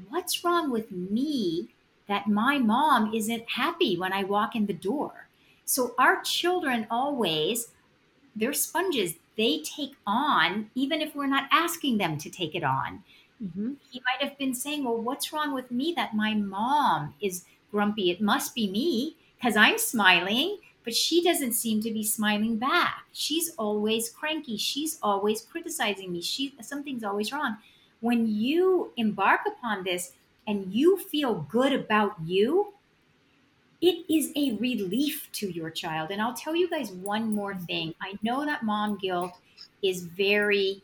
what's 0.09 0.45
wrong 0.45 0.71
with 0.71 0.91
me 0.91 1.69
that 2.09 2.29
my 2.29 2.59
mom 2.59 3.13
isn't 3.15 3.51
happy 3.51 3.97
when 3.97 4.13
I 4.13 4.25
walk 4.25 4.55
in 4.55 4.67
the 4.67 4.73
door? 4.73 5.29
So 5.65 5.95
our 5.99 6.23
children 6.23 6.87
always, 6.91 7.69
they're 8.35 8.53
sponges. 8.53 9.15
They 9.37 9.59
take 9.59 9.97
on, 10.07 10.71
even 10.75 11.03
if 11.03 11.15
we're 11.15 11.27
not 11.27 11.49
asking 11.51 11.99
them 11.99 12.17
to 12.19 12.31
take 12.31 12.55
it 12.55 12.65
on. 12.65 13.03
Mm-hmm. 13.43 13.73
He 13.91 14.01
might 14.01 14.27
have 14.27 14.39
been 14.39 14.55
saying, 14.55 14.85
Well, 14.85 14.97
what's 14.97 15.31
wrong 15.31 15.53
with 15.53 15.71
me 15.71 15.93
that 15.95 16.15
my 16.15 16.33
mom 16.33 17.15
is 17.21 17.45
grumpy? 17.77 18.11
It 18.11 18.21
must 18.23 18.55
be 18.55 18.71
me 18.71 19.17
because 19.37 19.57
I'm 19.57 19.79
smiling, 19.79 20.59
but 20.83 20.95
she 20.95 21.23
doesn't 21.23 21.53
seem 21.53 21.83
to 21.83 21.91
be 21.93 22.03
smiling 22.03 22.57
back. 22.57 23.05
She's 23.13 23.51
always 23.59 24.09
cranky. 24.09 24.57
She's 24.57 24.99
always 25.03 25.43
criticizing 25.43 26.11
me. 26.13 26.23
She 26.23 26.55
something's 26.63 27.05
always 27.05 27.33
wrong. 27.33 27.59
When 28.01 28.27
you 28.27 28.93
embark 28.97 29.43
upon 29.47 29.85
this 29.85 30.13
and 30.47 30.73
you 30.73 30.97
feel 30.97 31.47
good 31.57 31.73
about 31.73 32.17
you, 32.25 32.73
it 33.83 34.05
is 34.09 34.33
a 34.37 34.57
relief 34.57 35.29
to 35.33 35.51
your 35.53 35.71
child. 35.71 36.11
And 36.11 36.21
I'll 36.23 36.35
tell 36.35 36.57
you 36.57 36.69
guys 36.71 36.91
one 36.91 37.35
more 37.35 37.55
thing. 37.55 37.95
I 38.01 38.19
know 38.23 38.45
that 38.47 38.63
mom 38.63 38.97
guilt 38.97 39.33
is 39.83 40.03
very 40.03 40.83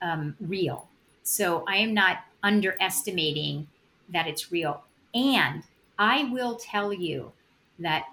um, 0.00 0.34
real. 0.40 0.88
So 1.22 1.64
I 1.68 1.76
am 1.76 1.94
not 1.94 2.24
underestimating 2.42 3.68
that 4.08 4.26
it's 4.26 4.50
real. 4.50 4.82
And 5.14 5.62
I 6.02 6.24
will 6.24 6.56
tell 6.56 6.92
you 6.92 7.32
that 7.78 8.04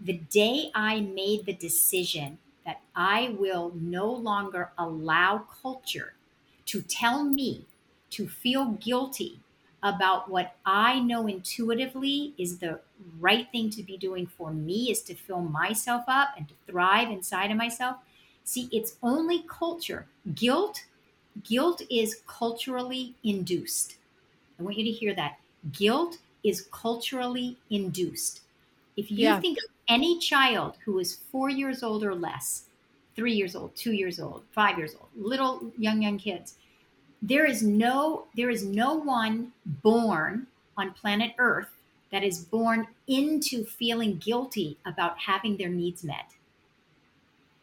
the 0.00 0.14
day 0.14 0.70
I 0.74 1.00
made 1.00 1.46
the 1.46 1.52
decision 1.52 2.38
that 2.64 2.80
I 2.94 3.36
will 3.38 3.72
no 3.74 4.10
longer 4.12 4.72
allow 4.78 5.38
culture 5.62 6.14
to 6.66 6.82
tell 6.82 7.24
me 7.24 7.66
to 8.10 8.28
feel 8.28 8.64
guilty 8.72 9.40
about 9.82 10.28
what 10.30 10.56
I 10.66 11.00
know 11.00 11.26
intuitively 11.26 12.34
is 12.36 12.58
the 12.58 12.80
right 13.18 13.46
thing 13.52 13.70
to 13.70 13.82
be 13.82 13.96
doing 13.96 14.26
for 14.26 14.52
me 14.52 14.90
is 14.90 15.02
to 15.04 15.14
fill 15.14 15.40
myself 15.42 16.04
up 16.08 16.30
and 16.36 16.48
to 16.48 16.54
thrive 16.66 17.10
inside 17.10 17.50
of 17.50 17.56
myself. 17.56 17.96
See, 18.44 18.68
it's 18.72 18.96
only 19.02 19.42
culture. 19.42 20.06
Guilt, 20.34 20.84
guilt 21.44 21.82
is 21.90 22.22
culturally 22.26 23.14
induced. 23.24 23.96
I 24.58 24.62
want 24.62 24.78
you 24.78 24.84
to 24.84 24.90
hear 24.90 25.14
that. 25.14 25.38
Guilt 25.72 26.18
is 26.44 26.68
culturally 26.72 27.56
induced. 27.70 28.40
If 28.96 29.10
you 29.10 29.18
yeah. 29.18 29.40
think 29.40 29.58
of 29.58 29.64
any 29.88 30.18
child 30.18 30.76
who 30.84 30.98
is 30.98 31.18
four 31.30 31.48
years 31.48 31.82
old 31.82 32.04
or 32.04 32.14
less, 32.14 32.64
three 33.16 33.32
years 33.32 33.56
old, 33.56 33.74
two 33.74 33.92
years 33.92 34.20
old, 34.20 34.42
five 34.52 34.78
years 34.78 34.94
old, 34.98 35.08
little 35.16 35.72
young, 35.78 36.02
young 36.02 36.18
kids, 36.18 36.54
there 37.22 37.44
is 37.44 37.62
no 37.62 38.24
there 38.34 38.50
is 38.50 38.64
no 38.64 38.94
one 38.94 39.52
born 39.82 40.46
on 40.76 40.92
planet 40.92 41.32
earth 41.38 41.68
that 42.10 42.24
is 42.24 42.38
born 42.38 42.86
into 43.08 43.64
feeling 43.64 44.16
guilty 44.16 44.78
about 44.86 45.18
having 45.18 45.56
their 45.56 45.68
needs 45.68 46.02
met 46.02 46.30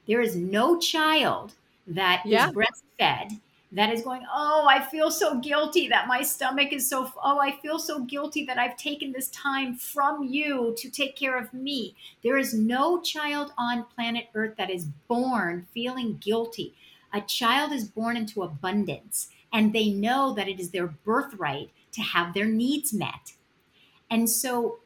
there 0.08 0.22
is 0.22 0.36
no 0.36 0.80
child 0.80 1.54
that 1.86 2.24
yeah. 2.26 2.48
is 2.48 2.56
breastfed 2.56 3.40
that 3.72 3.92
is 3.92 4.02
going 4.02 4.22
oh 4.34 4.66
i 4.70 4.82
feel 4.82 5.12
so 5.12 5.40
guilty 5.40 5.88
that 5.88 6.08
my 6.08 6.22
stomach 6.22 6.72
is 6.72 6.90
so 6.90 7.12
oh 7.24 7.40
i 7.40 7.52
feel 7.62 7.78
so 7.78 8.00
guilty 8.06 8.46
that 8.46 8.58
i've 8.58 8.78
taken 8.78 9.12
this 9.12 9.30
time 9.30 9.76
from 9.76 10.24
you 10.24 10.74
to 10.78 10.90
take 10.90 11.16
care 11.16 11.38
of 11.38 11.54
me 11.54 11.96
there 12.24 12.38
is 12.38 12.54
no 12.54 13.02
child 13.02 13.52
on 13.58 13.84
planet 13.94 14.28
earth 14.36 14.56
that 14.58 14.70
is 14.70 14.86
born 15.08 15.68
feeling 15.74 16.18
guilty 16.18 16.74
a 17.14 17.22
child 17.22 17.72
is 17.72 17.86
born 17.86 18.16
into 18.16 18.44
abundance 18.44 19.30
and 19.52 19.74
they 19.74 19.90
know 19.90 20.34
that 20.34 20.48
it 20.48 20.60
is 20.60 20.72
their 20.72 20.88
birthright 20.88 21.72
to 21.94 22.02
have 22.02 22.34
their 22.34 22.46
needs 22.46 22.94
met. 22.94 23.34
And 24.10 24.30
so, 24.30 24.80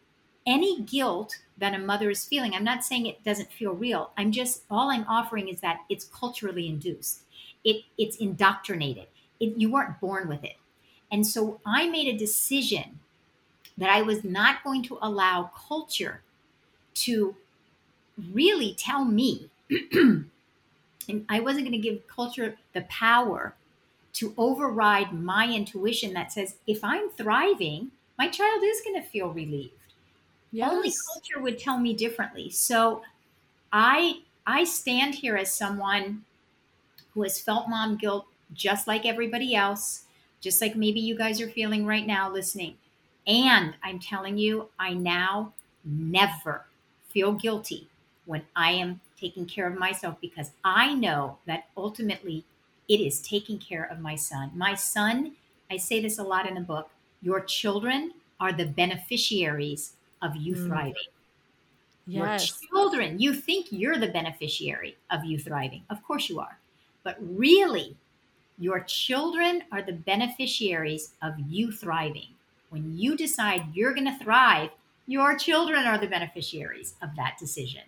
any 0.46 0.82
guilt 0.82 1.38
that 1.58 1.76
a 1.76 1.78
mother 1.78 2.10
is 2.10 2.26
feeling, 2.26 2.54
I'm 2.54 2.64
not 2.64 2.84
saying 2.84 3.06
it 3.06 3.24
doesn't 3.24 3.52
feel 3.52 3.74
real. 3.74 4.12
I'm 4.18 4.32
just, 4.32 4.64
all 4.72 4.90
I'm 4.90 5.06
offering 5.08 5.50
is 5.50 5.62
that 5.62 5.82
it's 5.88 6.06
culturally 6.06 6.68
induced, 6.68 7.22
it, 7.64 7.84
it's 7.98 8.18
indoctrinated. 8.18 9.08
It, 9.40 9.58
you 9.58 9.72
weren't 9.72 10.00
born 10.00 10.28
with 10.28 10.44
it. 10.44 10.58
And 11.12 11.28
so, 11.28 11.60
I 11.66 11.90
made 11.90 12.08
a 12.08 12.18
decision 12.18 13.00
that 13.78 13.90
I 13.90 14.02
was 14.02 14.24
not 14.24 14.64
going 14.64 14.84
to 14.84 14.98
allow 15.02 15.52
culture 15.68 16.22
to 16.94 17.36
really 18.34 18.76
tell 18.78 19.06
me. 19.06 19.50
and 19.92 21.26
I 21.30 21.40
wasn't 21.40 21.66
going 21.66 21.72
to 21.72 21.78
give 21.78 22.08
culture 22.08 22.58
the 22.74 22.82
power 22.82 23.56
to 24.14 24.34
override 24.38 25.14
my 25.14 25.48
intuition 25.48 26.14
that 26.14 26.32
says 26.32 26.56
if 26.68 26.84
I'm 26.84 27.10
thriving, 27.10 27.92
my 28.18 28.28
child 28.28 28.62
is 28.64 28.82
going 28.82 29.02
to 29.02 29.08
feel 29.08 29.30
relieved. 29.30 29.74
Yes. 30.52 30.72
Only 30.72 30.92
culture 31.14 31.42
would 31.42 31.58
tell 31.58 31.80
me 31.80 31.94
differently. 31.94 32.50
So 32.50 33.04
I 33.72 34.22
I 34.46 34.64
stand 34.66 35.16
here 35.16 35.38
as 35.38 35.54
someone 35.54 36.26
who 37.14 37.24
has 37.24 37.40
felt 37.40 37.70
mom 37.70 37.98
guilt 37.98 38.26
just 38.54 38.88
like 38.88 39.06
everybody 39.06 39.56
else, 39.56 40.04
just 40.40 40.62
like 40.62 40.76
maybe 40.76 41.00
you 41.00 41.18
guys 41.18 41.42
are 41.42 41.50
feeling 41.50 41.86
right 41.86 42.06
now 42.06 42.32
listening. 42.32 42.76
And 43.28 43.76
I'm 43.84 44.00
telling 44.00 44.38
you, 44.38 44.70
I 44.80 44.94
now 44.94 45.54
never 45.86 46.66
feel 47.10 47.34
guilty 47.34 47.88
when 48.26 48.44
I 48.56 48.72
am 48.72 49.02
taking 49.20 49.46
care 49.46 49.68
of 49.68 49.78
myself 49.78 50.18
because 50.22 50.52
I 50.64 50.94
know 50.94 51.38
that 51.46 51.66
ultimately 51.78 52.44
it 52.88 53.00
is 53.00 53.22
taking 53.22 53.60
care 53.60 53.88
of 53.92 54.00
my 54.00 54.16
son. 54.16 54.52
My 54.56 54.76
son, 54.76 55.34
I 55.70 55.78
say 55.78 56.02
this 56.02 56.18
a 56.18 56.24
lot 56.24 56.48
in 56.48 56.56
the 56.56 56.62
book, 56.62 56.90
your 57.22 57.42
children 57.42 58.14
are 58.40 58.52
the 58.52 58.66
beneficiaries 58.66 59.94
of 60.22 60.36
you 60.36 60.56
mm. 60.56 60.68
thriving. 60.68 60.96
Yes. 62.08 62.62
Your 62.62 62.70
children, 62.70 63.20
you 63.20 63.34
think 63.34 63.68
you're 63.70 63.98
the 63.98 64.08
beneficiary 64.08 64.98
of 65.12 65.24
you 65.24 65.38
thriving. 65.38 65.84
Of 65.90 66.04
course 66.04 66.30
you 66.30 66.40
are. 66.40 66.58
But 67.04 67.18
really, 67.20 67.98
your 68.58 68.82
children 68.82 69.64
are 69.72 69.82
the 69.82 69.94
beneficiaries 69.94 71.16
of 71.22 71.34
you 71.40 71.72
thriving. 71.72 72.36
When 72.70 72.98
you 72.98 73.18
decide 73.18 73.76
you're 73.76 73.94
going 73.94 74.06
to 74.06 74.24
thrive, 74.24 74.72
your 75.08 75.38
children 75.38 75.86
are 75.86 75.98
the 75.98 76.08
beneficiaries 76.08 76.96
of 77.02 77.16
that 77.18 77.38
decision. 77.40 77.84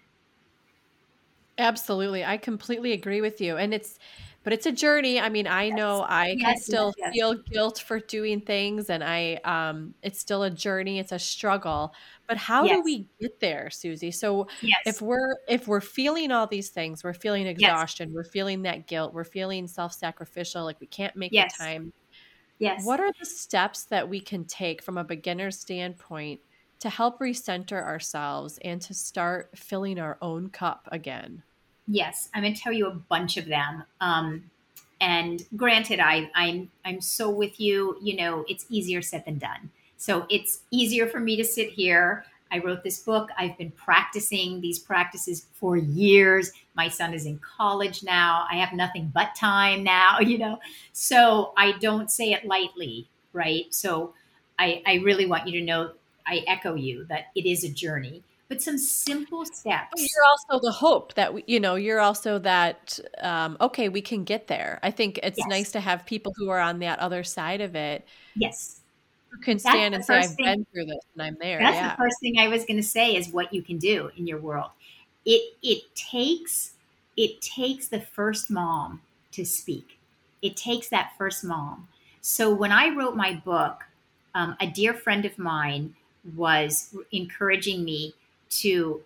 Absolutely. 1.57 2.25
I 2.25 2.37
completely 2.37 2.93
agree 2.93 3.21
with 3.21 3.39
you. 3.39 3.57
And 3.57 3.73
it's 3.73 3.99
but 4.43 4.51
it's 4.53 4.65
a 4.65 4.71
journey. 4.71 5.19
I 5.19 5.29
mean, 5.29 5.47
I 5.47 5.69
yes. 5.69 5.69
know 5.69 6.01
I 6.03 6.35
yes, 6.35 6.41
can 6.43 6.55
still 6.57 6.93
yes, 6.97 7.13
feel 7.13 7.35
guilt 7.51 7.79
for 7.79 7.99
doing 7.99 8.41
things 8.41 8.89
and 8.89 9.03
I 9.03 9.35
um 9.45 9.93
it's 10.01 10.19
still 10.19 10.43
a 10.43 10.49
journey, 10.49 10.99
it's 10.99 11.11
a 11.11 11.19
struggle. 11.19 11.93
But 12.27 12.37
how 12.37 12.65
do 12.65 12.81
we 12.81 13.05
get 13.19 13.39
there, 13.39 13.67
Suzi? 13.69 14.13
So 14.13 14.47
if 14.85 15.01
we're 15.01 15.35
if 15.47 15.67
we're 15.67 15.81
feeling 15.81 16.31
all 16.31 16.47
these 16.47 16.69
things, 16.69 17.03
we're 17.03 17.13
feeling 17.13 17.47
exhaustion, 17.47 18.13
we're 18.13 18.23
feeling 18.23 18.61
that 18.63 18.87
guilt, 18.87 19.13
we're 19.13 19.23
feeling 19.23 19.67
self-sacrificial, 19.67 20.63
like 20.63 20.79
we 20.79 20.87
can't 20.87 21.15
make 21.15 21.31
the 21.31 21.49
time. 21.57 21.93
Yes. 22.59 22.85
What 22.85 22.99
are 23.01 23.11
the 23.19 23.25
steps 23.25 23.83
that 23.85 24.07
we 24.07 24.21
can 24.21 24.45
take 24.45 24.81
from 24.81 24.97
a 24.97 25.03
beginner's 25.03 25.59
standpoint 25.59 26.39
to 26.79 26.89
help 26.89 27.19
recenter 27.19 27.81
ourselves 27.81 28.57
and 28.63 28.81
to 28.83 28.93
start 28.93 29.49
filling 29.55 29.99
our 29.99 30.17
own 30.21 30.49
cup 30.49 30.87
again? 30.91 31.43
Yes, 31.87 32.29
I'm 32.33 32.43
going 32.43 32.53
to 32.53 32.61
tell 32.61 32.71
you 32.71 32.87
a 32.87 32.93
bunch 32.93 33.35
of 33.35 33.45
them. 33.45 33.83
Um, 33.99 34.49
and 35.01 35.45
granted, 35.57 35.99
I, 35.99 36.31
I'm 36.33 36.71
I'm 36.85 37.01
so 37.01 37.29
with 37.29 37.59
you. 37.59 37.97
You 38.01 38.15
know, 38.15 38.45
it's 38.47 38.65
easier 38.69 39.01
said 39.01 39.25
than 39.25 39.39
done. 39.39 39.71
So 40.03 40.25
it's 40.29 40.63
easier 40.69 41.07
for 41.07 41.21
me 41.21 41.37
to 41.37 41.45
sit 41.45 41.69
here. 41.69 42.25
I 42.51 42.57
wrote 42.57 42.83
this 42.83 42.99
book. 42.99 43.29
I've 43.37 43.57
been 43.57 43.71
practicing 43.71 44.59
these 44.59 44.77
practices 44.77 45.45
for 45.53 45.77
years. 45.77 46.51
My 46.75 46.89
son 46.89 47.13
is 47.13 47.25
in 47.25 47.39
college 47.39 48.03
now. 48.03 48.45
I 48.51 48.57
have 48.57 48.73
nothing 48.73 49.13
but 49.13 49.33
time 49.33 49.81
now, 49.81 50.19
you 50.19 50.37
know. 50.37 50.59
So 50.91 51.53
I 51.55 51.77
don't 51.79 52.11
say 52.11 52.33
it 52.33 52.43
lightly, 52.43 53.07
right? 53.31 53.73
So 53.73 54.13
I, 54.59 54.83
I 54.85 54.95
really 54.95 55.25
want 55.25 55.47
you 55.47 55.57
to 55.61 55.65
know 55.65 55.91
I 56.27 56.43
echo 56.47 56.75
you 56.75 57.05
that 57.05 57.27
it 57.33 57.45
is 57.45 57.63
a 57.63 57.69
journey 57.69 58.23
but 58.49 58.61
some 58.61 58.77
simple 58.77 59.45
steps. 59.45 59.93
You're 59.95 60.25
also 60.29 60.61
the 60.61 60.71
hope 60.71 61.13
that 61.15 61.33
we, 61.33 61.43
you 61.47 61.59
know. 61.61 61.75
You're 61.75 62.01
also 62.01 62.37
that 62.39 62.99
um, 63.21 63.57
okay, 63.61 63.87
we 63.87 64.01
can 64.01 64.25
get 64.25 64.47
there. 64.47 64.79
I 64.83 64.91
think 64.91 65.17
it's 65.23 65.39
yes. 65.39 65.47
nice 65.47 65.71
to 65.71 65.79
have 65.79 66.05
people 66.05 66.33
who 66.35 66.49
are 66.49 66.59
on 66.59 66.79
that 66.79 66.99
other 66.99 67.23
side 67.23 67.61
of 67.61 67.75
it. 67.75 68.05
Yes, 68.35 68.82
who 69.33 69.41
can 69.41 69.59
stand 69.59 69.95
and 69.95 70.05
say, 70.05 70.19
"I've 70.19 70.35
thing, 70.35 70.45
been 70.45 70.65
through 70.71 70.85
this 70.85 71.03
and 71.13 71.23
I'm 71.23 71.37
there." 71.39 71.59
That's 71.59 71.75
yeah. 71.75 71.91
the 71.91 71.97
first 71.97 72.17
thing 72.21 72.37
I 72.39 72.47
was 72.47 72.65
going 72.65 72.77
to 72.77 72.87
say 72.87 73.15
is 73.15 73.29
what 73.29 73.53
you 73.53 73.61
can 73.61 73.77
do 73.77 74.11
in 74.15 74.27
your 74.27 74.39
world. 74.39 74.71
It 75.25 75.55
it 75.61 75.95
takes 75.95 76.73
it 77.17 77.41
takes 77.41 77.87
the 77.87 77.99
first 78.01 78.49
mom 78.49 79.01
to 79.31 79.45
speak. 79.45 79.97
It 80.41 80.55
takes 80.55 80.89
that 80.89 81.13
first 81.17 81.43
mom. 81.43 81.87
So 82.21 82.53
when 82.53 82.71
I 82.71 82.89
wrote 82.95 83.15
my 83.15 83.33
book, 83.33 83.83
um, 84.35 84.55
a 84.59 84.67
dear 84.67 84.93
friend 84.93 85.25
of 85.25 85.37
mine 85.37 85.95
was 86.35 86.95
encouraging 87.11 87.83
me 87.83 88.13
to 88.49 89.01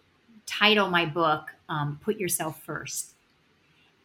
title 0.46 0.90
my 0.90 1.06
book 1.06 1.54
um, 1.70 2.00
Put 2.04 2.18
Yourself 2.18 2.62
First. 2.64 3.14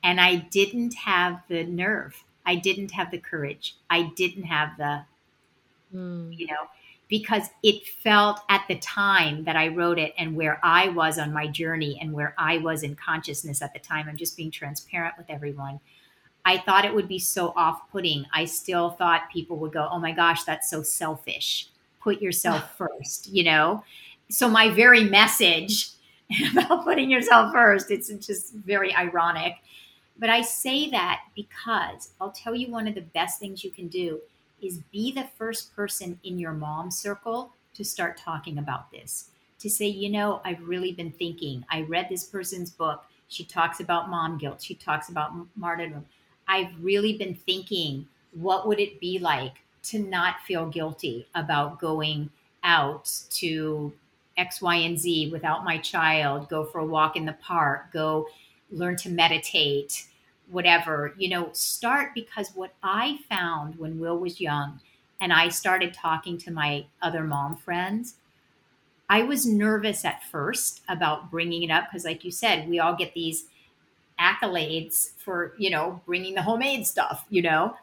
And 0.03 0.21
I 0.21 0.37
didn't 0.37 0.95
have 0.95 1.43
the 1.49 1.65
nerve. 1.65 2.25
I 2.45 2.57
didn't 2.57 2.91
have 2.93 3.11
the 3.11 3.19
courage. 3.19 3.77
I 3.89 4.13
didn't 4.17 4.45
have 4.45 4.77
the, 4.77 5.05
mm. 5.95 6.37
you 6.37 6.47
know, 6.47 6.69
because 7.09 7.51
it 7.63 7.87
felt 7.87 8.41
at 8.49 8.65
the 8.69 8.79
time 8.79 9.45
that 9.45 9.57
I 9.57 9.69
wrote 9.69 9.99
it 9.99 10.15
and 10.19 10.35
where 10.35 10.61
I 10.63 10.89
was 10.89 11.19
on 11.19 11.33
my 11.33 11.47
journey 11.47 11.99
and 12.01 12.13
where 12.13 12.35
I 12.39 12.59
was 12.59 12.83
in 12.83 12.95
consciousness 12.95 13.63
at 13.63 13.73
the 13.73 13.81
time. 13.81 14.09
I'm 14.09 14.17
just 14.17 14.37
being 14.37 14.51
transparent 14.51 15.17
with 15.19 15.29
everyone. 15.29 15.81
I 16.45 16.59
thought 16.59 16.85
it 16.85 16.95
would 16.95 17.09
be 17.09 17.19
so 17.19 17.53
off 17.55 17.91
putting. 17.91 18.27
I 18.33 18.47
still 18.47 18.91
thought 18.91 19.31
people 19.33 19.59
would 19.59 19.73
go, 19.73 19.89
oh 19.91 19.99
my 19.99 20.13
gosh, 20.13 20.45
that's 20.45 20.69
so 20.69 20.83
selfish. 20.83 21.69
Put 22.01 22.21
yourself 22.21 22.77
first, 22.77 23.29
you 23.29 23.45
know? 23.45 23.85
so 24.33 24.49
my 24.49 24.71
very 24.71 25.05
message 25.05 25.91
about 26.53 26.85
putting 26.85 27.11
yourself 27.11 27.53
first 27.53 27.91
it's 27.91 28.09
just 28.27 28.55
very 28.55 28.95
ironic 28.95 29.57
but 30.19 30.31
i 30.31 30.41
say 30.41 30.89
that 30.89 31.21
because 31.37 32.11
i'll 32.21 32.31
tell 32.31 32.55
you 32.55 32.71
one 32.71 32.89
of 32.89 32.95
the 32.95 33.03
best 33.03 33.39
things 33.39 33.63
you 33.63 33.71
can 33.71 33.89
do 33.89 34.19
is 34.63 34.79
be 34.93 35.13
the 35.13 35.29
first 35.37 35.75
person 35.75 36.19
in 36.25 36.39
your 36.39 36.53
mom 36.53 36.91
circle 36.91 37.53
to 37.75 37.85
start 37.85 38.17
talking 38.17 38.59
about 38.59 38.91
this. 38.91 39.31
To 39.59 39.71
say 39.71 39.87
you 39.87 40.11
know 40.11 40.41
i've 40.45 40.67
really 40.67 40.93
been 40.93 41.13
thinking. 41.13 41.65
I 41.71 41.83
read 41.83 42.09
this 42.09 42.25
person's 42.25 42.71
book. 42.71 43.05
She 43.29 43.45
talks 43.45 43.81
about 43.81 44.11
mom 44.11 44.39
guilt. 44.39 44.63
She 44.63 44.75
talks 44.75 45.09
about 45.09 45.33
martyrdom. 45.57 46.05
I've 46.49 46.73
really 46.81 47.17
been 47.17 47.35
thinking 47.35 48.07
what 48.33 48.67
would 48.67 48.81
it 48.81 49.01
be 49.01 49.19
like 49.19 49.63
to 49.85 49.99
not 49.99 50.37
feel 50.47 50.67
guilty 50.67 51.27
about 51.35 51.81
going 51.81 52.31
out 52.65 53.11
to 53.31 53.93
X, 54.37 54.63
Y, 54.63 54.77
and 54.77 54.99
Z 54.99 55.31
without 55.31 55.65
my 55.65 55.79
child, 55.79 56.49
go 56.49 56.65
for 56.65 56.79
a 56.79 56.87
walk 56.87 57.17
in 57.17 57.27
the 57.27 57.35
park, 57.35 57.93
go 57.93 58.29
learn 58.71 58.97
to 58.97 59.11
meditate, 59.11 60.07
whatever. 60.53 61.15
You 61.17 61.31
know, 61.31 61.51
start 61.53 62.11
because 62.15 62.51
what 62.55 62.75
I 62.83 63.19
found 63.29 63.79
when 63.79 63.99
Will 63.99 64.19
was 64.19 64.41
young 64.41 64.81
and 65.21 65.33
I 65.33 65.49
started 65.49 65.95
talking 65.95 66.39
to 66.39 66.51
my 66.51 66.87
other 67.01 67.25
mom 67.25 67.57
friends, 67.57 68.15
I 69.09 69.23
was 69.23 69.45
nervous 69.45 70.05
at 70.05 70.23
first 70.25 70.83
about 70.89 71.31
bringing 71.31 71.63
it 71.63 71.71
up 71.71 71.89
because, 71.89 72.05
like 72.05 72.25
you 72.25 72.31
said, 72.31 72.69
we 72.69 72.79
all 72.79 72.95
get 72.95 73.15
these 73.15 73.47
accolades 74.21 75.11
for, 75.19 75.55
you 75.59 75.71
know, 75.71 76.01
bringing 76.07 76.35
the 76.35 76.43
homemade 76.43 76.87
stuff, 76.87 77.25
you 77.29 77.43
know. 77.43 77.77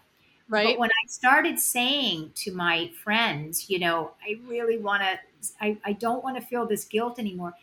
Right. 0.47 0.67
But 0.67 0.79
when 0.79 0.89
I 0.89 1.07
started 1.07 1.59
saying 1.59 2.31
to 2.35 2.51
my 2.51 2.89
friends, 3.03 3.69
you 3.69 3.79
know, 3.79 4.11
I 4.25 4.39
really 4.47 4.77
want 4.77 5.03
to 5.03 5.19
I, 5.61 5.77
I 5.85 5.93
don't 5.93 6.23
want 6.23 6.35
to 6.37 6.41
feel 6.41 6.65
this 6.65 6.85
guilt 6.85 7.19
anymore. 7.19 7.53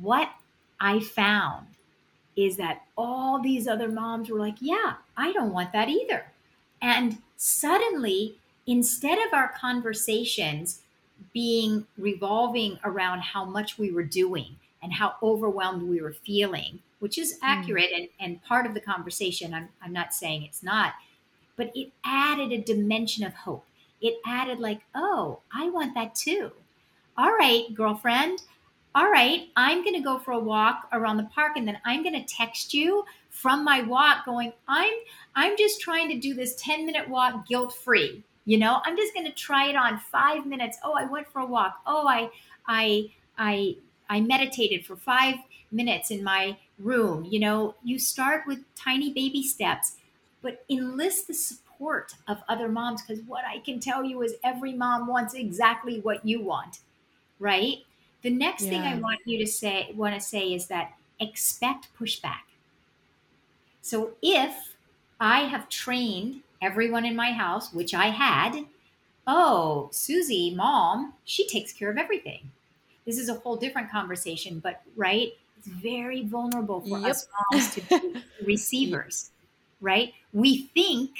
What 0.00 0.30
I 0.80 1.00
found 1.00 1.66
is 2.36 2.56
that 2.56 2.82
all 2.96 3.40
these 3.40 3.66
other 3.66 3.88
moms 3.88 4.30
were 4.30 4.38
like, 4.38 4.56
yeah, 4.60 4.94
I 5.16 5.32
don't 5.32 5.52
want 5.52 5.72
that 5.72 5.88
either. 5.88 6.26
And 6.80 7.18
suddenly, 7.36 8.36
instead 8.66 9.18
of 9.18 9.32
our 9.32 9.48
conversations 9.48 10.80
being 11.32 11.86
revolving 11.98 12.78
around 12.84 13.20
how 13.20 13.44
much 13.44 13.78
we 13.78 13.90
were 13.90 14.02
doing 14.02 14.56
and 14.82 14.92
how 14.92 15.16
overwhelmed 15.22 15.82
we 15.82 16.00
were 16.00 16.12
feeling, 16.12 16.78
which 17.00 17.18
is 17.18 17.38
hmm. 17.38 17.44
accurate 17.44 17.90
mm. 17.92 17.98
and, 17.98 18.08
and 18.20 18.44
part 18.44 18.66
of 18.66 18.74
the 18.74 18.80
conversation, 18.80 19.52
I'm, 19.52 19.68
I'm 19.82 19.92
not 19.92 20.14
saying 20.14 20.42
it's 20.44 20.62
not, 20.62 20.94
but 21.56 21.70
it 21.74 21.92
added 22.04 22.52
a 22.52 22.58
dimension 22.58 23.24
of 23.24 23.34
hope. 23.34 23.66
It 24.00 24.14
added, 24.24 24.60
like, 24.60 24.80
oh, 24.94 25.40
I 25.52 25.68
want 25.68 25.92
that 25.94 26.14
too 26.14 26.52
all 27.20 27.32
right, 27.32 27.64
girlfriend, 27.74 28.42
all 28.94 29.10
right, 29.10 29.48
I'm 29.56 29.84
going 29.84 29.94
to 29.94 30.00
go 30.02 30.18
for 30.18 30.32
a 30.32 30.38
walk 30.38 30.88
around 30.92 31.16
the 31.16 31.28
park 31.34 31.52
and 31.56 31.66
then 31.66 31.78
I'm 31.84 32.02
going 32.02 32.14
to 32.14 32.24
text 32.24 32.74
you 32.74 33.04
from 33.28 33.64
my 33.64 33.82
walk 33.82 34.24
going, 34.24 34.52
I'm 34.66 34.92
I'm 35.36 35.56
just 35.56 35.80
trying 35.80 36.08
to 36.08 36.18
do 36.18 36.34
this 36.34 36.54
10 36.56 36.86
minute 36.86 37.08
walk 37.08 37.46
guilt 37.46 37.72
free. 37.74 38.24
You 38.46 38.58
know, 38.58 38.80
I'm 38.84 38.96
just 38.96 39.14
going 39.14 39.26
to 39.26 39.32
try 39.32 39.68
it 39.68 39.76
on 39.76 39.98
5 39.98 40.44
minutes. 40.46 40.78
Oh, 40.82 40.94
I 40.94 41.04
went 41.04 41.28
for 41.28 41.40
a 41.40 41.46
walk. 41.46 41.80
Oh, 41.86 42.06
I 42.08 42.30
I 42.66 43.10
I 43.38 43.76
I 44.08 44.20
meditated 44.20 44.84
for 44.84 44.96
5 44.96 45.36
minutes 45.70 46.10
in 46.10 46.24
my 46.24 46.56
room. 46.78 47.24
You 47.24 47.38
know, 47.38 47.74
you 47.84 47.98
start 47.98 48.42
with 48.46 48.58
tiny 48.74 49.12
baby 49.12 49.42
steps, 49.44 49.96
but 50.42 50.64
enlist 50.68 51.28
the 51.28 51.34
support 51.34 52.14
of 52.26 52.38
other 52.48 52.68
moms 52.68 53.02
because 53.02 53.22
what 53.24 53.44
I 53.44 53.58
can 53.60 53.78
tell 53.78 54.04
you 54.04 54.20
is 54.22 54.34
every 54.42 54.72
mom 54.72 55.06
wants 55.06 55.34
exactly 55.34 56.00
what 56.00 56.26
you 56.26 56.42
want 56.42 56.80
right? 57.40 57.78
The 58.22 58.30
next 58.30 58.64
yeah. 58.64 58.70
thing 58.70 58.80
I 58.82 58.96
want 58.96 59.20
you 59.24 59.38
to 59.38 59.46
say, 59.46 59.92
want 59.94 60.14
to 60.14 60.20
say 60.20 60.52
is 60.52 60.66
that 60.66 60.92
expect 61.20 61.88
pushback. 61.98 62.42
So 63.82 64.12
if 64.22 64.74
I 65.18 65.40
have 65.40 65.68
trained 65.68 66.42
everyone 66.62 67.04
in 67.04 67.16
my 67.16 67.32
house, 67.32 67.72
which 67.72 67.94
I 67.94 68.06
had, 68.06 68.64
oh, 69.26 69.88
Suzi, 69.92 70.54
mom, 70.54 71.14
she 71.24 71.46
takes 71.46 71.72
care 71.72 71.90
of 71.90 71.98
everything. 71.98 72.50
This 73.06 73.18
is 73.18 73.28
a 73.28 73.34
whole 73.34 73.56
different 73.56 73.90
conversation, 73.90 74.60
but 74.60 74.82
right? 74.96 75.32
It's 75.58 75.68
very 75.68 76.24
vulnerable 76.24 76.80
for 76.80 76.98
yep. 76.98 77.10
us 77.10 77.26
moms 77.52 77.74
to 77.74 77.80
be 77.82 78.22
receivers, 78.46 79.30
right? 79.80 80.14
We 80.32 80.66
think 80.74 81.10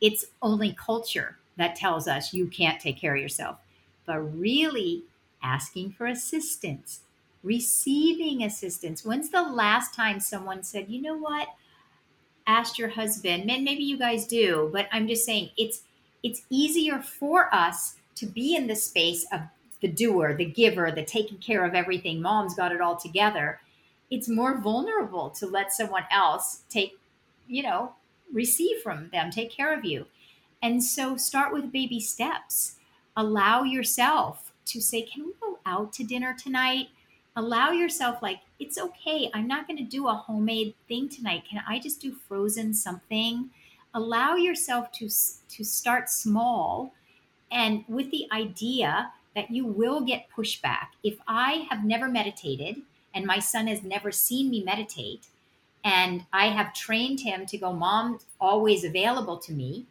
it's 0.00 0.26
only 0.42 0.72
culture 0.72 1.36
that 1.56 1.76
tells 1.76 2.06
us 2.06 2.32
you 2.32 2.46
can't 2.46 2.80
take 2.80 2.98
care 2.98 3.16
of 3.16 3.20
yourself. 3.20 3.56
But 4.06 4.20
really, 4.38 5.02
asking 5.42 5.92
for 5.92 6.06
assistance, 6.06 7.00
receiving 7.42 8.42
assistance. 8.42 9.04
When's 9.04 9.30
the 9.30 9.42
last 9.42 9.94
time 9.94 10.20
someone 10.20 10.62
said, 10.62 10.88
you 10.88 11.00
know 11.00 11.16
what? 11.16 11.48
Asked 12.46 12.78
your 12.78 12.88
husband, 12.88 13.46
man, 13.46 13.64
maybe 13.64 13.82
you 13.82 13.98
guys 13.98 14.26
do, 14.26 14.70
but 14.72 14.88
I'm 14.92 15.06
just 15.06 15.24
saying 15.24 15.50
it's 15.56 15.82
it's 16.22 16.42
easier 16.50 17.00
for 17.00 17.54
us 17.54 17.94
to 18.16 18.26
be 18.26 18.56
in 18.56 18.66
the 18.66 18.74
space 18.74 19.24
of 19.32 19.40
the 19.80 19.88
doer, 19.88 20.34
the 20.34 20.44
giver, 20.44 20.90
the 20.90 21.04
taking 21.04 21.38
care 21.38 21.64
of 21.64 21.74
everything. 21.74 22.20
Mom's 22.20 22.54
got 22.54 22.72
it 22.72 22.80
all 22.80 22.96
together. 22.96 23.60
It's 24.10 24.28
more 24.28 24.58
vulnerable 24.58 25.30
to 25.30 25.46
let 25.46 25.72
someone 25.72 26.04
else 26.10 26.62
take, 26.68 26.98
you 27.46 27.62
know, 27.62 27.92
receive 28.32 28.78
from 28.82 29.10
them, 29.10 29.30
take 29.30 29.50
care 29.50 29.76
of 29.76 29.84
you. 29.84 30.06
And 30.62 30.82
so 30.82 31.16
start 31.16 31.52
with 31.52 31.70
baby 31.70 32.00
steps. 32.00 32.74
Allow 33.16 33.62
yourself 33.62 34.47
to 34.68 34.80
say, 34.80 35.02
can 35.02 35.26
we 35.26 35.32
go 35.40 35.58
out 35.66 35.92
to 35.94 36.04
dinner 36.04 36.34
tonight? 36.38 36.88
Allow 37.36 37.70
yourself, 37.70 38.22
like, 38.22 38.40
it's 38.58 38.78
okay. 38.78 39.30
I'm 39.32 39.46
not 39.46 39.66
going 39.66 39.76
to 39.78 39.84
do 39.84 40.08
a 40.08 40.14
homemade 40.14 40.74
thing 40.88 41.08
tonight. 41.08 41.44
Can 41.48 41.62
I 41.66 41.78
just 41.78 42.00
do 42.00 42.12
frozen 42.12 42.74
something? 42.74 43.50
Allow 43.94 44.36
yourself 44.36 44.92
to, 44.92 45.08
to 45.08 45.64
start 45.64 46.10
small 46.10 46.92
and 47.50 47.84
with 47.88 48.10
the 48.10 48.26
idea 48.32 49.12
that 49.34 49.50
you 49.50 49.64
will 49.64 50.00
get 50.00 50.28
pushback. 50.36 50.88
If 51.02 51.18
I 51.26 51.66
have 51.70 51.84
never 51.84 52.08
meditated 52.08 52.82
and 53.14 53.24
my 53.24 53.38
son 53.38 53.68
has 53.68 53.82
never 53.82 54.12
seen 54.12 54.50
me 54.50 54.62
meditate, 54.62 55.28
and 55.84 56.26
I 56.32 56.48
have 56.48 56.74
trained 56.74 57.20
him 57.20 57.46
to 57.46 57.56
go, 57.56 57.72
Mom's 57.72 58.26
always 58.40 58.84
available 58.84 59.38
to 59.38 59.52
me, 59.52 59.86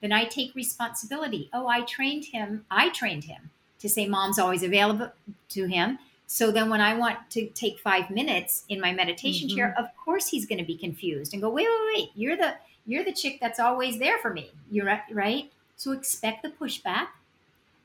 then 0.00 0.12
I 0.12 0.24
take 0.24 0.54
responsibility. 0.54 1.48
Oh, 1.52 1.66
I 1.66 1.80
trained 1.80 2.26
him. 2.26 2.66
I 2.70 2.90
trained 2.90 3.24
him 3.24 3.50
to 3.82 3.88
say 3.88 4.06
mom's 4.06 4.38
always 4.38 4.62
available 4.62 5.12
to 5.50 5.66
him. 5.66 5.98
So 6.26 6.50
then 6.50 6.70
when 6.70 6.80
I 6.80 6.96
want 6.96 7.18
to 7.30 7.48
take 7.48 7.78
five 7.80 8.08
minutes 8.08 8.64
in 8.68 8.80
my 8.80 8.92
meditation 8.92 9.48
mm-hmm. 9.48 9.56
chair, 9.56 9.74
of 9.78 9.86
course 10.02 10.28
he's 10.28 10.46
going 10.46 10.60
to 10.60 10.64
be 10.64 10.78
confused 10.78 11.34
and 11.34 11.42
go, 11.42 11.50
wait, 11.50 11.66
wait, 11.68 11.94
wait, 11.94 12.08
you're 12.14 12.36
the 12.36 12.54
you're 12.86 13.04
the 13.04 13.12
chick 13.12 13.38
that's 13.40 13.60
always 13.60 13.98
there 13.98 14.18
for 14.18 14.32
me. 14.32 14.50
You're 14.70 14.86
right, 14.86 15.02
right? 15.12 15.52
So 15.76 15.92
expect 15.92 16.42
the 16.42 16.48
pushback. 16.48 17.08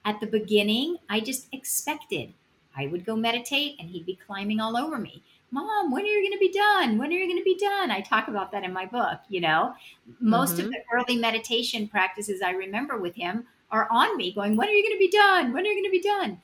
At 0.06 0.20
the 0.22 0.28
beginning, 0.28 0.98
I 1.10 1.20
just 1.20 1.48
expected. 1.52 2.34
I 2.76 2.88
would 2.88 3.06
go 3.06 3.16
meditate 3.16 3.76
and 3.80 3.89
he'd 3.89 4.06
be 4.06 4.18
climbing 4.26 4.60
all 4.60 4.78
over 4.78 4.98
me. 4.98 5.22
Mom, 5.52 5.91
when 5.91 6.04
are 6.04 6.08
you 6.08 6.22
going 6.22 6.39
to 6.39 6.39
be 6.39 6.52
done? 6.52 6.98
When 6.98 7.10
are 7.10 7.16
you 7.16 7.26
going 7.26 7.38
to 7.38 7.43
be 7.43 7.58
done? 7.58 7.91
I 7.91 8.02
talk 8.02 8.28
about 8.28 8.52
that 8.52 8.64
in 8.64 8.74
my 8.74 8.86
book. 8.86 9.20
You 9.30 9.41
know, 9.41 9.74
most 10.20 10.56
mm-hmm. 10.56 10.68
of 10.68 10.72
the 10.72 10.80
early 10.93 11.18
meditation 11.18 11.88
practices 11.88 12.41
I 12.41 12.52
remember 12.52 12.98
with 12.98 13.16
him 13.16 13.45
are 13.72 13.88
on 13.91 14.18
me, 14.18 14.32
going, 14.32 14.55
When 14.55 14.68
are 14.68 14.72
you 14.72 14.84
going 14.84 14.95
to 14.95 14.99
be 14.99 15.11
done? 15.11 15.53
When 15.53 15.63
are 15.63 15.68
you 15.68 15.76
going 15.76 15.84
to 15.84 15.89
be 15.89 16.01
done? 16.01 16.41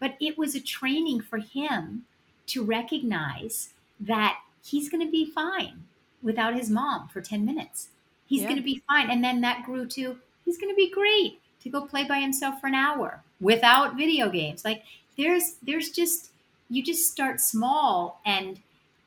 But 0.00 0.16
it 0.20 0.36
was 0.36 0.54
a 0.54 0.60
training 0.60 1.20
for 1.22 1.38
him 1.38 2.04
to 2.48 2.64
recognize 2.64 3.70
that 4.00 4.38
he's 4.62 4.88
going 4.88 5.04
to 5.04 5.10
be 5.10 5.30
fine 5.30 5.84
without 6.22 6.54
his 6.54 6.70
mom 6.70 7.08
for 7.08 7.20
10 7.20 7.44
minutes. 7.44 7.88
He's 8.26 8.42
yeah. 8.42 8.48
going 8.48 8.58
to 8.58 8.64
be 8.64 8.82
fine. 8.88 9.10
And 9.10 9.22
then 9.22 9.40
that 9.42 9.64
grew 9.64 9.86
to 9.86 10.18
he's 10.44 10.58
going 10.58 10.72
to 10.72 10.76
be 10.76 10.90
great 10.90 11.40
to 11.62 11.70
go 11.70 11.82
play 11.82 12.04
by 12.04 12.18
himself 12.18 12.60
for 12.60 12.66
an 12.66 12.74
hour 12.74 13.22
without 13.40 13.96
video 13.96 14.28
games. 14.28 14.64
Like 14.64 14.82
there's 15.16 15.56
there's 15.62 15.90
just 15.90 16.30
you 16.68 16.82
just 16.82 17.10
start 17.10 17.40
small 17.40 18.20
and 18.24 18.60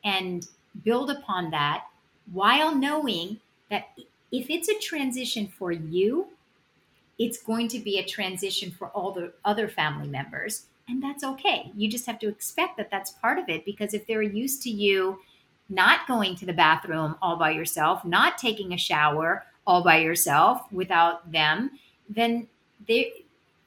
and 0.04 0.48
build 0.84 1.10
upon 1.10 1.52
that 1.52 1.86
while 2.32 2.76
knowing 2.76 3.40
that 3.70 3.90
if 4.32 4.50
it's 4.50 4.70
a 4.70 4.80
transition 4.80 5.48
for 5.48 5.72
you, 5.72 6.28
it's 7.20 7.42
going 7.42 7.68
to 7.70 7.80
be 7.80 7.98
a 7.98 8.06
transition 8.06 8.72
for 8.72 8.88
all 8.90 9.12
the 9.12 9.34
other 9.44 9.68
family 9.68 10.08
members. 10.08 10.66
And 10.88 11.04
that's 11.04 11.24
okay. 11.24 11.72
You 11.76 11.90
just 11.90 12.06
have 12.06 12.20
to 12.20 12.28
expect 12.28 12.78
that 12.78 12.90
that's 12.90 13.12
part 13.12 13.40
of 13.40 13.50
it 13.50 13.66
because 13.66 13.94
if 13.94 14.08
they're 14.08 14.22
used 14.22 14.62
to 14.64 14.70
you 14.70 15.20
not 15.70 16.08
going 16.08 16.36
to 16.38 16.46
the 16.46 16.54
bathroom 16.54 17.16
all 17.22 17.36
by 17.36 17.52
yourself, 17.52 18.06
not 18.06 18.38
taking 18.38 18.74
a 18.74 18.78
shower 18.78 19.46
all 19.66 19.84
by 19.84 19.98
yourself 19.98 20.62
without 20.72 21.30
them, 21.32 21.72
then 22.10 22.48
they 22.88 23.12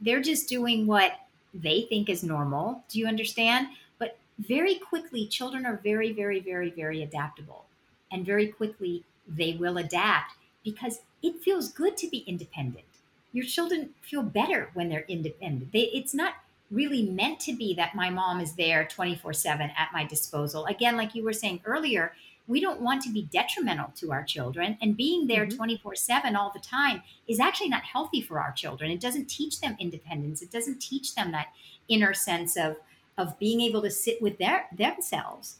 they're 0.00 0.22
just 0.22 0.48
doing 0.48 0.86
what 0.86 1.12
they 1.52 1.82
think 1.90 2.08
is 2.08 2.24
normal. 2.24 2.82
Do 2.88 2.98
you 2.98 3.06
understand? 3.06 3.68
But 3.98 4.16
very 4.38 4.76
quickly 4.76 5.26
children 5.26 5.66
are 5.66 5.78
very 5.84 6.12
very 6.12 6.40
very 6.40 6.70
very 6.70 7.02
adaptable. 7.02 7.66
And 8.10 8.24
very 8.24 8.46
quickly 8.46 9.04
they 9.28 9.56
will 9.60 9.76
adapt 9.76 10.32
because 10.64 11.00
it 11.22 11.42
feels 11.42 11.70
good 11.70 11.98
to 11.98 12.08
be 12.08 12.18
independent. 12.26 12.89
Your 13.32 13.44
children 13.44 13.90
feel 14.02 14.22
better 14.22 14.70
when 14.74 14.88
they're 14.88 15.04
independent. 15.08 15.72
They, 15.72 15.90
it's 15.92 16.14
not 16.14 16.34
really 16.70 17.02
meant 17.02 17.40
to 17.40 17.56
be 17.56 17.74
that 17.74 17.94
my 17.94 18.10
mom 18.10 18.40
is 18.40 18.54
there 18.54 18.84
24 18.84 19.32
7 19.32 19.70
at 19.76 19.90
my 19.92 20.04
disposal. 20.04 20.66
Again, 20.66 20.96
like 20.96 21.14
you 21.14 21.24
were 21.24 21.32
saying 21.32 21.60
earlier, 21.64 22.12
we 22.46 22.60
don't 22.60 22.80
want 22.80 23.02
to 23.02 23.12
be 23.12 23.28
detrimental 23.32 23.92
to 23.96 24.12
our 24.12 24.24
children. 24.24 24.76
And 24.82 24.96
being 24.96 25.26
there 25.26 25.46
mm-hmm. 25.46 25.56
24 25.56 25.92
mm-hmm. 25.92 25.96
7 25.96 26.36
all 26.36 26.50
the 26.52 26.60
time 26.60 27.02
is 27.28 27.40
actually 27.40 27.68
not 27.68 27.84
healthy 27.84 28.20
for 28.20 28.40
our 28.40 28.52
children. 28.52 28.90
It 28.90 29.00
doesn't 29.00 29.28
teach 29.28 29.60
them 29.60 29.76
independence, 29.78 30.42
it 30.42 30.50
doesn't 30.50 30.80
teach 30.80 31.14
them 31.14 31.32
that 31.32 31.48
inner 31.88 32.14
sense 32.14 32.56
of, 32.56 32.76
of 33.16 33.38
being 33.38 33.60
able 33.60 33.82
to 33.82 33.90
sit 33.90 34.20
with 34.20 34.38
their, 34.38 34.66
themselves, 34.76 35.56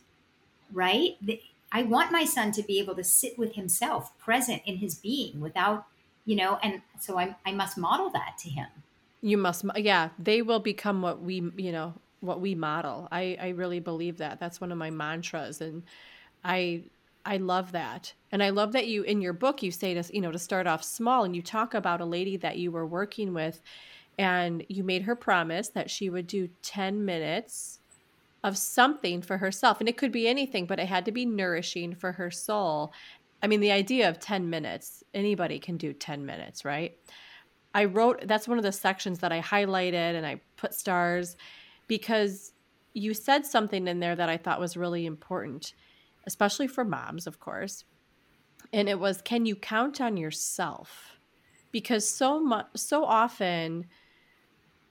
right? 0.73 1.17
I 1.73 1.83
want 1.83 2.13
my 2.13 2.25
son 2.25 2.53
to 2.53 2.63
be 2.63 2.79
able 2.81 2.97
to 2.97 3.05
sit 3.05 3.39
with 3.39 3.55
himself, 3.55 4.17
present 4.19 4.63
in 4.65 4.77
his 4.77 4.97
being 4.97 5.41
without, 5.41 5.87
you 6.25 6.37
know, 6.37 6.59
and 6.63 6.81
so 6.99 7.19
I, 7.19 7.35
I 7.47 7.53
must 7.53 7.79
model 7.79 8.11
that 8.11 8.37
to 8.41 8.49
him. 8.49 8.67
You 9.23 9.37
must, 9.37 9.65
yeah, 9.77 10.11
they 10.19 10.43
will 10.43 10.61
become 10.61 11.03
what 11.03 11.21
we, 11.23 11.51
you 11.57 11.73
know, 11.73 11.95
what 12.21 12.41
we 12.41 12.55
model. 12.55 13.09
I, 13.11 13.37
I 13.41 13.49
really 13.51 13.81
believe 13.81 14.19
that. 14.19 14.41
That's 14.41 14.61
one 14.61 14.73
of 14.73 14.79
my 14.79 14.91
mantras. 14.91 15.61
And 15.61 15.83
I, 16.45 16.83
I 17.25 17.37
love 17.37 17.73
that. 17.73 18.13
And 18.33 18.43
I 18.43 18.51
love 18.51 18.73
that 18.73 18.87
you, 18.87 19.03
in 19.03 19.21
your 19.21 19.33
book, 19.33 19.63
you 19.63 19.71
say 19.71 19.95
to, 19.95 20.05
you 20.15 20.21
know, 20.21 20.31
to 20.31 20.39
start 20.39 20.67
off 20.67 20.83
small 20.83 21.25
and 21.25 21.35
you 21.35 21.43
talk 21.43 21.75
about 21.75 22.01
a 22.01 22.07
lady 22.07 22.37
that 22.39 22.59
you 22.59 22.71
were 22.71 22.87
working 22.87 23.35
with 23.35 23.61
and 24.19 24.65
you 24.69 24.85
made 24.85 25.03
her 25.03 25.17
promise 25.17 25.69
that 25.69 25.91
she 25.91 26.11
would 26.11 26.27
do 26.27 26.49
10 26.63 27.05
minutes 27.05 27.81
of 28.43 28.57
something 28.57 29.23
for 29.23 29.39
herself. 29.39 29.81
And 29.81 29.89
it 29.89 29.97
could 29.97 30.13
be 30.13 30.29
anything, 30.29 30.67
but 30.67 30.79
it 30.79 30.89
had 30.89 31.05
to 31.07 31.13
be 31.13 31.27
nourishing 31.27 31.95
for 31.95 32.13
her 32.13 32.31
soul. 32.31 32.93
I 33.43 33.47
mean, 33.47 33.61
the 33.61 33.73
idea 33.73 34.09
of 34.09 34.21
10 34.21 34.51
minutes, 34.51 35.03
anybody 35.15 35.59
can 35.59 35.77
do 35.77 35.93
10 35.93 36.27
minutes, 36.27 36.65
right? 36.65 36.97
I 37.75 37.85
wrote 37.85 38.27
that's 38.27 38.49
one 38.49 38.59
of 38.59 38.65
the 38.65 38.73
sections 38.73 39.21
that 39.21 39.33
I 39.33 39.41
highlighted 39.41 40.15
and 40.15 40.27
I 40.27 40.41
put 40.57 40.75
stars 40.75 41.37
because 41.87 42.53
you 42.93 43.15
said 43.15 43.47
something 43.47 43.87
in 43.87 44.01
there 44.01 44.17
that 44.17 44.29
I 44.29 44.37
thought 44.37 44.61
was 44.61 44.77
really 44.77 45.07
important, 45.07 45.75
especially 46.27 46.67
for 46.67 46.85
moms, 46.85 47.27
of 47.27 47.39
course. 47.39 47.85
And 48.73 48.89
it 48.89 48.99
was 48.99 49.23
can 49.23 49.47
you 49.47 49.55
count 49.57 50.01
on 50.01 50.17
yourself? 50.17 51.19
Because 51.71 52.09
so 52.09 52.41
much 52.41 52.67
so 52.75 53.05
often 53.05 53.87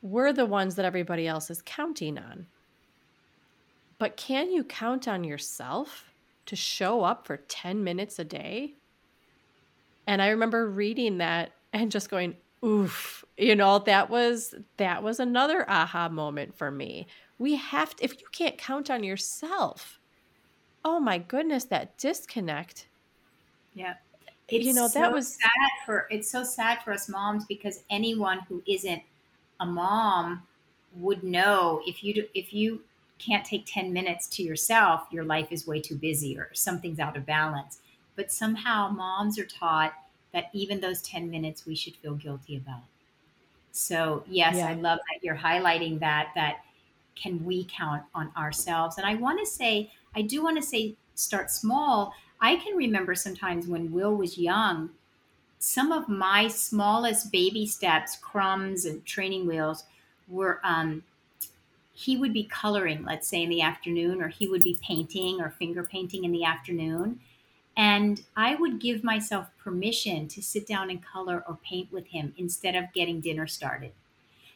we're 0.02 0.32
the 0.32 0.46
ones 0.46 0.76
that 0.76 0.86
everybody 0.86 1.28
else 1.28 1.50
is 1.50 1.62
counting 1.62 2.18
on. 2.18 2.48
But 3.98 4.16
can 4.16 4.50
you 4.50 4.64
count 4.64 5.10
on 5.10 5.26
yourself 5.26 6.09
to 6.50 6.56
show 6.56 7.04
up 7.04 7.26
for 7.26 7.38
10 7.38 7.84
minutes 7.84 8.20
a 8.20 8.24
day? 8.24 8.76
And 10.06 10.22
I 10.22 10.30
remember 10.30 10.70
reading 10.70 11.20
that 11.20 11.52
and 11.74 11.92
just 11.92 12.10
going, 12.10 12.36
oof 12.64 13.24
you 13.38 13.56
know 13.56 13.80
that 13.80 14.10
was 14.10 14.54
that 14.78 15.02
was 15.02 15.20
another 15.20 15.68
aha 15.70 16.10
moment 16.10 16.54
for 16.54 16.70
me. 16.70 17.08
We 17.38 17.56
have 17.56 17.96
to 17.96 18.04
if 18.04 18.20
you 18.20 18.28
can't 18.32 18.58
count 18.58 18.90
on 18.90 19.04
yourself 19.04 20.00
oh 20.86 21.00
my 21.00 21.18
goodness 21.18 21.66
that 21.66 21.98
disconnect. 21.98 22.88
Yeah. 23.74 23.96
It's 24.48 24.66
you 24.66 24.74
know 24.74 24.88
that 24.90 25.12
was 25.12 25.36
sad 25.36 25.86
for 25.86 26.08
it's 26.10 26.30
so 26.30 26.44
sad 26.44 26.80
for 26.84 26.92
us 26.92 27.08
moms 27.08 27.46
because 27.46 27.84
anyone 27.90 28.40
who 28.50 28.64
isn't 28.68 29.02
a 29.60 29.66
mom 29.66 30.44
would 30.96 31.24
know 31.24 31.82
if 31.86 32.04
you 32.04 32.14
do, 32.16 32.26
if 32.34 32.52
you 32.52 32.82
can't 33.20 33.46
take 33.46 33.66
10 33.66 33.94
minutes 33.94 34.28
to 34.28 34.44
yourself 34.44 35.08
your 35.12 35.24
life 35.24 35.52
is 35.52 35.68
way 35.68 35.80
too 35.80 35.96
busy 35.96 36.38
or 36.38 36.50
something's 36.54 37.00
out 37.00 37.18
of 37.18 37.26
balance 37.26 37.80
but 38.16 38.32
somehow 38.32 38.90
moms 38.90 39.40
are 39.40 39.46
taught 39.46 39.94
that 40.34 40.50
even 40.54 40.80
those 40.80 41.02
10 41.02 41.30
minutes 41.30 41.66
we 41.66 41.76
should 41.76 41.96
feel 41.96 42.16
guilty 42.16 42.58
about. 42.58 42.84
So, 43.72 44.24
yes, 44.28 44.58
yeah. 44.58 44.68
I 44.68 44.74
love 44.74 45.00
that 45.10 45.24
you're 45.24 45.38
highlighting 45.38 46.00
that 46.00 46.32
that 46.36 46.66
can 47.16 47.44
we 47.46 47.68
count 47.70 48.04
on 48.14 48.32
ourselves? 48.38 48.98
And 48.98 49.06
I 49.06 49.16
want 49.16 49.40
to 49.40 49.46
say 49.46 49.92
I 50.16 50.22
do 50.22 50.44
want 50.44 50.58
to 50.58 50.62
say 50.62 50.96
start 51.16 51.52
small. 51.52 52.14
I 52.42 52.56
can 52.58 52.76
remember 52.76 53.16
sometimes 53.16 53.68
when 53.68 53.92
Will 53.92 54.16
was 54.16 54.38
young, 54.38 54.90
some 55.60 55.92
of 55.92 56.10
my 56.10 56.48
smallest 56.48 57.32
baby 57.32 57.66
steps, 57.68 58.18
crumbs 58.18 58.86
and 58.86 59.06
training 59.06 59.46
wheels 59.46 59.84
were 60.28 60.60
um, 60.64 61.04
he 62.00 62.16
would 62.16 62.32
be 62.32 62.46
coloring, 62.46 63.04
let's 63.04 63.28
say 63.28 63.44
in 63.44 63.50
the 63.50 63.62
afternoon, 63.62 64.22
or 64.22 64.30
he 64.30 64.48
would 64.48 64.62
be 64.64 64.80
painting 64.82 65.42
or 65.42 65.50
finger 65.50 65.84
painting 65.84 66.24
in 66.24 66.32
the 66.32 66.46
afternoon. 66.46 67.20
And 67.76 68.22
I 68.38 68.56
would 68.56 68.80
give 68.80 69.04
myself 69.04 69.48
permission 69.62 70.30
to 70.30 70.42
sit 70.42 70.66
down 70.66 70.90
and 70.90 71.04
color 71.04 71.44
or 71.46 71.58
paint 71.62 71.92
with 71.92 72.08
him 72.08 72.34
instead 72.38 72.74
of 72.74 72.86
getting 72.94 73.20
dinner 73.20 73.48
started. 73.48 73.92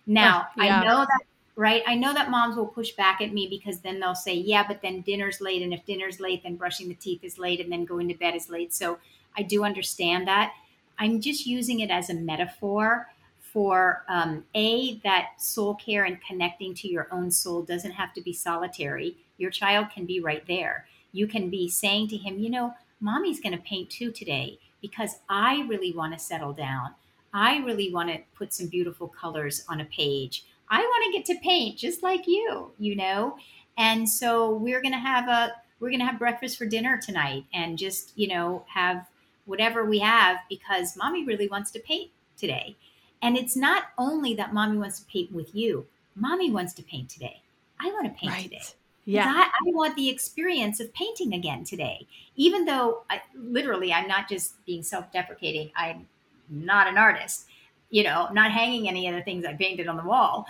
Now, 0.07 0.47
yeah. 0.55 0.79
I 0.79 0.85
know 0.85 0.99
that, 0.99 1.19
right? 1.57 1.83
I 1.85 1.95
know 1.95 2.13
that 2.13 2.31
moms 2.31 2.55
will 2.55 2.65
push 2.65 2.91
back 2.91 3.19
at 3.19 3.33
me 3.33 3.47
because 3.49 3.81
then 3.81 3.99
they'll 3.99 4.15
say, 4.15 4.35
yeah, 4.35 4.65
but 4.65 4.81
then 4.81 5.01
dinner's 5.01 5.41
late. 5.41 5.63
And 5.63 5.73
if 5.73 5.85
dinner's 5.85 6.21
late, 6.21 6.43
then 6.43 6.55
brushing 6.55 6.87
the 6.87 6.95
teeth 6.95 7.25
is 7.25 7.37
late 7.37 7.59
and 7.59 7.69
then 7.69 7.83
going 7.83 8.07
to 8.07 8.13
bed 8.13 8.35
is 8.35 8.49
late. 8.49 8.73
So 8.73 8.99
I 9.35 9.43
do 9.43 9.65
understand 9.65 10.29
that. 10.29 10.53
I'm 10.97 11.19
just 11.19 11.45
using 11.45 11.81
it 11.81 11.91
as 11.91 12.09
a 12.09 12.13
metaphor 12.13 13.09
for 13.53 14.03
um, 14.09 14.43
a 14.55 14.95
that 15.03 15.39
soul 15.39 15.75
care 15.75 16.05
and 16.05 16.17
connecting 16.27 16.73
to 16.73 16.87
your 16.87 17.07
own 17.11 17.29
soul 17.29 17.61
doesn't 17.61 17.91
have 17.91 18.13
to 18.13 18.21
be 18.21 18.33
solitary 18.33 19.15
your 19.37 19.51
child 19.51 19.87
can 19.93 20.05
be 20.05 20.19
right 20.19 20.45
there 20.47 20.85
you 21.11 21.27
can 21.27 21.49
be 21.49 21.69
saying 21.69 22.07
to 22.07 22.17
him 22.17 22.39
you 22.39 22.49
know 22.49 22.73
mommy's 22.99 23.39
going 23.39 23.55
to 23.55 23.63
paint 23.63 23.89
too 23.89 24.11
today 24.11 24.57
because 24.83 25.17
I 25.29 25.65
really 25.67 25.93
want 25.93 26.13
to 26.13 26.19
settle 26.19 26.53
down. 26.53 26.91
I 27.33 27.57
really 27.59 27.91
want 27.91 28.09
to 28.09 28.19
put 28.35 28.53
some 28.53 28.67
beautiful 28.67 29.07
colors 29.07 29.65
on 29.67 29.81
a 29.81 29.85
page. 29.85 30.45
I 30.69 30.79
want 30.79 31.05
to 31.05 31.17
get 31.17 31.25
to 31.27 31.41
paint 31.41 31.77
just 31.77 32.03
like 32.03 32.27
you, 32.27 32.71
you 32.77 32.95
know? 32.95 33.37
And 33.77 34.07
so 34.07 34.53
we're 34.53 34.81
going 34.81 34.93
to 34.93 34.99
have 34.99 35.27
a 35.27 35.53
we're 35.79 35.89
going 35.89 35.99
to 35.99 36.05
have 36.05 36.19
breakfast 36.19 36.57
for 36.57 36.65
dinner 36.65 36.97
tonight 37.03 37.43
and 37.53 37.77
just, 37.77 38.13
you 38.15 38.27
know, 38.27 38.63
have 38.67 39.05
whatever 39.45 39.83
we 39.83 39.99
have 39.99 40.37
because 40.47 40.95
mommy 40.95 41.25
really 41.25 41.49
wants 41.49 41.71
to 41.71 41.79
paint 41.79 42.09
today. 42.37 42.77
And 43.23 43.37
it's 43.37 43.55
not 43.55 43.85
only 43.97 44.35
that 44.35 44.53
mommy 44.53 44.77
wants 44.77 44.99
to 44.99 45.05
paint 45.05 45.31
with 45.31 45.55
you. 45.55 45.87
Mommy 46.13 46.51
wants 46.51 46.73
to 46.73 46.83
paint 46.83 47.09
today. 47.09 47.41
I 47.79 47.87
want 47.87 48.05
to 48.05 48.19
paint 48.19 48.33
right. 48.33 48.43
today. 48.43 48.61
Yeah. 49.05 49.25
I, 49.25 49.43
I, 49.43 49.71
want 49.71 49.95
the 49.95 50.09
experience 50.09 50.79
of 50.79 50.93
painting 50.93 51.33
again 51.33 51.63
today. 51.63 52.05
Even 52.35 52.65
though 52.65 53.03
I, 53.09 53.21
literally 53.35 53.91
I'm 53.91 54.07
not 54.07 54.29
just 54.29 54.63
being 54.65 54.83
self 54.83 55.11
deprecating, 55.11 55.71
I'm 55.75 56.07
not 56.49 56.87
an 56.87 56.97
artist, 56.97 57.45
you 57.89 58.03
know, 58.03 58.29
not 58.31 58.51
hanging 58.51 58.87
any 58.87 59.07
of 59.07 59.15
the 59.15 59.21
things 59.21 59.45
I 59.45 59.53
painted 59.53 59.87
on 59.87 59.97
the 59.97 60.03
wall. 60.03 60.45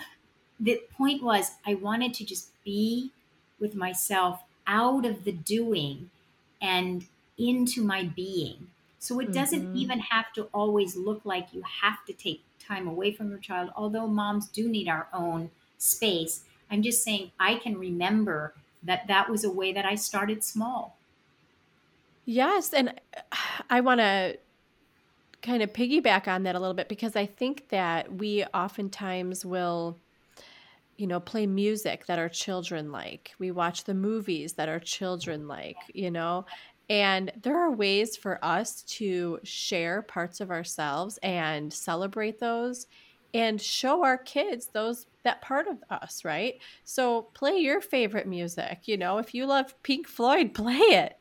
The 0.60 0.80
point 0.96 1.22
was, 1.22 1.52
I 1.66 1.74
wanted 1.74 2.12
to 2.14 2.24
just 2.24 2.50
be 2.64 3.10
with 3.60 3.74
myself 3.74 4.40
out 4.66 5.04
of 5.04 5.24
the 5.24 5.32
doing 5.32 6.10
and 6.60 7.06
into 7.38 7.82
my 7.82 8.04
being. 8.04 8.68
So 8.98 9.20
it 9.20 9.32
doesn't 9.32 9.62
mm-hmm. 9.62 9.76
even 9.76 9.98
have 10.00 10.32
to 10.34 10.48
always 10.54 10.96
look 10.96 11.20
like 11.24 11.52
you 11.52 11.62
have 11.82 12.04
to 12.06 12.12
take 12.12 12.42
time 12.66 12.88
away 12.88 13.12
from 13.12 13.30
your 13.30 13.38
child, 13.38 13.70
although 13.76 14.06
moms 14.06 14.48
do 14.48 14.68
need 14.68 14.88
our 14.88 15.08
own 15.12 15.50
space. 15.78 16.44
I'm 16.70 16.82
just 16.82 17.02
saying, 17.04 17.30
I 17.38 17.56
can 17.56 17.78
remember 17.78 18.54
that 18.82 19.06
that 19.08 19.30
was 19.30 19.44
a 19.44 19.50
way 19.50 19.72
that 19.72 19.84
I 19.84 19.94
started 19.94 20.42
small. 20.42 20.96
Yes. 22.24 22.72
And 22.72 22.94
I 23.70 23.80
want 23.80 24.00
to 24.00 24.38
kind 25.42 25.62
of 25.62 25.72
piggyback 25.72 26.26
on 26.26 26.42
that 26.44 26.54
a 26.54 26.58
little 26.58 26.74
bit 26.74 26.88
because 26.88 27.16
I 27.16 27.26
think 27.26 27.68
that 27.68 28.14
we 28.14 28.44
oftentimes 28.54 29.44
will 29.44 29.98
you 30.96 31.06
know, 31.06 31.20
play 31.20 31.46
music 31.46 32.06
that 32.06 32.18
our 32.18 32.28
children 32.28 32.92
like. 32.92 33.32
We 33.38 33.50
watch 33.50 33.84
the 33.84 33.94
movies 33.94 34.54
that 34.54 34.68
our 34.68 34.78
children 34.78 35.48
like, 35.48 35.76
you 35.92 36.10
know. 36.10 36.46
And 36.90 37.32
there 37.42 37.58
are 37.58 37.70
ways 37.70 38.16
for 38.16 38.44
us 38.44 38.82
to 38.82 39.38
share 39.42 40.02
parts 40.02 40.40
of 40.40 40.50
ourselves 40.50 41.18
and 41.22 41.72
celebrate 41.72 42.38
those 42.38 42.86
and 43.32 43.60
show 43.60 44.04
our 44.04 44.18
kids 44.18 44.66
those 44.66 45.06
that 45.24 45.42
part 45.42 45.66
of 45.66 45.78
us, 45.90 46.24
right? 46.24 46.60
So 46.84 47.22
play 47.34 47.56
your 47.56 47.80
favorite 47.80 48.28
music, 48.28 48.82
you 48.84 48.96
know, 48.96 49.18
if 49.18 49.34
you 49.34 49.46
love 49.46 49.74
Pink 49.82 50.06
Floyd, 50.06 50.54
play 50.54 50.76
it. 50.76 51.16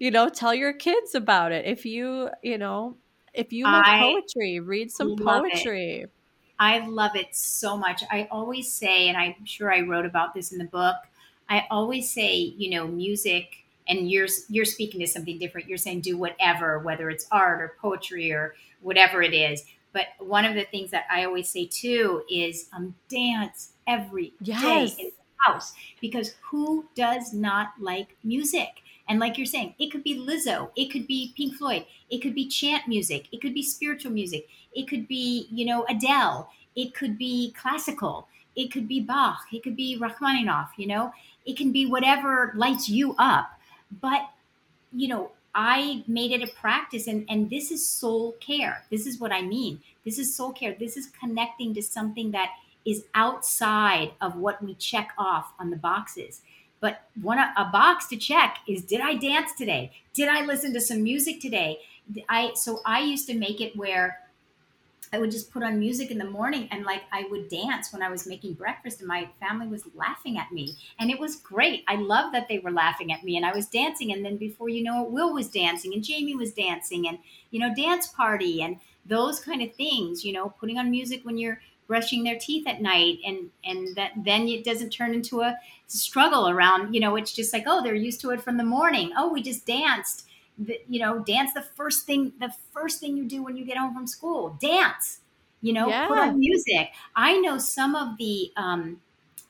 You 0.00 0.10
know, 0.10 0.28
tell 0.28 0.54
your 0.54 0.72
kids 0.72 1.14
about 1.14 1.52
it. 1.52 1.66
If 1.66 1.86
you, 1.86 2.28
you 2.42 2.58
know, 2.58 2.96
if 3.32 3.52
you 3.52 3.64
love 3.64 3.84
I 3.86 4.00
poetry, 4.00 4.58
read 4.60 4.90
some 4.90 5.16
poetry. 5.16 6.02
It. 6.02 6.10
I 6.58 6.86
love 6.86 7.14
it 7.14 7.34
so 7.34 7.76
much. 7.76 8.02
I 8.10 8.28
always 8.30 8.72
say, 8.72 9.08
and 9.08 9.16
I'm 9.16 9.44
sure 9.44 9.72
I 9.72 9.80
wrote 9.82 10.06
about 10.06 10.34
this 10.34 10.52
in 10.52 10.58
the 10.58 10.64
book, 10.64 10.96
I 11.48 11.66
always 11.70 12.10
say, 12.10 12.34
you 12.36 12.70
know, 12.70 12.88
music 12.88 13.63
and 13.88 14.10
you're 14.10 14.28
you're 14.48 14.64
speaking 14.64 15.00
to 15.00 15.06
something 15.06 15.38
different. 15.38 15.68
You're 15.68 15.78
saying 15.78 16.00
do 16.00 16.16
whatever, 16.16 16.78
whether 16.78 17.10
it's 17.10 17.26
art 17.30 17.60
or 17.60 17.76
poetry 17.80 18.32
or 18.32 18.54
whatever 18.80 19.22
it 19.22 19.34
is. 19.34 19.64
But 19.92 20.06
one 20.18 20.44
of 20.44 20.54
the 20.54 20.64
things 20.64 20.90
that 20.90 21.04
I 21.10 21.24
always 21.24 21.48
say 21.48 21.66
too 21.66 22.24
is 22.30 22.68
um, 22.72 22.94
dance 23.08 23.72
every 23.86 24.34
yes. 24.40 24.62
day 24.62 25.02
in 25.02 25.10
the 25.10 25.12
house 25.52 25.72
because 26.00 26.34
who 26.42 26.86
does 26.94 27.32
not 27.32 27.74
like 27.78 28.16
music? 28.24 28.82
And 29.08 29.20
like 29.20 29.36
you're 29.36 29.46
saying, 29.46 29.74
it 29.78 29.90
could 29.90 30.02
be 30.02 30.18
Lizzo, 30.18 30.70
it 30.76 30.90
could 30.90 31.06
be 31.06 31.34
Pink 31.36 31.56
Floyd, 31.56 31.84
it 32.10 32.22
could 32.22 32.34
be 32.34 32.48
chant 32.48 32.88
music, 32.88 33.28
it 33.32 33.40
could 33.40 33.52
be 33.52 33.62
spiritual 33.62 34.12
music, 34.12 34.48
it 34.72 34.88
could 34.88 35.06
be, 35.06 35.46
you 35.50 35.66
know, 35.66 35.84
Adele, 35.88 36.48
it 36.74 36.94
could 36.94 37.18
be 37.18 37.52
classical, 37.52 38.28
it 38.56 38.72
could 38.72 38.88
be 38.88 39.00
Bach, 39.00 39.42
it 39.52 39.62
could 39.62 39.76
be 39.76 39.98
Rachmaninoff, 39.98 40.70
you 40.78 40.86
know, 40.86 41.12
it 41.44 41.56
can 41.56 41.70
be 41.70 41.84
whatever 41.84 42.52
lights 42.56 42.88
you 42.88 43.14
up. 43.18 43.53
But, 44.00 44.30
you 44.92 45.08
know, 45.08 45.30
I 45.54 46.02
made 46.08 46.32
it 46.32 46.42
a 46.42 46.52
practice 46.52 47.06
and, 47.06 47.24
and 47.28 47.48
this 47.48 47.70
is 47.70 47.86
soul 47.86 48.32
care. 48.40 48.84
This 48.90 49.06
is 49.06 49.20
what 49.20 49.32
I 49.32 49.42
mean. 49.42 49.80
This 50.04 50.18
is 50.18 50.34
soul 50.34 50.52
care. 50.52 50.74
This 50.78 50.96
is 50.96 51.06
connecting 51.18 51.74
to 51.74 51.82
something 51.82 52.32
that 52.32 52.50
is 52.84 53.04
outside 53.14 54.12
of 54.20 54.36
what 54.36 54.62
we 54.62 54.74
check 54.74 55.12
off 55.16 55.52
on 55.58 55.70
the 55.70 55.76
boxes. 55.76 56.42
But 56.80 57.02
one 57.22 57.38
a 57.38 57.70
box 57.72 58.08
to 58.08 58.16
check 58.16 58.58
is 58.68 58.82
did 58.82 59.00
I 59.00 59.14
dance 59.14 59.52
today? 59.56 59.92
Did 60.12 60.28
I 60.28 60.44
listen 60.44 60.72
to 60.74 60.80
some 60.80 61.02
music 61.02 61.40
today? 61.40 61.78
I 62.28 62.52
so 62.54 62.80
I 62.84 63.00
used 63.00 63.26
to 63.28 63.34
make 63.34 63.60
it 63.60 63.74
where 63.74 64.18
I 65.14 65.18
would 65.18 65.30
just 65.30 65.52
put 65.52 65.62
on 65.62 65.78
music 65.78 66.10
in 66.10 66.18
the 66.18 66.24
morning 66.24 66.66
and 66.72 66.84
like 66.84 67.02
I 67.12 67.24
would 67.30 67.48
dance 67.48 67.92
when 67.92 68.02
I 68.02 68.10
was 68.10 68.26
making 68.26 68.54
breakfast 68.54 68.98
and 68.98 69.06
my 69.06 69.28
family 69.38 69.68
was 69.68 69.84
laughing 69.94 70.38
at 70.38 70.50
me. 70.50 70.74
And 70.98 71.08
it 71.08 71.20
was 71.20 71.36
great. 71.36 71.84
I 71.86 71.94
love 71.94 72.32
that 72.32 72.48
they 72.48 72.58
were 72.58 72.72
laughing 72.72 73.12
at 73.12 73.22
me 73.22 73.36
and 73.36 73.46
I 73.46 73.54
was 73.54 73.66
dancing. 73.66 74.12
And 74.12 74.24
then 74.24 74.36
before 74.38 74.68
you 74.68 74.82
know 74.82 75.04
it, 75.04 75.12
Will 75.12 75.32
was 75.32 75.48
dancing 75.48 75.94
and 75.94 76.02
Jamie 76.02 76.34
was 76.34 76.52
dancing 76.52 77.06
and, 77.06 77.18
you 77.52 77.60
know, 77.60 77.72
dance 77.76 78.08
party 78.08 78.60
and 78.60 78.80
those 79.06 79.38
kind 79.38 79.62
of 79.62 79.72
things, 79.76 80.24
you 80.24 80.32
know, 80.32 80.48
putting 80.58 80.78
on 80.78 80.90
music 80.90 81.24
when 81.24 81.38
you're 81.38 81.60
brushing 81.86 82.24
their 82.24 82.38
teeth 82.38 82.66
at 82.66 82.82
night 82.82 83.18
and 83.24 83.50
and 83.62 83.94
that 83.94 84.12
then 84.16 84.48
it 84.48 84.64
doesn't 84.64 84.90
turn 84.90 85.14
into 85.14 85.42
a 85.42 85.56
struggle 85.86 86.48
around, 86.48 86.92
you 86.92 86.98
know, 86.98 87.14
it's 87.14 87.32
just 87.32 87.52
like, 87.52 87.64
oh, 87.68 87.84
they're 87.84 87.94
used 87.94 88.20
to 88.22 88.30
it 88.30 88.42
from 88.42 88.56
the 88.56 88.64
morning. 88.64 89.12
Oh, 89.16 89.32
we 89.32 89.42
just 89.42 89.64
danced 89.64 90.26
you 90.88 91.00
know, 91.00 91.18
dance 91.20 91.52
the 91.52 91.62
first 91.62 92.06
thing, 92.06 92.32
the 92.40 92.52
first 92.72 93.00
thing 93.00 93.16
you 93.16 93.24
do 93.24 93.42
when 93.42 93.56
you 93.56 93.64
get 93.64 93.76
home 93.76 93.94
from 93.94 94.06
school, 94.06 94.56
dance, 94.60 95.20
you 95.60 95.72
know, 95.72 95.88
yeah. 95.88 96.06
put 96.06 96.18
on 96.18 96.38
music. 96.38 96.90
I 97.16 97.38
know 97.38 97.58
some 97.58 97.94
of 97.94 98.18
the, 98.18 98.52
um, 98.56 99.00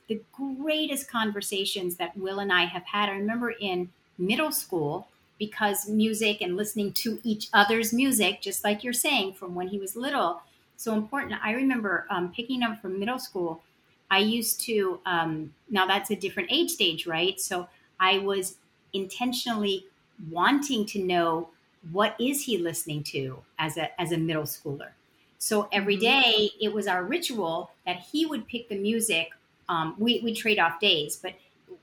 the 0.07 0.21
greatest 0.31 1.09
conversations 1.09 1.97
that 1.97 2.17
Will 2.17 2.39
and 2.39 2.51
I 2.51 2.65
have 2.65 2.83
had. 2.85 3.09
I 3.09 3.13
remember 3.13 3.51
in 3.51 3.89
middle 4.17 4.51
school, 4.51 5.07
because 5.37 5.89
music 5.89 6.39
and 6.41 6.55
listening 6.55 6.93
to 6.93 7.19
each 7.23 7.49
other's 7.51 7.91
music, 7.91 8.41
just 8.41 8.63
like 8.63 8.83
you're 8.83 8.93
saying, 8.93 9.33
from 9.33 9.53
when 9.53 9.67
he 9.67 9.77
was 9.77 9.95
little, 9.95 10.41
so 10.77 10.93
important. 10.93 11.35
I 11.43 11.51
remember 11.51 12.05
um, 12.09 12.31
picking 12.33 12.63
up 12.63 12.81
from 12.81 12.99
middle 12.99 13.19
school. 13.19 13.61
I 14.09 14.19
used 14.19 14.61
to, 14.61 14.99
um, 15.05 15.53
now 15.69 15.85
that's 15.85 16.09
a 16.09 16.15
different 16.15 16.51
age 16.51 16.71
stage, 16.71 17.05
right? 17.05 17.39
So 17.39 17.67
I 17.99 18.19
was 18.19 18.55
intentionally 18.93 19.87
wanting 20.31 20.85
to 20.87 21.03
know 21.03 21.49
what 21.91 22.15
is 22.19 22.43
he 22.43 22.57
listening 22.57 23.03
to 23.03 23.37
as 23.59 23.77
a 23.77 23.99
as 24.01 24.11
a 24.11 24.17
middle 24.17 24.43
schooler. 24.43 24.89
So 25.37 25.67
every 25.71 25.97
mm-hmm. 25.97 26.47
it 26.59 26.73
was 26.73 26.87
our 26.87 27.03
ritual 27.03 27.71
that 27.85 27.97
he 27.97 28.25
would 28.25 28.47
pick 28.47 28.69
the 28.69 28.77
music. 28.77 29.29
Um, 29.69 29.95
we 29.99 30.19
we 30.21 30.33
trade 30.33 30.59
off 30.59 30.79
days, 30.79 31.15
but 31.15 31.33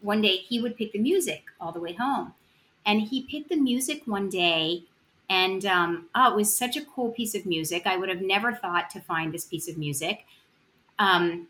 one 0.00 0.20
day 0.20 0.36
he 0.36 0.60
would 0.60 0.76
pick 0.76 0.92
the 0.92 0.98
music 0.98 1.44
all 1.60 1.72
the 1.72 1.80
way 1.80 1.92
home, 1.92 2.34
and 2.86 3.02
he 3.02 3.22
picked 3.22 3.48
the 3.48 3.56
music 3.56 4.02
one 4.06 4.28
day, 4.28 4.84
and 5.28 5.64
um, 5.66 6.06
oh, 6.14 6.32
it 6.32 6.36
was 6.36 6.56
such 6.56 6.76
a 6.76 6.84
cool 6.84 7.10
piece 7.10 7.34
of 7.34 7.46
music. 7.46 7.86
I 7.86 7.96
would 7.96 8.08
have 8.08 8.22
never 8.22 8.52
thought 8.52 8.90
to 8.90 9.00
find 9.00 9.32
this 9.32 9.44
piece 9.44 9.68
of 9.68 9.78
music, 9.78 10.26
um, 10.98 11.46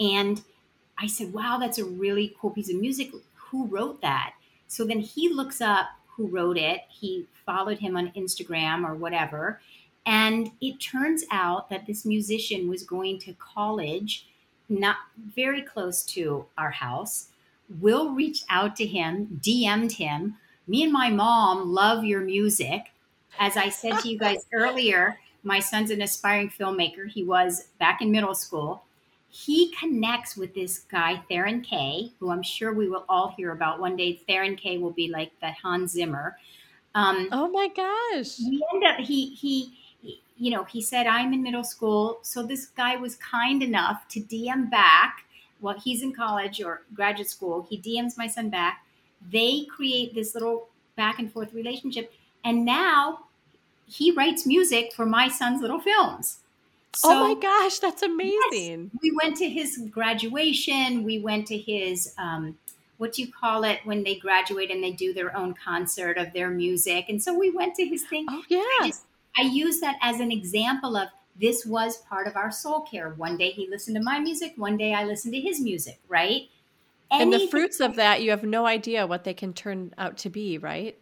and 0.00 0.42
I 0.98 1.06
said, 1.06 1.32
"Wow, 1.32 1.58
that's 1.58 1.78
a 1.78 1.84
really 1.84 2.34
cool 2.40 2.50
piece 2.50 2.70
of 2.70 2.76
music. 2.76 3.12
Who 3.50 3.66
wrote 3.66 4.00
that?" 4.00 4.34
So 4.72 4.86
then 4.86 5.00
he 5.00 5.28
looks 5.28 5.60
up 5.60 5.90
who 6.16 6.28
wrote 6.28 6.56
it. 6.56 6.80
He 6.88 7.26
followed 7.44 7.78
him 7.78 7.94
on 7.94 8.10
Instagram 8.12 8.88
or 8.88 8.94
whatever. 8.94 9.60
And 10.06 10.50
it 10.62 10.80
turns 10.80 11.24
out 11.30 11.68
that 11.68 11.86
this 11.86 12.06
musician 12.06 12.70
was 12.70 12.82
going 12.82 13.18
to 13.18 13.34
college, 13.34 14.28
not 14.70 14.96
very 15.34 15.60
close 15.60 16.02
to 16.14 16.46
our 16.56 16.70
house. 16.70 17.28
Will 17.82 18.14
reached 18.14 18.46
out 18.48 18.74
to 18.76 18.86
him, 18.86 19.38
DM'd 19.42 19.92
him. 19.92 20.38
Me 20.66 20.82
and 20.82 20.92
my 20.92 21.10
mom 21.10 21.70
love 21.70 22.06
your 22.06 22.22
music. 22.22 22.92
As 23.38 23.58
I 23.58 23.68
said 23.68 23.98
to 23.98 24.08
you 24.08 24.18
guys 24.18 24.46
earlier, 24.54 25.18
my 25.42 25.60
son's 25.60 25.90
an 25.90 26.00
aspiring 26.00 26.48
filmmaker. 26.48 27.06
He 27.06 27.24
was 27.24 27.68
back 27.78 28.00
in 28.00 28.10
middle 28.10 28.34
school 28.34 28.84
he 29.34 29.72
connects 29.80 30.36
with 30.36 30.54
this 30.54 30.80
guy 30.80 31.16
Theron 31.26 31.62
Kay, 31.62 32.12
who 32.20 32.30
I'm 32.30 32.42
sure 32.42 32.74
we 32.74 32.90
will 32.90 33.06
all 33.08 33.32
hear 33.34 33.52
about 33.52 33.80
one 33.80 33.96
day. 33.96 34.20
Theron 34.28 34.56
Kay 34.56 34.76
will 34.76 34.90
be 34.90 35.08
like 35.08 35.32
the 35.40 35.50
Hans 35.52 35.92
Zimmer. 35.92 36.36
Um, 36.94 37.30
oh 37.32 37.48
my 37.48 37.68
gosh! 37.68 38.36
He 38.36 38.62
end 38.74 38.84
up 38.84 38.98
he, 38.98 39.34
he 39.34 39.72
he 40.02 40.22
you 40.36 40.50
know 40.50 40.64
he 40.64 40.82
said 40.82 41.06
I'm 41.06 41.32
in 41.32 41.42
middle 41.42 41.64
school, 41.64 42.18
so 42.20 42.42
this 42.42 42.66
guy 42.66 42.96
was 42.96 43.16
kind 43.16 43.62
enough 43.62 44.06
to 44.08 44.20
DM 44.20 44.70
back. 44.70 45.24
Well, 45.62 45.80
he's 45.82 46.02
in 46.02 46.12
college 46.12 46.60
or 46.62 46.82
graduate 46.92 47.30
school, 47.30 47.66
he 47.70 47.80
DMs 47.80 48.18
my 48.18 48.26
son 48.26 48.50
back. 48.50 48.84
They 49.30 49.64
create 49.74 50.14
this 50.14 50.34
little 50.34 50.68
back 50.94 51.18
and 51.18 51.32
forth 51.32 51.54
relationship, 51.54 52.12
and 52.44 52.66
now 52.66 53.28
he 53.86 54.12
writes 54.12 54.44
music 54.44 54.92
for 54.92 55.06
my 55.06 55.28
son's 55.28 55.62
little 55.62 55.80
films. 55.80 56.40
So, 56.94 57.08
oh 57.10 57.34
my 57.34 57.40
gosh, 57.40 57.78
that's 57.78 58.02
amazing. 58.02 58.90
Yes, 58.92 59.02
we 59.02 59.12
went 59.22 59.36
to 59.38 59.48
his 59.48 59.78
graduation. 59.90 61.04
We 61.04 61.20
went 61.20 61.46
to 61.46 61.56
his, 61.56 62.14
um, 62.18 62.58
what 62.98 63.14
do 63.14 63.22
you 63.22 63.32
call 63.32 63.64
it 63.64 63.80
when 63.84 64.04
they 64.04 64.16
graduate 64.16 64.70
and 64.70 64.84
they 64.84 64.92
do 64.92 65.14
their 65.14 65.34
own 65.36 65.54
concert 65.54 66.18
of 66.18 66.32
their 66.34 66.50
music? 66.50 67.06
And 67.08 67.22
so 67.22 67.36
we 67.36 67.50
went 67.50 67.74
to 67.76 67.84
his 67.86 68.04
thing. 68.04 68.26
Oh, 68.28 68.42
yeah. 68.48 68.58
I, 68.58 68.86
just, 68.88 69.04
I 69.38 69.42
use 69.42 69.80
that 69.80 69.96
as 70.02 70.20
an 70.20 70.30
example 70.30 70.96
of 70.96 71.08
this 71.40 71.64
was 71.64 71.96
part 71.96 72.26
of 72.26 72.36
our 72.36 72.50
soul 72.50 72.82
care. 72.82 73.10
One 73.16 73.38
day 73.38 73.52
he 73.52 73.66
listened 73.68 73.96
to 73.96 74.02
my 74.02 74.18
music, 74.18 74.52
one 74.56 74.76
day 74.76 74.92
I 74.92 75.04
listened 75.04 75.32
to 75.32 75.40
his 75.40 75.60
music, 75.60 75.98
right? 76.08 76.48
Anything, 77.10 77.32
and 77.32 77.32
the 77.32 77.46
fruits 77.48 77.80
of 77.80 77.96
that, 77.96 78.22
you 78.22 78.30
have 78.30 78.44
no 78.44 78.66
idea 78.66 79.06
what 79.06 79.24
they 79.24 79.34
can 79.34 79.54
turn 79.54 79.94
out 79.96 80.18
to 80.18 80.30
be, 80.30 80.58
right? 80.58 80.98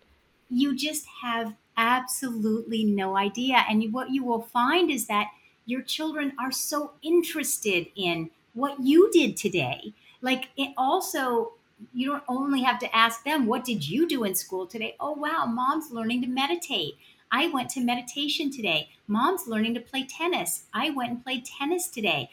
You 0.48 0.76
just 0.76 1.06
have 1.22 1.54
absolutely 1.76 2.84
no 2.84 3.16
idea. 3.16 3.64
And 3.68 3.92
what 3.92 4.10
you 4.10 4.24
will 4.24 4.42
find 4.42 4.90
is 4.90 5.06
that 5.06 5.28
your 5.70 5.82
children 5.82 6.32
are 6.38 6.52
so 6.52 6.92
interested 7.02 7.86
in 7.96 8.30
what 8.54 8.80
you 8.82 9.10
did 9.12 9.36
today. 9.36 9.92
Like 10.20 10.48
it 10.56 10.74
also, 10.76 11.52
you 11.94 12.06
don't 12.10 12.24
only 12.28 12.62
have 12.62 12.78
to 12.80 12.96
ask 12.96 13.24
them, 13.24 13.46
what 13.46 13.64
did 13.64 13.88
you 13.88 14.08
do 14.08 14.24
in 14.24 14.34
school 14.34 14.66
today? 14.66 14.96
Oh, 15.00 15.12
wow, 15.12 15.46
mom's 15.46 15.90
learning 15.90 16.22
to 16.22 16.28
meditate. 16.28 16.94
I 17.32 17.48
went 17.48 17.70
to 17.70 17.80
meditation 17.80 18.50
today. 18.50 18.88
Mom's 19.06 19.46
learning 19.46 19.74
to 19.74 19.80
play 19.80 20.04
tennis. 20.04 20.64
I 20.74 20.90
went 20.90 21.10
and 21.10 21.24
played 21.24 21.44
tennis 21.44 21.88
today. 21.88 22.28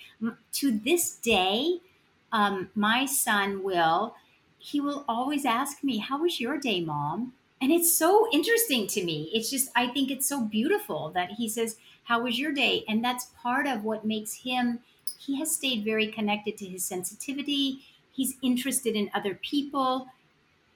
To 0.53 0.71
this 0.71 1.15
day, 1.15 1.79
um, 2.31 2.69
my 2.75 3.05
son 3.05 3.63
will, 3.63 4.15
he 4.57 4.81
will 4.81 5.05
always 5.07 5.45
ask 5.45 5.83
me, 5.83 5.99
How 5.99 6.21
was 6.21 6.39
your 6.39 6.57
day, 6.57 6.81
mom? 6.81 7.33
And 7.61 7.71
it's 7.71 7.93
so 7.93 8.27
interesting 8.31 8.88
to 8.88 9.03
me. 9.03 9.31
It's 9.33 9.49
just, 9.49 9.69
I 9.75 9.88
think 9.88 10.11
it's 10.11 10.27
so 10.27 10.41
beautiful 10.41 11.09
that 11.11 11.31
he 11.31 11.49
says, 11.49 11.77
How 12.07 12.21
was 12.21 12.39
your 12.39 12.53
day? 12.53 12.85
And 12.87 13.03
that's 13.03 13.31
part 13.41 13.67
of 13.67 13.83
what 13.83 14.05
makes 14.05 14.33
him, 14.33 14.79
he 15.17 15.37
has 15.39 15.53
stayed 15.53 15.83
very 15.83 16.07
connected 16.07 16.57
to 16.57 16.65
his 16.65 16.85
sensitivity. 16.85 17.81
He's 18.13 18.37
interested 18.41 18.95
in 18.95 19.11
other 19.13 19.35
people. 19.35 20.07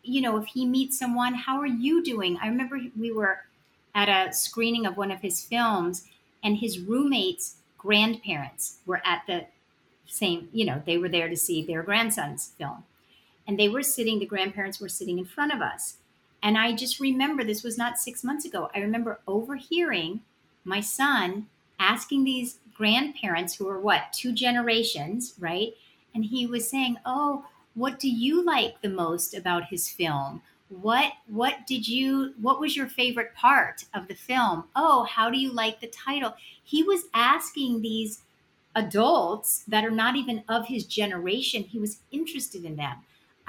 You 0.03 0.21
know, 0.21 0.36
if 0.38 0.47
he 0.47 0.65
meets 0.65 0.99
someone, 0.99 1.34
how 1.34 1.57
are 1.61 1.65
you 1.65 2.03
doing? 2.03 2.38
I 2.41 2.47
remember 2.47 2.82
we 2.99 3.13
were 3.13 3.39
at 3.95 4.09
a 4.09 4.34
screening 4.34 4.86
of 4.86 4.97
one 4.97 5.09
of 5.09 5.21
his 5.21 5.41
films, 5.41 6.05
and 6.43 6.57
his 6.57 6.79
roommate's 6.79 7.55
grandparents 7.77 8.79
were 8.86 9.01
at 9.05 9.23
the 9.25 9.45
same, 10.07 10.49
you 10.51 10.65
know, 10.65 10.84
they 10.86 10.97
were 10.97 11.09
there 11.09 11.29
to 11.29 11.38
see 11.38 11.63
their 11.63 11.82
grandson's 11.82 12.51
film. 12.57 12.84
And 13.47 13.57
they 13.57 13.69
were 13.69 13.84
sitting, 13.84 14.19
the 14.19 14.25
grandparents 14.25 14.82
were 14.82 14.89
sitting 14.89 15.17
in 15.17 15.25
front 15.25 15.53
of 15.53 15.61
us. 15.61 15.97
And 16.43 16.57
I 16.57 16.73
just 16.73 16.99
remember 16.99 17.43
this 17.43 17.63
was 17.63 17.77
not 17.77 17.99
six 17.99 18.23
months 18.23 18.43
ago. 18.43 18.69
I 18.75 18.79
remember 18.79 19.19
overhearing 19.27 20.21
my 20.64 20.82
son 20.82 21.47
asking 21.80 22.24
these 22.24 22.59
grandparents 22.76 23.55
who 23.55 23.68
are 23.68 23.80
what, 23.80 24.14
two 24.14 24.32
generations, 24.34 25.34
right? 25.39 25.74
And 26.14 26.26
he 26.26 26.45
was 26.45 26.70
saying, 26.70 26.97
Oh, 27.05 27.45
what 27.74 27.99
do 27.99 28.09
you 28.09 28.43
like 28.43 28.82
the 28.82 28.89
most 28.89 29.34
about 29.34 29.66
his 29.66 29.89
film? 29.89 30.41
what 30.80 31.12
what 31.28 31.68
did 31.68 31.86
you 31.86 32.34
what 32.39 32.59
was 32.59 32.78
your 32.78 32.88
favorite 32.88 33.34
part 33.36 33.84
of 33.93 34.07
the 34.07 34.16
film 34.16 34.64
oh 34.76 35.03
how 35.03 35.30
do 35.30 35.38
you 35.38 35.51
like 35.51 35.82
the 35.82 35.88
title 35.88 36.34
he 36.64 36.82
was 36.82 37.03
asking 37.14 37.82
these 37.82 38.22
adults 38.76 39.66
that 39.68 39.84
are 39.84 39.91
not 39.91 40.16
even 40.16 40.41
of 40.47 40.66
his 40.66 40.86
generation 40.86 41.64
he 41.64 41.78
was 41.78 41.99
interested 42.12 42.64
in 42.64 42.78
them 42.78 42.95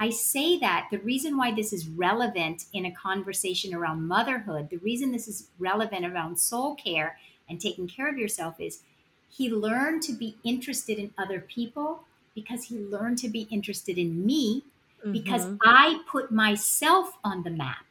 i 0.03 0.09
say 0.09 0.57
that 0.57 0.87
the 0.91 0.99
reason 0.99 1.37
why 1.37 1.51
this 1.51 1.73
is 1.73 1.87
relevant 1.87 2.65
in 2.73 2.85
a 2.85 2.91
conversation 2.91 3.73
around 3.73 4.07
motherhood 4.07 4.69
the 4.69 4.77
reason 4.77 5.11
this 5.11 5.27
is 5.27 5.47
relevant 5.59 6.05
around 6.05 6.37
soul 6.37 6.75
care 6.75 7.17
and 7.49 7.59
taking 7.59 7.87
care 7.87 8.09
of 8.09 8.17
yourself 8.17 8.55
is 8.59 8.81
he 9.29 9.49
learned 9.49 10.01
to 10.03 10.13
be 10.13 10.37
interested 10.43 10.99
in 10.99 11.11
other 11.17 11.39
people 11.39 12.03
because 12.35 12.65
he 12.65 12.77
learned 12.77 13.17
to 13.17 13.29
be 13.29 13.47
interested 13.49 13.97
in 13.97 14.25
me 14.25 14.63
because 15.11 15.45
mm-hmm. 15.45 15.57
I 15.63 15.99
put 16.09 16.31
myself 16.31 17.17
on 17.23 17.43
the 17.43 17.49
map. 17.49 17.85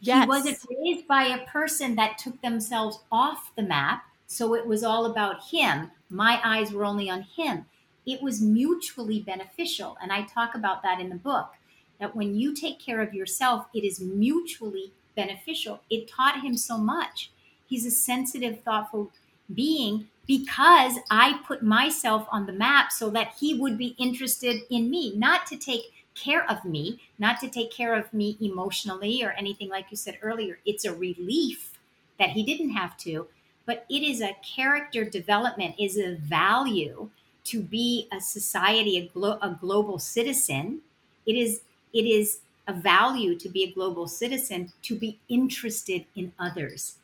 Yes. 0.00 0.24
He 0.24 0.28
wasn't 0.28 0.58
raised 0.78 1.06
by 1.06 1.24
a 1.24 1.46
person 1.46 1.94
that 1.96 2.18
took 2.18 2.40
themselves 2.40 3.00
off 3.12 3.52
the 3.54 3.62
map. 3.62 4.04
So 4.26 4.54
it 4.54 4.66
was 4.66 4.82
all 4.82 5.06
about 5.06 5.44
him. 5.50 5.90
My 6.08 6.40
eyes 6.42 6.72
were 6.72 6.84
only 6.84 7.10
on 7.10 7.22
him. 7.22 7.66
It 8.06 8.22
was 8.22 8.40
mutually 8.40 9.20
beneficial. 9.20 9.96
And 10.02 10.12
I 10.12 10.22
talk 10.22 10.54
about 10.54 10.82
that 10.82 11.00
in 11.00 11.08
the 11.08 11.16
book 11.16 11.50
that 11.98 12.16
when 12.16 12.34
you 12.34 12.54
take 12.54 12.80
care 12.80 13.00
of 13.00 13.14
yourself, 13.14 13.66
it 13.74 13.84
is 13.84 14.00
mutually 14.00 14.92
beneficial. 15.14 15.80
It 15.90 16.08
taught 16.08 16.42
him 16.42 16.56
so 16.56 16.78
much. 16.78 17.30
He's 17.68 17.86
a 17.86 17.90
sensitive, 17.90 18.60
thoughtful 18.60 19.10
being 19.54 20.08
because 20.26 20.94
I 21.10 21.40
put 21.46 21.62
myself 21.62 22.26
on 22.30 22.46
the 22.46 22.52
map 22.52 22.92
so 22.92 23.10
that 23.10 23.34
he 23.38 23.54
would 23.54 23.76
be 23.76 23.94
interested 23.98 24.62
in 24.70 24.90
me, 24.90 25.14
not 25.16 25.46
to 25.48 25.56
take 25.56 25.92
care 26.14 26.48
of 26.50 26.64
me, 26.64 27.00
not 27.18 27.40
to 27.40 27.48
take 27.48 27.70
care 27.70 27.94
of 27.94 28.12
me 28.12 28.36
emotionally 28.40 29.22
or 29.24 29.32
anything 29.32 29.68
like 29.68 29.86
you 29.90 29.96
said 29.96 30.18
earlier. 30.22 30.58
It's 30.64 30.84
a 30.84 30.94
relief 30.94 31.78
that 32.18 32.30
he 32.30 32.42
didn't 32.42 32.70
have 32.70 32.96
to, 32.98 33.26
but 33.66 33.86
it 33.88 34.02
is 34.02 34.20
a 34.20 34.36
character 34.42 35.04
development, 35.04 35.74
is 35.78 35.96
a 35.96 36.16
value 36.16 37.08
to 37.44 37.62
be 37.62 38.08
a 38.12 38.20
society, 38.20 38.96
a, 38.98 39.08
glo- 39.08 39.38
a 39.42 39.56
global 39.60 39.98
citizen. 39.98 40.82
It 41.26 41.36
is 41.36 41.62
it 41.92 42.06
is 42.06 42.40
a 42.66 42.72
value 42.72 43.36
to 43.38 43.48
be 43.48 43.64
a 43.64 43.72
global 43.72 44.06
citizen 44.06 44.72
to 44.82 44.96
be 44.96 45.18
interested 45.28 46.06
in 46.14 46.32
others. 46.38 46.98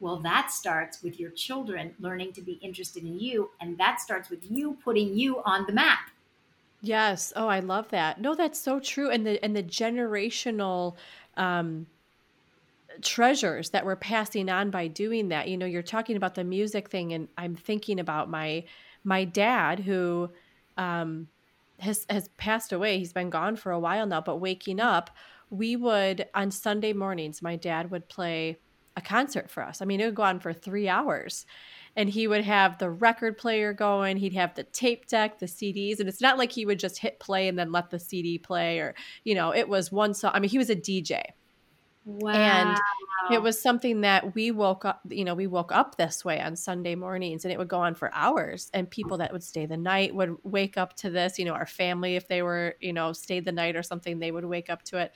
Well, 0.00 0.16
that 0.20 0.50
starts 0.50 1.02
with 1.02 1.20
your 1.20 1.30
children 1.30 1.94
learning 2.00 2.32
to 2.34 2.42
be 2.42 2.54
interested 2.54 3.02
in 3.04 3.20
you, 3.20 3.50
and 3.60 3.76
that 3.78 4.00
starts 4.00 4.30
with 4.30 4.50
you 4.50 4.78
putting 4.82 5.14
you 5.14 5.42
on 5.42 5.66
the 5.66 5.72
map. 5.72 6.10
Yes. 6.82 7.32
Oh, 7.36 7.48
I 7.48 7.60
love 7.60 7.88
that. 7.90 8.20
No, 8.20 8.34
that's 8.34 8.58
so 8.60 8.80
true. 8.80 9.10
And 9.10 9.26
the 9.26 9.42
and 9.44 9.54
the 9.54 9.62
generational 9.62 10.96
um 11.36 11.88
treasures 13.02 13.70
that 13.70 13.84
we're 13.84 13.96
passing 13.96 14.48
on 14.48 14.70
by 14.70 14.88
doing 14.88 15.28
that. 15.28 15.48
You 15.48 15.56
know, 15.56 15.66
you're 15.66 15.82
talking 15.82 16.16
about 16.16 16.34
the 16.34 16.44
music 16.44 16.88
thing 16.88 17.12
and 17.12 17.28
I'm 17.38 17.54
thinking 17.54 18.00
about 18.00 18.28
my 18.28 18.64
my 19.04 19.24
dad 19.24 19.80
who 19.80 20.30
um 20.76 21.28
has 21.80 22.06
has 22.10 22.28
passed 22.36 22.72
away. 22.72 22.98
He's 22.98 23.12
been 23.12 23.30
gone 23.30 23.56
for 23.56 23.72
a 23.72 23.80
while 23.80 24.06
now, 24.06 24.20
but 24.20 24.36
waking 24.36 24.80
up, 24.80 25.10
we 25.50 25.76
would 25.76 26.26
on 26.34 26.50
Sunday 26.50 26.92
mornings, 26.92 27.42
my 27.42 27.56
dad 27.56 27.90
would 27.90 28.08
play 28.08 28.58
a 28.96 29.00
concert 29.00 29.50
for 29.50 29.62
us. 29.62 29.80
I 29.80 29.84
mean, 29.84 30.00
it 30.00 30.06
would 30.06 30.14
go 30.14 30.24
on 30.24 30.40
for 30.40 30.52
3 30.52 30.88
hours. 30.88 31.46
And 31.96 32.08
he 32.08 32.28
would 32.28 32.44
have 32.44 32.78
the 32.78 32.90
record 32.90 33.36
player 33.36 33.72
going. 33.72 34.16
He'd 34.16 34.34
have 34.34 34.54
the 34.54 34.62
tape 34.62 35.06
deck 35.08 35.38
the 35.40 35.46
cds 35.46 35.98
and 35.98 36.08
it's 36.08 36.20
not 36.20 36.38
like 36.38 36.52
he 36.52 36.64
would 36.64 36.78
just 36.78 36.98
hit 36.98 37.18
play 37.18 37.48
and 37.48 37.58
then 37.58 37.72
let 37.72 37.90
the 37.90 37.98
cd 37.98 38.38
play 38.38 38.78
or 38.78 38.94
you 39.24 39.34
know 39.34 39.52
it 39.52 39.68
was 39.68 39.90
one 39.90 40.14
song. 40.14 40.30
I 40.34 40.40
mean 40.40 40.50
he 40.50 40.58
was 40.58 40.70
a 40.70 40.76
dj 40.76 41.20
Wow. 42.04 42.32
And 42.32 42.78
it 43.30 43.42
was 43.42 43.60
something 43.60 44.00
that 44.00 44.34
we 44.34 44.50
woke 44.50 44.84
up, 44.84 45.02
you 45.08 45.24
know, 45.24 45.34
we 45.34 45.46
woke 45.46 45.70
up 45.70 45.96
this 45.96 46.24
way 46.24 46.40
on 46.40 46.56
Sunday 46.56 46.94
mornings 46.94 47.44
and 47.44 47.52
it 47.52 47.58
would 47.58 47.68
go 47.68 47.80
on 47.80 47.94
for 47.94 48.10
hours. 48.14 48.70
And 48.72 48.90
people 48.90 49.18
that 49.18 49.32
would 49.32 49.44
stay 49.44 49.66
the 49.66 49.76
night 49.76 50.14
would 50.14 50.36
wake 50.42 50.78
up 50.78 50.96
to 50.96 51.10
this, 51.10 51.38
you 51.38 51.44
know, 51.44 51.52
our 51.52 51.66
family, 51.66 52.16
if 52.16 52.26
they 52.26 52.42
were, 52.42 52.74
you 52.80 52.92
know, 52.92 53.12
stayed 53.12 53.44
the 53.44 53.52
night 53.52 53.76
or 53.76 53.82
something, 53.82 54.18
they 54.18 54.32
would 54.32 54.44
wake 54.44 54.70
up 54.70 54.82
to 54.84 54.98
it 54.98 55.12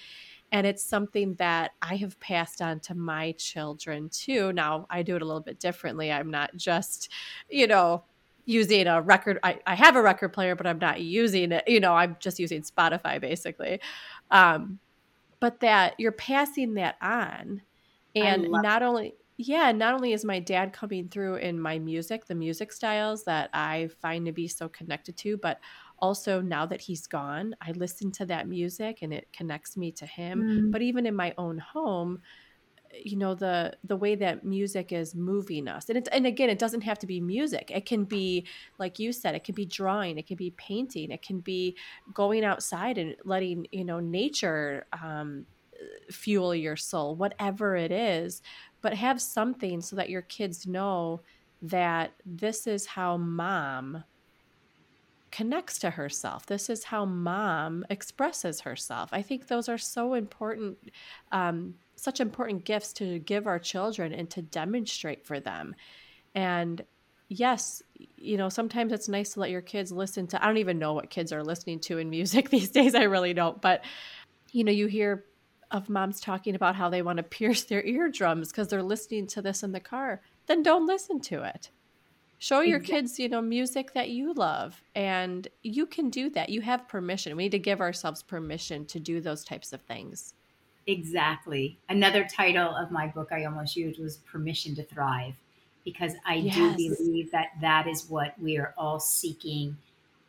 and 0.53 0.67
it's 0.69 0.85
something 0.85 1.35
that 1.35 1.73
I 1.83 1.97
have 1.97 2.21
passed 2.21 2.63
on 2.63 2.79
to 2.81 2.95
my 2.95 3.33
children 3.33 4.09
too. 4.09 4.53
Now 4.53 4.87
I 4.89 5.03
do 5.03 5.17
it 5.17 5.23
a 5.23 5.25
little 5.25 5.41
bit 5.41 5.59
differently. 5.59 6.13
I'm 6.13 6.31
not 6.31 6.55
just, 6.55 7.09
you 7.49 7.67
know, 7.67 8.05
using 8.45 8.87
a 8.87 9.01
record. 9.01 9.41
I, 9.43 9.59
I 9.67 9.75
have 9.75 9.97
a 9.97 10.03
record 10.03 10.33
player, 10.33 10.55
but 10.55 10.67
I'm 10.67 10.79
not 10.79 11.01
using 11.01 11.51
it. 11.51 11.65
You 11.67 11.81
know, 11.81 11.95
I'm 11.95 12.17
just 12.21 12.39
using 12.39 12.63
Spotify 12.63 13.21
basically. 13.21 13.81
Um, 14.31 14.79
but 15.41 15.61
that 15.61 15.95
you're 15.99 16.13
passing 16.13 16.75
that 16.75 16.97
on, 17.01 17.63
and 18.15 18.49
not 18.51 18.83
only 18.83 19.15
yeah, 19.37 19.73
not 19.73 19.95
only 19.95 20.13
is 20.13 20.25
my 20.25 20.39
dad 20.39 20.73
coming 20.73 21.09
through 21.09 21.37
in 21.37 21.59
my 21.59 21.79
music, 21.79 22.27
the 22.27 22.37
music 22.37 22.73
styles 22.73 23.25
that 23.25 23.51
I 23.53 23.89
find 24.01 24.27
to 24.27 24.33
be 24.33 24.47
so 24.47 24.69
connected 24.69 25.17
to, 25.19 25.37
but 25.37 25.59
also 25.99 26.41
now 26.41 26.67
that 26.67 26.81
he's 26.81 27.07
gone 27.07 27.55
i 27.63 27.71
listen 27.73 28.11
to 28.11 28.27
that 28.27 28.49
music 28.49 28.99
and 29.03 29.13
it 29.15 29.29
connects 29.33 29.77
me 29.77 29.93
to 29.93 30.07
him. 30.07 30.43
Mm. 30.43 30.73
but 30.73 30.83
even 30.83 31.07
in 31.07 31.15
my 31.15 31.33
own 31.39 31.59
home 31.59 32.21
you 33.03 33.17
know 33.17 33.35
the 33.35 33.77
the 33.85 33.97
way 33.97 34.15
that 34.15 34.45
music 34.45 34.93
is 34.93 35.15
moving 35.15 35.69
us. 35.69 35.89
And 35.89 35.99
it, 35.99 36.09
and 36.13 36.27
again 36.27 36.51
it 36.51 36.59
doesn't 36.59 36.83
have 36.83 36.99
to 37.01 37.07
be 37.07 37.21
music. 37.21 37.71
It 37.75 37.87
can 37.87 38.05
be 38.05 38.47
like 38.79 38.99
you 38.99 39.13
said 39.13 39.35
it 39.35 39.45
can 39.45 39.55
be 39.55 39.67
drawing 39.67 40.19
it 40.19 40.27
can 40.27 40.37
be 40.37 40.51
painting 40.53 41.11
it 41.11 41.23
can 41.23 41.41
be 41.41 41.77
going 42.13 42.45
outside 42.45 42.99
and 42.99 43.17
letting 43.25 43.67
you 43.73 43.85
know 43.85 44.01
nature 44.01 44.87
um, 45.03 45.47
fuel 46.11 46.55
your 46.55 46.77
soul 46.77 47.17
whatever 47.17 47.77
it 47.77 47.93
is. 47.93 48.43
But 48.83 48.95
have 48.95 49.21
something 49.21 49.81
so 49.81 49.97
that 49.97 50.11
your 50.11 50.23
kids 50.23 50.67
know 50.67 51.23
that 51.63 52.13
this 52.27 52.67
is 52.67 52.87
how 52.87 53.17
mom 53.17 54.05
connects 55.35 55.81
to 55.81 55.91
herself. 55.91 56.47
This 56.47 56.71
is 56.71 56.85
how 56.85 57.05
mom 57.05 57.85
expresses 57.91 58.61
herself. 58.61 59.09
I 59.13 59.21
think 59.21 59.49
those 59.49 59.69
are 59.69 59.77
so 59.77 60.15
important, 60.15 60.79
um, 61.33 61.75
such 61.97 62.21
important 62.21 62.65
gifts 62.65 62.93
to 62.95 63.19
give 63.19 63.49
our 63.49 63.59
children 63.59 64.13
and 64.13 64.31
to 64.31 64.43
demonstrate 64.43 65.27
for 65.27 65.41
them. 65.41 65.75
And 66.37 66.85
yes, 67.29 67.83
you 68.17 68.37
know, 68.37 68.49
sometimes 68.49 68.93
it's 68.93 69.09
nice 69.09 69.35
to 69.35 69.41
let 69.41 69.51
your 69.51 69.61
kids 69.61 69.91
listen 69.91 70.29
to, 70.29 70.41
I 70.41 70.47
don't 70.47 70.59
even 70.59 70.79
know 70.79 70.93
what 70.93 71.11
kids 71.11 71.33
are 71.33 71.43
listening 71.43 71.81
to 71.81 71.99
in 71.99 72.11
music 72.11 72.51
these 72.51 72.71
days. 72.71 72.95
I 72.95 73.03
really 73.03 73.35
don't. 73.35 73.61
But, 73.61 73.85
you 74.53 74.63
know, 74.63 74.71
you 74.71 74.87
hear 74.87 75.25
of 75.73 75.91
moms 75.91 76.21
talking 76.21 76.55
about 76.55 76.77
how 76.77 76.89
they 76.91 77.03
want 77.03 77.17
to 77.17 77.25
pierce 77.25 77.65
their 77.65 77.85
eardrums 77.85 78.53
because 78.53 78.69
they're 78.69 78.85
listening 78.85 79.27
to 79.27 79.43
this 79.43 79.65
in 79.65 79.73
the 79.73 79.81
car. 79.81 80.23
Then 80.47 80.63
don't 80.63 80.87
listen 80.87 81.19
to 81.23 81.43
it. 81.43 81.71
Show 82.45 82.61
your 82.61 82.79
kids, 82.79 83.19
you 83.19 83.31
know, 83.31 83.41
music 83.41 83.95
that 83.95 84.11
you 84.11 84.35
love. 84.35 84.83
And 84.95 85.49
you 85.63 85.87
can 85.87 86.11
do 86.11 86.29
that. 86.29 86.51
You 86.51 86.61
have 86.61 86.87
permission. 86.87 87.35
We 87.37 87.45
need 87.45 87.53
to 87.53 87.59
give 87.59 87.81
ourselves 87.81 88.23
permission 88.23 88.85
to 88.85 89.01
do 89.01 89.23
those 89.23 89.45
types 89.45 89.73
of 89.73 89.81
things. 89.81 90.35
Exactly. 90.87 91.79
Another 91.89 92.23
title 92.31 92.77
of 92.77 92.91
my 92.91 93.07
book 93.07 93.33
I 93.33 93.47
almost 93.47 93.77
used 93.77 93.99
was 93.99 94.19
Permission 94.31 94.75
to 94.75 94.83
Thrive, 94.83 95.33
because 95.87 96.13
I 96.27 96.35
yes. 96.35 96.55
do 96.55 96.75
believe 96.75 97.33
that 97.33 97.53
that 97.63 97.87
is 97.87 98.11
what 98.11 98.39
we 98.39 98.59
are 98.59 98.75
all 98.77 99.01
seeking 99.01 99.79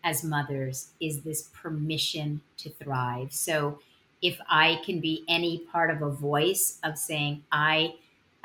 as 0.06 0.24
mothers 0.24 0.92
is 1.02 1.20
this 1.20 1.50
permission 1.54 2.40
to 2.60 2.70
thrive. 2.70 3.34
So 3.34 3.80
if 4.22 4.40
I 4.50 4.80
can 4.86 5.02
be 5.02 5.26
any 5.28 5.66
part 5.70 5.92
of 5.92 6.02
a 6.02 6.12
voice 6.12 6.80
of 6.82 6.98
saying, 6.98 7.44
I 7.52 7.96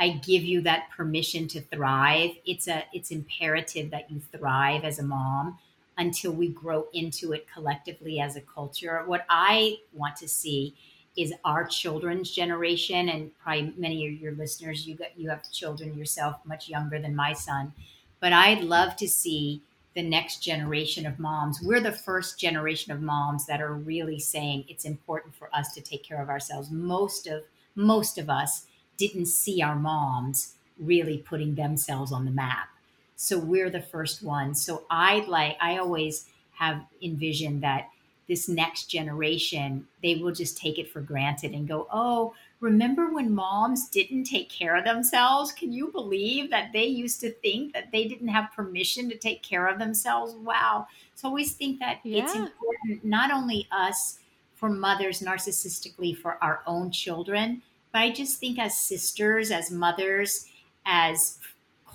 I 0.01 0.21
give 0.25 0.43
you 0.43 0.63
that 0.63 0.89
permission 0.97 1.47
to 1.49 1.61
thrive. 1.61 2.31
It's 2.47 2.67
a 2.67 2.85
it's 2.93 3.11
imperative 3.11 3.91
that 3.91 4.11
you 4.11 4.21
thrive 4.33 4.85
as 4.85 4.99
a 4.99 5.05
mom 5.05 5.59
until 5.99 6.33
we 6.33 6.49
grow 6.49 6.87
into 6.95 7.33
it 7.33 7.47
collectively 7.53 8.19
as 8.19 8.35
a 8.35 8.41
culture. 8.41 9.03
What 9.05 9.27
I 9.29 9.77
want 9.93 10.17
to 10.17 10.29
see 10.29 10.75
is 11.17 11.35
our 11.45 11.67
children's 11.67 12.31
generation 12.31 13.11
and 13.11 13.31
probably 13.39 13.75
many 13.77 14.07
of 14.07 14.21
your 14.21 14.33
listeners 14.33 14.87
you 14.87 14.95
got 14.95 15.09
you 15.19 15.29
have 15.29 15.51
children 15.51 15.97
yourself 15.97 16.37
much 16.45 16.69
younger 16.69 17.01
than 17.01 17.15
my 17.17 17.33
son 17.33 17.73
but 18.21 18.33
i'd 18.33 18.63
love 18.63 18.95
to 18.97 19.09
see 19.09 19.61
the 19.95 20.03
next 20.03 20.43
generation 20.43 21.07
of 21.07 21.19
moms 21.19 21.61
we're 21.63 21.81
the 21.81 21.91
first 21.91 22.39
generation 22.39 22.93
of 22.93 23.03
moms 23.03 23.45
that 23.45 23.61
are 23.61 23.75
really 23.75 24.21
saying 24.21 24.65
it's 24.69 24.85
important 24.85 25.35
for 25.35 25.51
us 25.53 25.75
to 25.75 25.81
take 25.81 26.05
care 26.05 26.23
of 26.23 26.29
ourselves 26.29 26.71
most 26.71 27.27
of 27.27 27.43
most 27.75 28.17
of 28.17 28.31
us 28.31 28.67
didn't 29.01 29.27
see 29.27 29.63
our 29.63 29.77
moms 29.77 30.55
really 30.79 31.19
putting 31.19 31.55
themselves 31.55 32.13
on 32.13 32.25
the 32.25 32.31
map 32.31 32.69
so 33.17 33.39
we're 33.39 33.71
the 33.71 33.81
first 33.81 34.23
ones 34.23 34.65
so 34.65 34.85
i'd 34.91 35.27
like 35.27 35.57
i 35.61 35.79
always 35.79 36.27
have 36.53 36.85
envisioned 37.03 37.63
that 37.63 37.89
this 38.31 38.49
next 38.49 38.85
generation, 38.85 39.85
they 40.05 40.15
will 40.15 40.33
just 40.33 40.57
take 40.57 40.79
it 40.79 40.89
for 40.89 41.01
granted 41.01 41.53
and 41.53 41.67
go, 41.67 41.89
oh, 41.93 42.33
remember 42.61 43.13
when 43.13 43.35
moms 43.35 43.89
didn't 43.89 44.23
take 44.23 44.49
care 44.49 44.77
of 44.77 44.85
themselves? 44.85 45.51
Can 45.51 45.73
you 45.73 45.91
believe 45.91 46.49
that 46.51 46.73
they 46.73 46.85
used 46.85 47.21
to 47.23 47.33
think 47.33 47.75
that 47.75 47.91
they 47.91 48.07
didn't 48.07 48.29
have 48.29 48.53
permission 48.55 49.11
to 49.11 49.17
take 49.17 49.43
care 49.43 49.67
of 49.67 49.81
themselves? 49.81 50.35
Wow. 50.35 50.87
So 51.17 51.27
I 51.27 51.31
always 51.31 51.55
think 51.55 51.81
that 51.81 51.99
yeah. 52.05 52.23
it's 52.23 52.37
important, 52.37 53.05
not 53.05 53.33
only 53.33 53.67
us 53.73 54.21
for 54.55 54.69
mothers 54.69 55.21
narcissistically 55.21 56.17
for 56.17 56.39
our 56.41 56.63
own 56.69 56.93
children, 56.93 57.61
but 57.93 58.01
I 58.01 58.11
just 58.11 58.39
think 58.39 58.59
as 58.59 58.77
sisters, 58.79 59.51
as 59.51 59.71
mothers, 59.71 60.47
as 60.87 61.39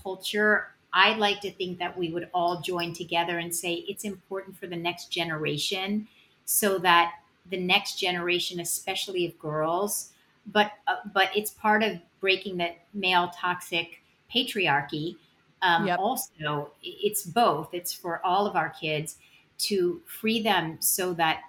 culture, 0.04 0.68
I'd 0.94 1.18
like 1.18 1.42
to 1.42 1.52
think 1.52 1.80
that 1.80 1.98
we 1.98 2.10
would 2.10 2.30
all 2.34 2.62
join 2.62 2.94
together 2.94 3.40
and 3.40 3.54
say 3.54 3.86
it's 3.88 4.06
important 4.06 4.58
for 4.58 4.68
the 4.68 4.78
next 4.78 5.12
generation 5.12 6.08
so 6.46 6.78
that 6.80 7.14
the 7.50 7.58
next 7.58 8.00
generation, 8.00 8.60
especially 8.60 9.26
of 9.26 9.38
girls, 9.38 10.12
but 10.48 10.72
uh, 10.88 10.98
but 11.14 11.30
it's 11.36 11.52
part 11.52 11.84
of 11.84 12.00
breaking 12.22 12.58
that 12.58 12.78
male 12.94 13.32
toxic 13.36 14.02
patriarchy. 14.34 15.18
Um, 15.62 15.88
yep. 15.88 16.00
Also, 16.00 16.72
it's 16.84 17.24
both. 17.24 17.74
It's 17.74 17.94
for 17.94 18.26
all 18.26 18.46
of 18.48 18.56
our 18.56 18.70
kids 18.70 19.18
to 19.58 20.02
free 20.06 20.42
them 20.42 20.78
so 20.80 21.14
that 21.14 21.42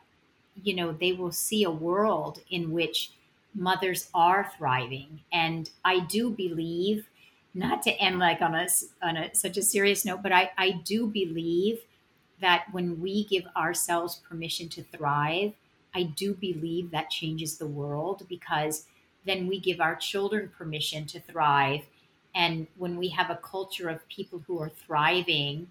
you 0.62 0.74
know 0.74 0.92
they 0.92 1.12
will 1.12 1.32
see 1.32 1.64
a 1.64 1.70
world 1.70 2.40
in 2.50 2.72
which 2.72 3.10
mothers 3.56 4.08
are 4.14 4.50
thriving. 4.56 5.20
And 5.32 5.70
I 5.84 6.00
do 6.00 6.30
believe, 6.30 7.06
not 7.54 7.82
to 7.82 7.92
end 7.92 8.18
like 8.18 8.42
on 8.42 8.54
a 8.54 8.68
on 9.02 9.16
a 9.16 9.34
such 9.34 9.56
a 9.56 9.62
serious 9.62 10.04
note, 10.04 10.22
but 10.22 10.32
I 10.32 10.50
I 10.58 10.72
do 10.84 11.06
believe 11.06 11.80
that 12.40 12.66
when 12.72 13.00
we 13.00 13.24
give 13.24 13.46
ourselves 13.56 14.20
permission 14.28 14.68
to 14.68 14.82
thrive, 14.82 15.52
I 15.94 16.02
do 16.02 16.34
believe 16.34 16.90
that 16.90 17.10
changes 17.10 17.56
the 17.56 17.66
world 17.66 18.26
because 18.28 18.84
then 19.24 19.46
we 19.46 19.58
give 19.58 19.80
our 19.80 19.96
children 19.96 20.52
permission 20.56 21.06
to 21.06 21.20
thrive. 21.20 21.80
And 22.34 22.66
when 22.76 22.98
we 22.98 23.08
have 23.08 23.30
a 23.30 23.40
culture 23.42 23.88
of 23.88 24.06
people 24.08 24.42
who 24.46 24.60
are 24.60 24.68
thriving, 24.68 25.68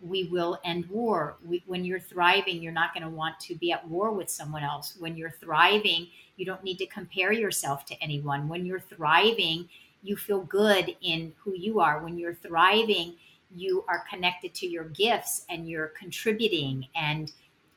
we 0.00 0.24
will 0.24 0.58
end 0.64 0.88
war. 0.88 1.36
We, 1.44 1.62
when 1.66 1.84
you're 1.84 2.00
thriving, 2.00 2.62
you're 2.62 2.72
not 2.72 2.94
going 2.94 3.02
to 3.02 3.08
want 3.08 3.38
to 3.40 3.54
be 3.54 3.72
at 3.72 3.86
war 3.88 4.12
with 4.12 4.30
someone 4.30 4.62
else. 4.62 4.96
When 4.98 5.16
you're 5.16 5.30
thriving, 5.30 6.08
you 6.36 6.46
don't 6.46 6.62
need 6.62 6.78
to 6.78 6.86
compare 6.86 7.32
yourself 7.32 7.84
to 7.86 8.02
anyone. 8.02 8.48
When 8.48 8.64
you're 8.64 8.80
thriving, 8.80 9.68
you 10.02 10.16
feel 10.16 10.42
good 10.42 10.96
in 11.02 11.32
who 11.38 11.54
you 11.54 11.80
are. 11.80 12.02
When 12.02 12.16
you're 12.16 12.34
thriving, 12.34 13.14
you 13.54 13.84
are 13.88 14.04
connected 14.08 14.54
to 14.54 14.66
your 14.66 14.84
gifts 14.84 15.44
and 15.48 15.68
you're 15.68 15.88
contributing 15.88 16.86
and 16.94 17.32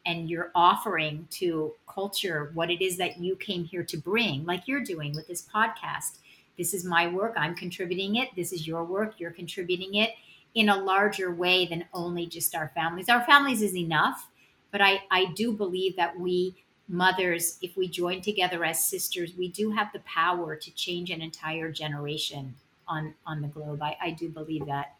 and 0.05 0.29
you're 0.29 0.51
offering 0.55 1.27
to 1.29 1.73
culture 1.87 2.49
what 2.55 2.71
it 2.71 2.83
is 2.83 2.97
that 2.97 3.19
you 3.19 3.35
came 3.35 3.63
here 3.63 3.83
to 3.83 3.97
bring 3.97 4.45
like 4.45 4.67
you're 4.67 4.83
doing 4.83 5.13
with 5.15 5.27
this 5.27 5.47
podcast 5.53 6.17
this 6.57 6.73
is 6.73 6.83
my 6.83 7.07
work 7.07 7.33
i'm 7.37 7.55
contributing 7.55 8.15
it 8.17 8.29
this 8.35 8.51
is 8.51 8.67
your 8.67 8.83
work 8.83 9.13
you're 9.17 9.31
contributing 9.31 9.95
it 9.95 10.11
in 10.53 10.69
a 10.69 10.77
larger 10.77 11.33
way 11.33 11.65
than 11.65 11.85
only 11.93 12.25
just 12.25 12.55
our 12.55 12.71
families 12.73 13.09
our 13.09 13.23
families 13.25 13.61
is 13.61 13.75
enough 13.75 14.29
but 14.71 14.81
i 14.81 15.01
i 15.11 15.25
do 15.33 15.51
believe 15.51 15.95
that 15.95 16.19
we 16.19 16.55
mothers 16.87 17.57
if 17.61 17.77
we 17.77 17.87
join 17.87 18.21
together 18.21 18.63
as 18.65 18.83
sisters 18.83 19.33
we 19.37 19.47
do 19.47 19.71
have 19.71 19.91
the 19.93 19.99
power 19.99 20.55
to 20.55 20.71
change 20.71 21.09
an 21.09 21.21
entire 21.21 21.71
generation 21.71 22.53
on 22.87 23.13
on 23.25 23.41
the 23.41 23.47
globe 23.47 23.81
i, 23.81 23.95
I 24.01 24.11
do 24.11 24.29
believe 24.29 24.65
that 24.65 24.95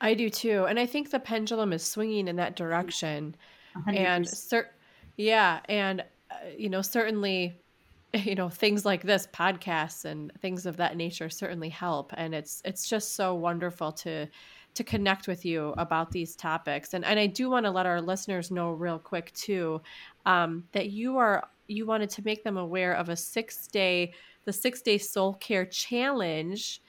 I 0.00 0.14
do 0.14 0.30
too. 0.30 0.64
And 0.66 0.78
I 0.78 0.86
think 0.86 1.10
the 1.10 1.18
pendulum 1.18 1.72
is 1.72 1.82
swinging 1.82 2.28
in 2.28 2.36
that 2.36 2.56
direction. 2.56 3.34
100%. 3.76 3.96
And 3.96 4.28
cer- 4.28 4.70
yeah, 5.16 5.60
and 5.68 6.02
uh, 6.30 6.34
you 6.56 6.68
know, 6.68 6.82
certainly 6.82 7.60
you 8.14 8.34
know, 8.34 8.48
things 8.48 8.86
like 8.86 9.02
this 9.02 9.26
podcasts 9.26 10.04
and 10.04 10.32
things 10.40 10.66
of 10.66 10.76
that 10.78 10.96
nature 10.96 11.28
certainly 11.28 11.68
help 11.68 12.12
and 12.16 12.34
it's 12.34 12.62
it's 12.64 12.88
just 12.88 13.14
so 13.16 13.34
wonderful 13.34 13.92
to 13.92 14.26
to 14.74 14.84
connect 14.84 15.26
with 15.26 15.44
you 15.44 15.74
about 15.76 16.10
these 16.10 16.36
topics. 16.36 16.94
And 16.94 17.04
and 17.04 17.18
I 17.18 17.26
do 17.26 17.50
want 17.50 17.66
to 17.66 17.70
let 17.70 17.86
our 17.86 18.00
listeners 18.00 18.50
know 18.50 18.70
real 18.70 18.98
quick 18.98 19.32
too 19.32 19.80
um, 20.26 20.64
that 20.72 20.90
you 20.90 21.16
are 21.16 21.48
you 21.66 21.84
wanted 21.84 22.10
to 22.10 22.24
make 22.24 22.44
them 22.44 22.56
aware 22.56 22.94
of 22.94 23.08
a 23.08 23.12
6-day 23.12 24.12
the 24.44 24.52
6-day 24.52 24.98
soul 24.98 25.34
care 25.34 25.66
challenge 25.66 26.80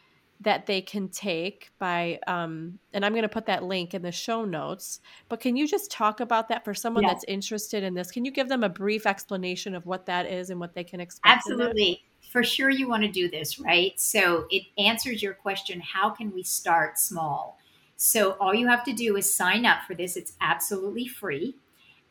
that 0.41 0.65
they 0.65 0.79
can 0.81 1.09
take 1.09 1.69
by 1.79 2.17
um, 2.27 2.79
and 2.93 3.05
i'm 3.05 3.11
going 3.11 3.23
to 3.23 3.29
put 3.29 3.45
that 3.45 3.63
link 3.63 3.93
in 3.93 4.01
the 4.01 4.11
show 4.11 4.45
notes 4.45 5.01
but 5.27 5.41
can 5.41 5.57
you 5.57 5.67
just 5.67 5.91
talk 5.91 6.21
about 6.21 6.47
that 6.47 6.63
for 6.63 6.73
someone 6.73 7.03
yeah. 7.03 7.09
that's 7.09 7.25
interested 7.27 7.83
in 7.83 7.93
this? 7.93 8.11
Can 8.11 8.23
you 8.23 8.31
give 8.31 8.47
them 8.47 8.63
a 8.63 8.69
brief 8.69 9.05
explanation 9.05 9.75
of 9.75 9.85
what 9.85 10.05
that 10.05 10.25
is 10.25 10.49
and 10.49 10.59
what 10.59 10.73
they 10.73 10.83
can 10.83 10.99
expect 10.99 11.25
absolutely. 11.25 12.03
For 12.31 12.43
sure 12.43 12.69
you 12.69 12.87
want 12.87 13.03
to 13.03 13.11
do 13.11 13.29
this 13.29 13.59
right? 13.59 13.99
So 13.99 14.45
it 14.49 14.63
answers 14.77 15.21
your 15.21 15.33
question 15.33 15.81
how 15.81 16.09
can 16.09 16.31
we 16.33 16.43
start 16.43 16.97
small 16.97 17.57
so 18.01 18.31
all 18.39 18.53
you 18.53 18.67
have 18.67 18.83
to 18.83 18.93
do 18.93 19.17
is 19.17 19.33
sign 19.33 19.65
up 19.65 19.83
for 19.85 19.93
this 19.93 20.15
it's 20.15 20.33
absolutely 20.41 21.07
free 21.07 21.55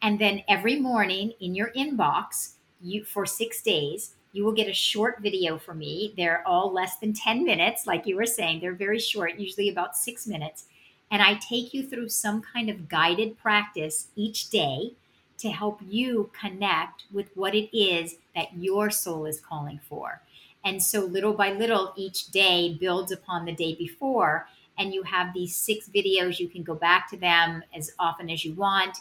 and 0.03 0.18
then 0.18 0.43
every 0.49 0.78
morning 0.78 1.32
in 1.41 1.55
your 1.55 1.70
inbox 1.72 2.53
you 2.80 3.05
for 3.05 3.26
six 3.26 3.62
days 3.62 4.14
you 4.32 4.45
will 4.45 4.53
get 4.53 4.68
a 4.68 4.74
short 4.74 5.20
video 5.20 5.59
from 5.59 5.78
me. 5.78 6.14
They're 6.16 6.47
all 6.47 6.72
less 6.72 6.97
than 6.99 7.12
10 7.12 7.45
minutes, 7.45 7.86
like 7.86 8.07
you 8.07 8.16
were 8.16 8.26
saying. 8.26 8.61
They're 8.61 8.74
very 8.74 8.99
short, 8.99 9.39
usually 9.39 9.68
about 9.68 9.97
six 9.97 10.27
minutes. 10.27 10.66
And 11.10 11.23
I 11.23 11.35
take 11.35 11.73
you 11.73 11.86
through 11.86 12.10
some 12.10 12.43
kind 12.43 12.69
of 12.69 12.89
guided 12.89 13.39
practice 13.39 14.09
each 14.15 14.51
day 14.51 14.93
to 15.39 15.51
help 15.51 15.81
you 15.86 16.31
connect 16.39 17.05
with 17.12 17.31
what 17.35 17.55
it 17.55 17.77
is 17.77 18.16
that 18.35 18.56
your 18.56 18.90
soul 18.90 19.24
is 19.24 19.40
calling 19.40 19.81
for. 19.89 20.20
And 20.65 20.82
so, 20.82 21.01
little 21.01 21.32
by 21.32 21.52
little, 21.52 21.93
each 21.97 22.31
day 22.31 22.77
builds 22.78 23.12
upon 23.12 23.44
the 23.44 23.52
day 23.52 23.74
before. 23.74 24.48
And 24.78 24.94
you 24.94 25.02
have 25.02 25.34
these 25.34 25.55
six 25.55 25.88
videos. 25.88 26.38
You 26.38 26.48
can 26.48 26.62
go 26.62 26.74
back 26.74 27.10
to 27.10 27.16
them 27.16 27.62
as 27.74 27.90
often 27.98 28.30
as 28.30 28.44
you 28.44 28.55
want. 28.55 28.98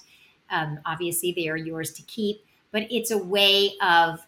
Um, 0.50 0.80
obviously, 0.86 1.32
they 1.32 1.50
are 1.50 1.58
yours 1.58 1.92
to 1.94 2.02
keep, 2.04 2.44
but 2.72 2.88
it's 2.90 3.12
a 3.12 3.18
way 3.18 3.74
of 3.82 4.26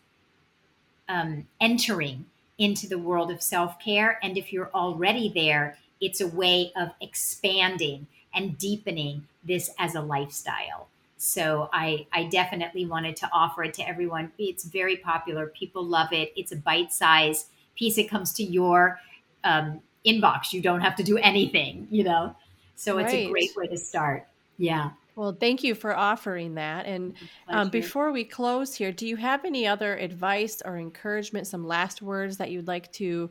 um, 1.07 1.47
entering 1.59 2.25
into 2.57 2.87
the 2.87 2.97
world 2.97 3.31
of 3.31 3.41
self 3.41 3.79
care. 3.79 4.19
And 4.21 4.37
if 4.37 4.53
you're 4.53 4.69
already 4.73 5.31
there, 5.33 5.77
it's 5.99 6.21
a 6.21 6.27
way 6.27 6.71
of 6.75 6.89
expanding 7.01 8.07
and 8.33 8.57
deepening 8.57 9.25
this 9.43 9.71
as 9.79 9.95
a 9.95 10.01
lifestyle. 10.01 10.87
So 11.17 11.69
I, 11.73 12.07
I 12.13 12.25
definitely 12.25 12.85
wanted 12.85 13.17
to 13.17 13.29
offer 13.33 13.63
it 13.63 13.73
to 13.75 13.87
everyone. 13.87 14.31
It's 14.37 14.63
very 14.63 14.95
popular. 14.95 15.47
People 15.47 15.83
love 15.83 16.13
it. 16.13 16.31
It's 16.35 16.51
a 16.51 16.55
bite 16.55 16.93
size 16.93 17.47
piece. 17.75 17.97
It 17.97 18.09
comes 18.09 18.31
to 18.33 18.43
your 18.43 18.99
um, 19.43 19.81
inbox. 20.05 20.53
You 20.53 20.61
don't 20.61 20.81
have 20.81 20.95
to 20.97 21.03
do 21.03 21.17
anything, 21.17 21.87
you 21.89 22.03
know? 22.03 22.35
So 22.75 22.97
it's 22.97 23.13
right. 23.13 23.27
a 23.27 23.29
great 23.29 23.51
way 23.55 23.67
to 23.67 23.77
start. 23.77 24.25
Yeah. 24.57 24.91
Well, 25.15 25.35
thank 25.37 25.63
you 25.63 25.75
for 25.75 25.93
offering 25.95 26.55
that. 26.55 26.85
And 26.85 27.13
um, 27.49 27.69
before 27.69 28.13
we 28.13 28.23
close 28.23 28.73
here, 28.73 28.93
do 28.93 29.05
you 29.05 29.17
have 29.17 29.43
any 29.43 29.67
other 29.67 29.97
advice 29.97 30.61
or 30.63 30.77
encouragement, 30.77 31.45
some 31.45 31.67
last 31.67 32.01
words 32.01 32.37
that 32.37 32.51
you'd 32.51 32.67
like 32.67 32.89
to 32.93 33.29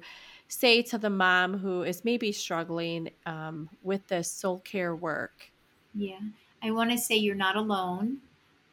say 0.48 0.82
to 0.82 0.98
the 0.98 1.08
mom 1.08 1.56
who 1.56 1.84
is 1.84 2.04
maybe 2.04 2.30
struggling 2.30 3.08
um, 3.24 3.70
with 3.82 4.06
this 4.08 4.30
soul 4.30 4.58
care 4.60 4.94
work? 4.94 5.50
Yeah, 5.94 6.20
I 6.62 6.70
want 6.72 6.90
to 6.90 6.98
say 6.98 7.16
you're 7.16 7.34
not 7.34 7.56
alone. 7.56 8.18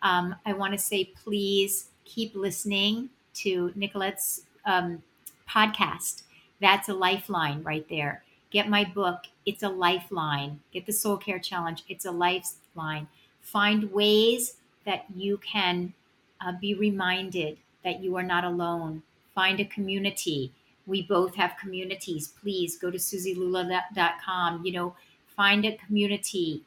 Um, 0.02 0.36
I 0.46 0.52
want 0.52 0.74
to 0.74 0.78
say, 0.78 1.12
please 1.24 1.88
keep 2.04 2.36
listening 2.36 3.10
to 3.36 3.72
Nicolette's 3.76 4.42
um, 4.66 5.02
podcast. 5.50 6.24
That's 6.62 6.90
a 6.90 6.94
lifeline 6.94 7.64
right 7.64 7.88
there. 7.90 8.24
Get 8.52 8.70
my 8.70 8.84
book. 8.84 9.24
It's 9.46 9.64
a 9.64 9.70
lifeline. 9.70 10.60
Get 10.72 10.86
the 10.86 10.94
Soul 10.94 11.18
Care 11.18 11.40
Challenge. 11.40 11.84
It's 11.90 12.06
a 12.06 12.12
lifeline. 12.12 13.08
Find 13.42 13.92
ways 13.92 14.56
that 14.86 15.06
you 15.14 15.38
can 15.40 15.94
uh, 16.42 16.54
be 16.54 16.74
reminded 16.74 17.58
that 17.84 18.02
you 18.02 18.16
are 18.16 18.24
not 18.24 18.44
alone. 18.44 19.04
Find 19.34 19.60
a 19.60 19.66
community. 19.66 20.52
We 20.88 21.04
both 21.04 21.36
have 21.36 21.58
communities. 21.60 22.30
Please 22.42 22.78
go 22.78 22.92
to 22.92 22.98
suzilula.com. 22.98 24.66
You 24.66 24.72
know, 24.72 24.96
find 25.36 25.66
a 25.66 25.78
community. 25.78 26.64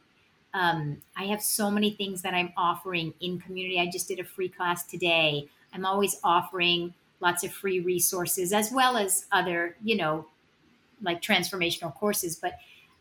Um, 0.54 0.98
I 1.16 1.24
have 1.24 1.42
so 1.42 1.70
many 1.70 1.90
things 1.90 2.22
that 2.22 2.34
I'm 2.34 2.52
offering 2.56 3.14
in 3.20 3.40
community. 3.40 3.80
I 3.80 3.86
just 3.90 4.08
did 4.08 4.18
a 4.18 4.24
free 4.24 4.48
class 4.48 4.84
today. 4.84 5.48
I'm 5.72 5.84
always 5.84 6.18
offering 6.24 6.94
lots 7.20 7.44
of 7.44 7.52
free 7.52 7.80
resources 7.80 8.52
as 8.52 8.70
well 8.70 8.96
as 8.96 9.26
other, 9.32 9.76
you 9.82 9.96
know, 9.96 10.26
like 11.02 11.20
transformational 11.22 11.94
courses. 11.94 12.36
But 12.36 12.58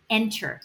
enter. 0.10 0.62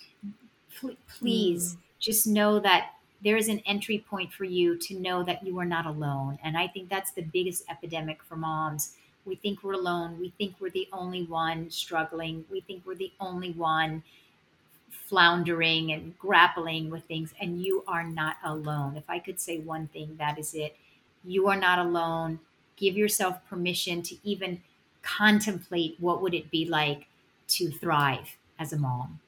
P- 0.81 0.97
please 1.19 1.75
mm. 1.75 1.79
just 1.99 2.27
know 2.27 2.59
that 2.61 2.91
there 3.25 3.37
is 3.37 3.49
an 3.49 3.61
entry 3.67 4.05
point 4.09 4.33
for 4.33 4.45
you 4.45 4.77
to 4.77 4.99
know 4.99 5.23
that 5.23 5.47
you 5.47 5.59
are 5.59 5.65
not 5.65 5.87
alone. 5.87 6.39
And 6.43 6.57
I 6.57 6.67
think 6.67 6.89
that's 6.89 7.13
the 7.13 7.23
biggest 7.23 7.65
epidemic 7.71 8.23
for 8.23 8.37
moms. 8.37 8.95
We 9.25 9.37
think 9.37 9.63
we're 9.63 9.75
alone. 9.75 10.19
We 10.19 10.31
think 10.31 10.57
we're 10.59 10.71
the 10.71 10.89
only 10.93 11.25
one 11.25 11.71
struggling. 11.71 12.45
We 12.51 12.61
think 12.63 12.83
we're 12.85 12.97
the 12.97 13.13
only 13.21 13.53
one 13.53 14.03
floundering 14.91 15.93
and 15.93 16.19
grappling 16.19 16.91
with 16.91 17.05
things. 17.05 17.33
And 17.41 17.63
you 17.63 17.85
are 17.87 18.03
not 18.03 18.37
alone. 18.45 18.97
If 18.97 19.09
I 19.09 19.21
could 19.21 19.41
say 19.41 19.61
one 19.61 19.87
thing, 19.89 20.17
that 20.19 20.39
is 20.39 20.55
it. 20.55 20.77
You 21.25 21.47
are 21.47 21.57
not 21.57 21.79
alone. 21.79 22.41
Give 22.77 22.97
yourself 22.97 23.39
permission 23.49 24.03
to 24.03 24.17
even 24.25 24.61
contemplate 25.03 25.97
what 25.99 26.23
would 26.23 26.35
it 26.35 26.51
be 26.51 26.65
like 26.65 27.07
to 27.49 27.71
thrive 27.71 28.37
as 28.59 28.73
a 28.73 28.79
mom. 28.79 29.21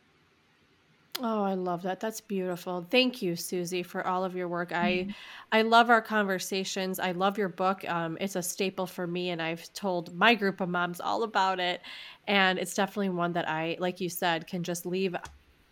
Oh, 1.20 1.44
I 1.44 1.54
love 1.54 1.82
that. 1.82 2.00
That's 2.00 2.20
beautiful. 2.20 2.84
Thank 2.90 3.22
you, 3.22 3.34
Suzi, 3.34 3.86
for 3.86 4.04
all 4.04 4.24
of 4.24 4.34
your 4.34 4.48
work. 4.48 4.72
I 4.72 5.06
Mm-hmm. 5.06 5.10
I 5.52 5.62
love 5.62 5.88
our 5.88 6.02
conversations. 6.02 6.98
I 6.98 7.12
love 7.12 7.38
your 7.38 7.48
book. 7.48 7.88
Um, 7.88 8.18
it's 8.20 8.34
a 8.34 8.42
staple 8.42 8.86
for 8.86 9.06
me, 9.06 9.30
and 9.30 9.40
I've 9.40 9.72
told 9.72 10.12
my 10.12 10.34
group 10.34 10.60
of 10.60 10.68
moms 10.68 11.00
all 11.00 11.22
about 11.22 11.60
it. 11.60 11.82
And 12.26 12.58
it's 12.58 12.74
definitely 12.74 13.10
one 13.10 13.32
that 13.34 13.48
I, 13.48 13.76
like 13.78 14.00
you 14.00 14.08
said, 14.08 14.48
can 14.48 14.64
just 14.64 14.84
leave 14.84 15.14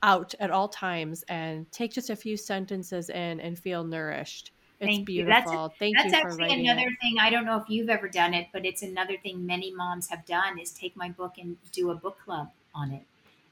out 0.04 0.34
at 0.38 0.52
all 0.52 0.68
times 0.68 1.24
and 1.28 1.70
take 1.72 1.92
just 1.92 2.10
a 2.10 2.16
few 2.16 2.36
sentences 2.36 3.10
in 3.10 3.40
and 3.40 3.58
feel 3.58 3.82
nourished. 3.82 4.52
It's 4.82 4.98
Thank 4.98 5.08
you. 5.16 5.24
That's 5.24 5.50
beautiful. 5.50 5.68
Thank 5.78 5.96
That's 5.96 6.12
you 6.12 6.20
for 6.20 6.28
actually 6.28 6.52
another 6.60 6.88
it. 6.88 6.98
thing. 7.00 7.16
I 7.20 7.30
don't 7.30 7.44
know 7.44 7.56
if 7.58 7.68
you've 7.68 7.88
ever 7.88 8.08
done 8.08 8.34
it, 8.34 8.48
but 8.52 8.64
it's 8.66 8.82
another 8.82 9.16
thing 9.18 9.46
many 9.46 9.72
moms 9.72 10.08
have 10.08 10.26
done 10.26 10.58
is 10.58 10.72
take 10.72 10.96
my 10.96 11.08
book 11.10 11.38
and 11.38 11.56
do 11.72 11.90
a 11.90 11.94
book 11.94 12.18
club 12.24 12.50
on 12.74 12.92
it. 12.92 13.02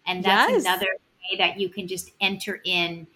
And 0.07 0.25
that's 0.25 0.49
Yes. 0.49 0.63
another 0.67 0.87
way 1.31 1.39
that 1.39 1.59
you 1.61 1.69
can 1.69 1.87
just 1.87 2.13
enter 2.21 2.61
in. 2.65 3.07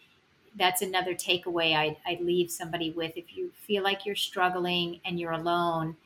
That's 0.57 0.83
another 0.83 1.15
takeaway 1.15 1.75
I'd, 1.77 1.97
I'd 2.07 2.21
leave 2.21 2.51
somebody 2.51 2.91
with. 2.93 3.17
If 3.17 3.37
you 3.37 3.51
feel 3.67 3.83
like 3.83 4.07
you're 4.07 4.15
struggling 4.17 5.01
and 5.05 5.19
you're 5.19 5.33
alone, 5.33 5.97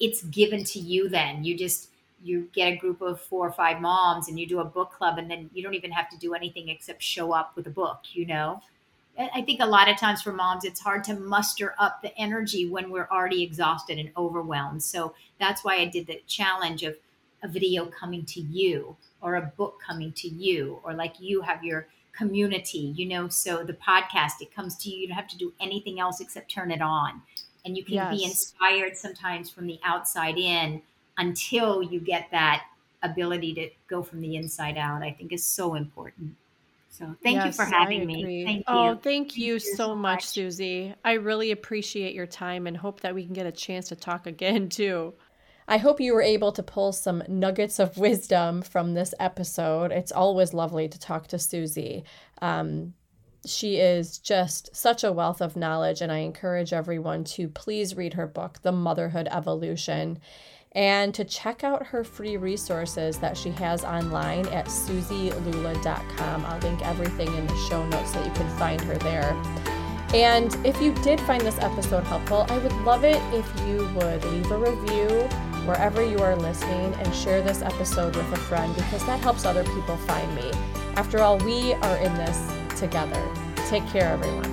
it's 0.00 0.22
given 0.24 0.64
to 0.64 0.78
you 0.78 1.08
then. 1.08 1.44
You 1.44 1.56
just 1.56 1.90
you 2.22 2.48
get 2.52 2.72
a 2.72 2.76
group 2.76 3.00
of 3.02 3.20
four 3.20 3.46
or 3.48 3.52
five 3.52 3.80
moms 3.80 4.28
and 4.28 4.38
you 4.38 4.46
do 4.46 4.60
a 4.60 4.64
book 4.64 4.92
club 4.92 5.18
and 5.18 5.30
then 5.30 5.50
you 5.52 5.62
don't 5.62 5.74
even 5.74 5.90
have 5.90 6.08
to 6.10 6.16
do 6.18 6.34
anything 6.34 6.68
except 6.68 7.02
show 7.02 7.32
up 7.32 7.56
with 7.56 7.66
a 7.66 7.70
book, 7.70 8.00
you 8.12 8.26
know? 8.26 8.62
I 9.18 9.42
think 9.42 9.60
a 9.60 9.66
lot 9.66 9.90
of 9.90 9.98
times 9.98 10.22
for 10.22 10.32
moms, 10.32 10.64
it's 10.64 10.80
hard 10.80 11.04
to 11.04 11.14
muster 11.14 11.74
up 11.78 12.00
the 12.00 12.16
energy 12.18 12.68
when 12.68 12.90
we're 12.90 13.08
already 13.12 13.42
exhausted 13.42 13.98
and 13.98 14.10
overwhelmed. 14.16 14.82
So 14.82 15.14
that's 15.38 15.62
why 15.62 15.76
I 15.76 15.84
did 15.84 16.06
the 16.06 16.22
challenge 16.26 16.82
of 16.82 16.96
a 17.42 17.48
video 17.48 17.86
coming 17.86 18.24
to 18.26 18.40
you 18.40 18.96
or 19.20 19.36
a 19.36 19.52
book 19.56 19.80
coming 19.86 20.12
to 20.12 20.28
you, 20.28 20.80
or 20.82 20.94
like 20.94 21.20
you 21.20 21.42
have 21.42 21.62
your 21.62 21.88
community, 22.12 22.92
you 22.96 23.06
know. 23.06 23.28
So 23.28 23.64
the 23.64 23.74
podcast, 23.74 24.40
it 24.40 24.54
comes 24.54 24.76
to 24.78 24.90
you. 24.90 24.98
You 24.98 25.08
don't 25.08 25.16
have 25.16 25.28
to 25.28 25.38
do 25.38 25.52
anything 25.60 26.00
else 26.00 26.20
except 26.20 26.50
turn 26.50 26.70
it 26.70 26.80
on. 26.80 27.22
And 27.64 27.76
you 27.76 27.84
can 27.84 28.10
be 28.10 28.24
inspired 28.24 28.96
sometimes 28.96 29.50
from 29.50 29.66
the 29.66 29.78
outside 29.84 30.38
in 30.38 30.82
until 31.18 31.82
you 31.82 32.00
get 32.00 32.28
that 32.32 32.64
ability 33.02 33.54
to 33.54 33.68
go 33.88 34.02
from 34.02 34.20
the 34.20 34.36
inside 34.36 34.78
out, 34.78 35.02
I 35.02 35.12
think 35.12 35.32
is 35.32 35.44
so 35.44 35.74
important. 35.74 36.34
So 36.92 37.16
thank 37.22 37.42
you 37.42 37.52
for 37.52 37.64
having 37.64 38.06
me. 38.06 38.44
Thank 38.44 38.64
Oh, 38.68 38.90
you. 38.90 38.96
thank 39.02 39.36
you 39.36 39.54
you 39.54 39.58
so 39.58 39.94
much, 39.94 40.18
much. 40.18 40.24
Suzi. 40.26 40.94
I 41.02 41.14
really 41.14 41.50
appreciate 41.50 42.14
your 42.14 42.26
time 42.26 42.66
and 42.66 42.76
hope 42.76 43.00
that 43.00 43.14
we 43.14 43.24
can 43.24 43.32
get 43.32 43.46
a 43.46 43.52
chance 43.52 43.88
to 43.88 43.96
talk 43.96 44.26
again 44.26 44.68
too. 44.68 45.14
I 45.66 45.78
hope 45.78 46.00
you 46.00 46.12
were 46.12 46.20
able 46.20 46.52
to 46.52 46.62
pull 46.62 46.92
some 46.92 47.22
nuggets 47.28 47.78
of 47.78 47.96
wisdom 47.96 48.60
from 48.60 48.92
this 48.92 49.14
episode. 49.18 49.90
It's 49.90 50.12
always 50.12 50.52
lovely 50.52 50.86
to 50.88 50.98
talk 50.98 51.28
to 51.28 51.36
Suzi. 51.36 52.02
Um, 52.42 52.92
she 53.46 53.76
is 53.76 54.18
just 54.18 54.76
such 54.76 55.02
a 55.02 55.12
wealth 55.12 55.40
of 55.40 55.56
knowledge, 55.56 56.02
and 56.02 56.12
I 56.12 56.18
encourage 56.18 56.74
everyone 56.74 57.24
to 57.24 57.48
please 57.48 57.96
read 57.96 58.14
her 58.14 58.26
book, 58.26 58.60
The 58.62 58.70
Motherhood 58.72 59.28
Evolution, 59.30 60.18
and 60.74 61.14
to 61.14 61.24
check 61.24 61.64
out 61.64 61.86
her 61.86 62.02
free 62.02 62.36
resources 62.36 63.18
that 63.18 63.36
she 63.36 63.50
has 63.50 63.84
online 63.84 64.46
at 64.48 64.66
suzilula.com. 64.66 66.44
I'll 66.46 66.58
link 66.60 66.84
everything 66.86 67.28
in 67.34 67.46
the 67.46 67.56
show 67.68 67.86
notes 67.86 68.12
so 68.12 68.18
that 68.18 68.26
you 68.26 68.32
can 68.32 68.58
find 68.58 68.80
her 68.82 68.96
there. 68.96 69.32
And 70.14 70.54
if 70.66 70.80
you 70.80 70.92
did 70.96 71.20
find 71.20 71.40
this 71.42 71.58
episode 71.58 72.04
helpful, 72.04 72.46
I 72.48 72.58
would 72.58 72.72
love 72.84 73.04
it 73.04 73.20
if 73.32 73.46
you 73.66 73.88
would 73.96 74.24
leave 74.24 74.50
a 74.50 74.58
review 74.58 75.08
wherever 75.66 76.04
you 76.04 76.18
are 76.18 76.36
listening 76.36 76.92
and 76.94 77.14
share 77.14 77.40
this 77.40 77.62
episode 77.62 78.16
with 78.16 78.32
a 78.32 78.36
friend 78.36 78.74
because 78.74 79.04
that 79.06 79.20
helps 79.20 79.44
other 79.44 79.64
people 79.64 79.96
find 79.98 80.34
me. 80.34 80.50
After 80.96 81.20
all, 81.20 81.38
we 81.38 81.72
are 81.74 81.96
in 81.98 82.12
this 82.14 82.38
together. 82.78 83.26
Take 83.68 83.86
care, 83.88 84.08
everyone. 84.08 84.51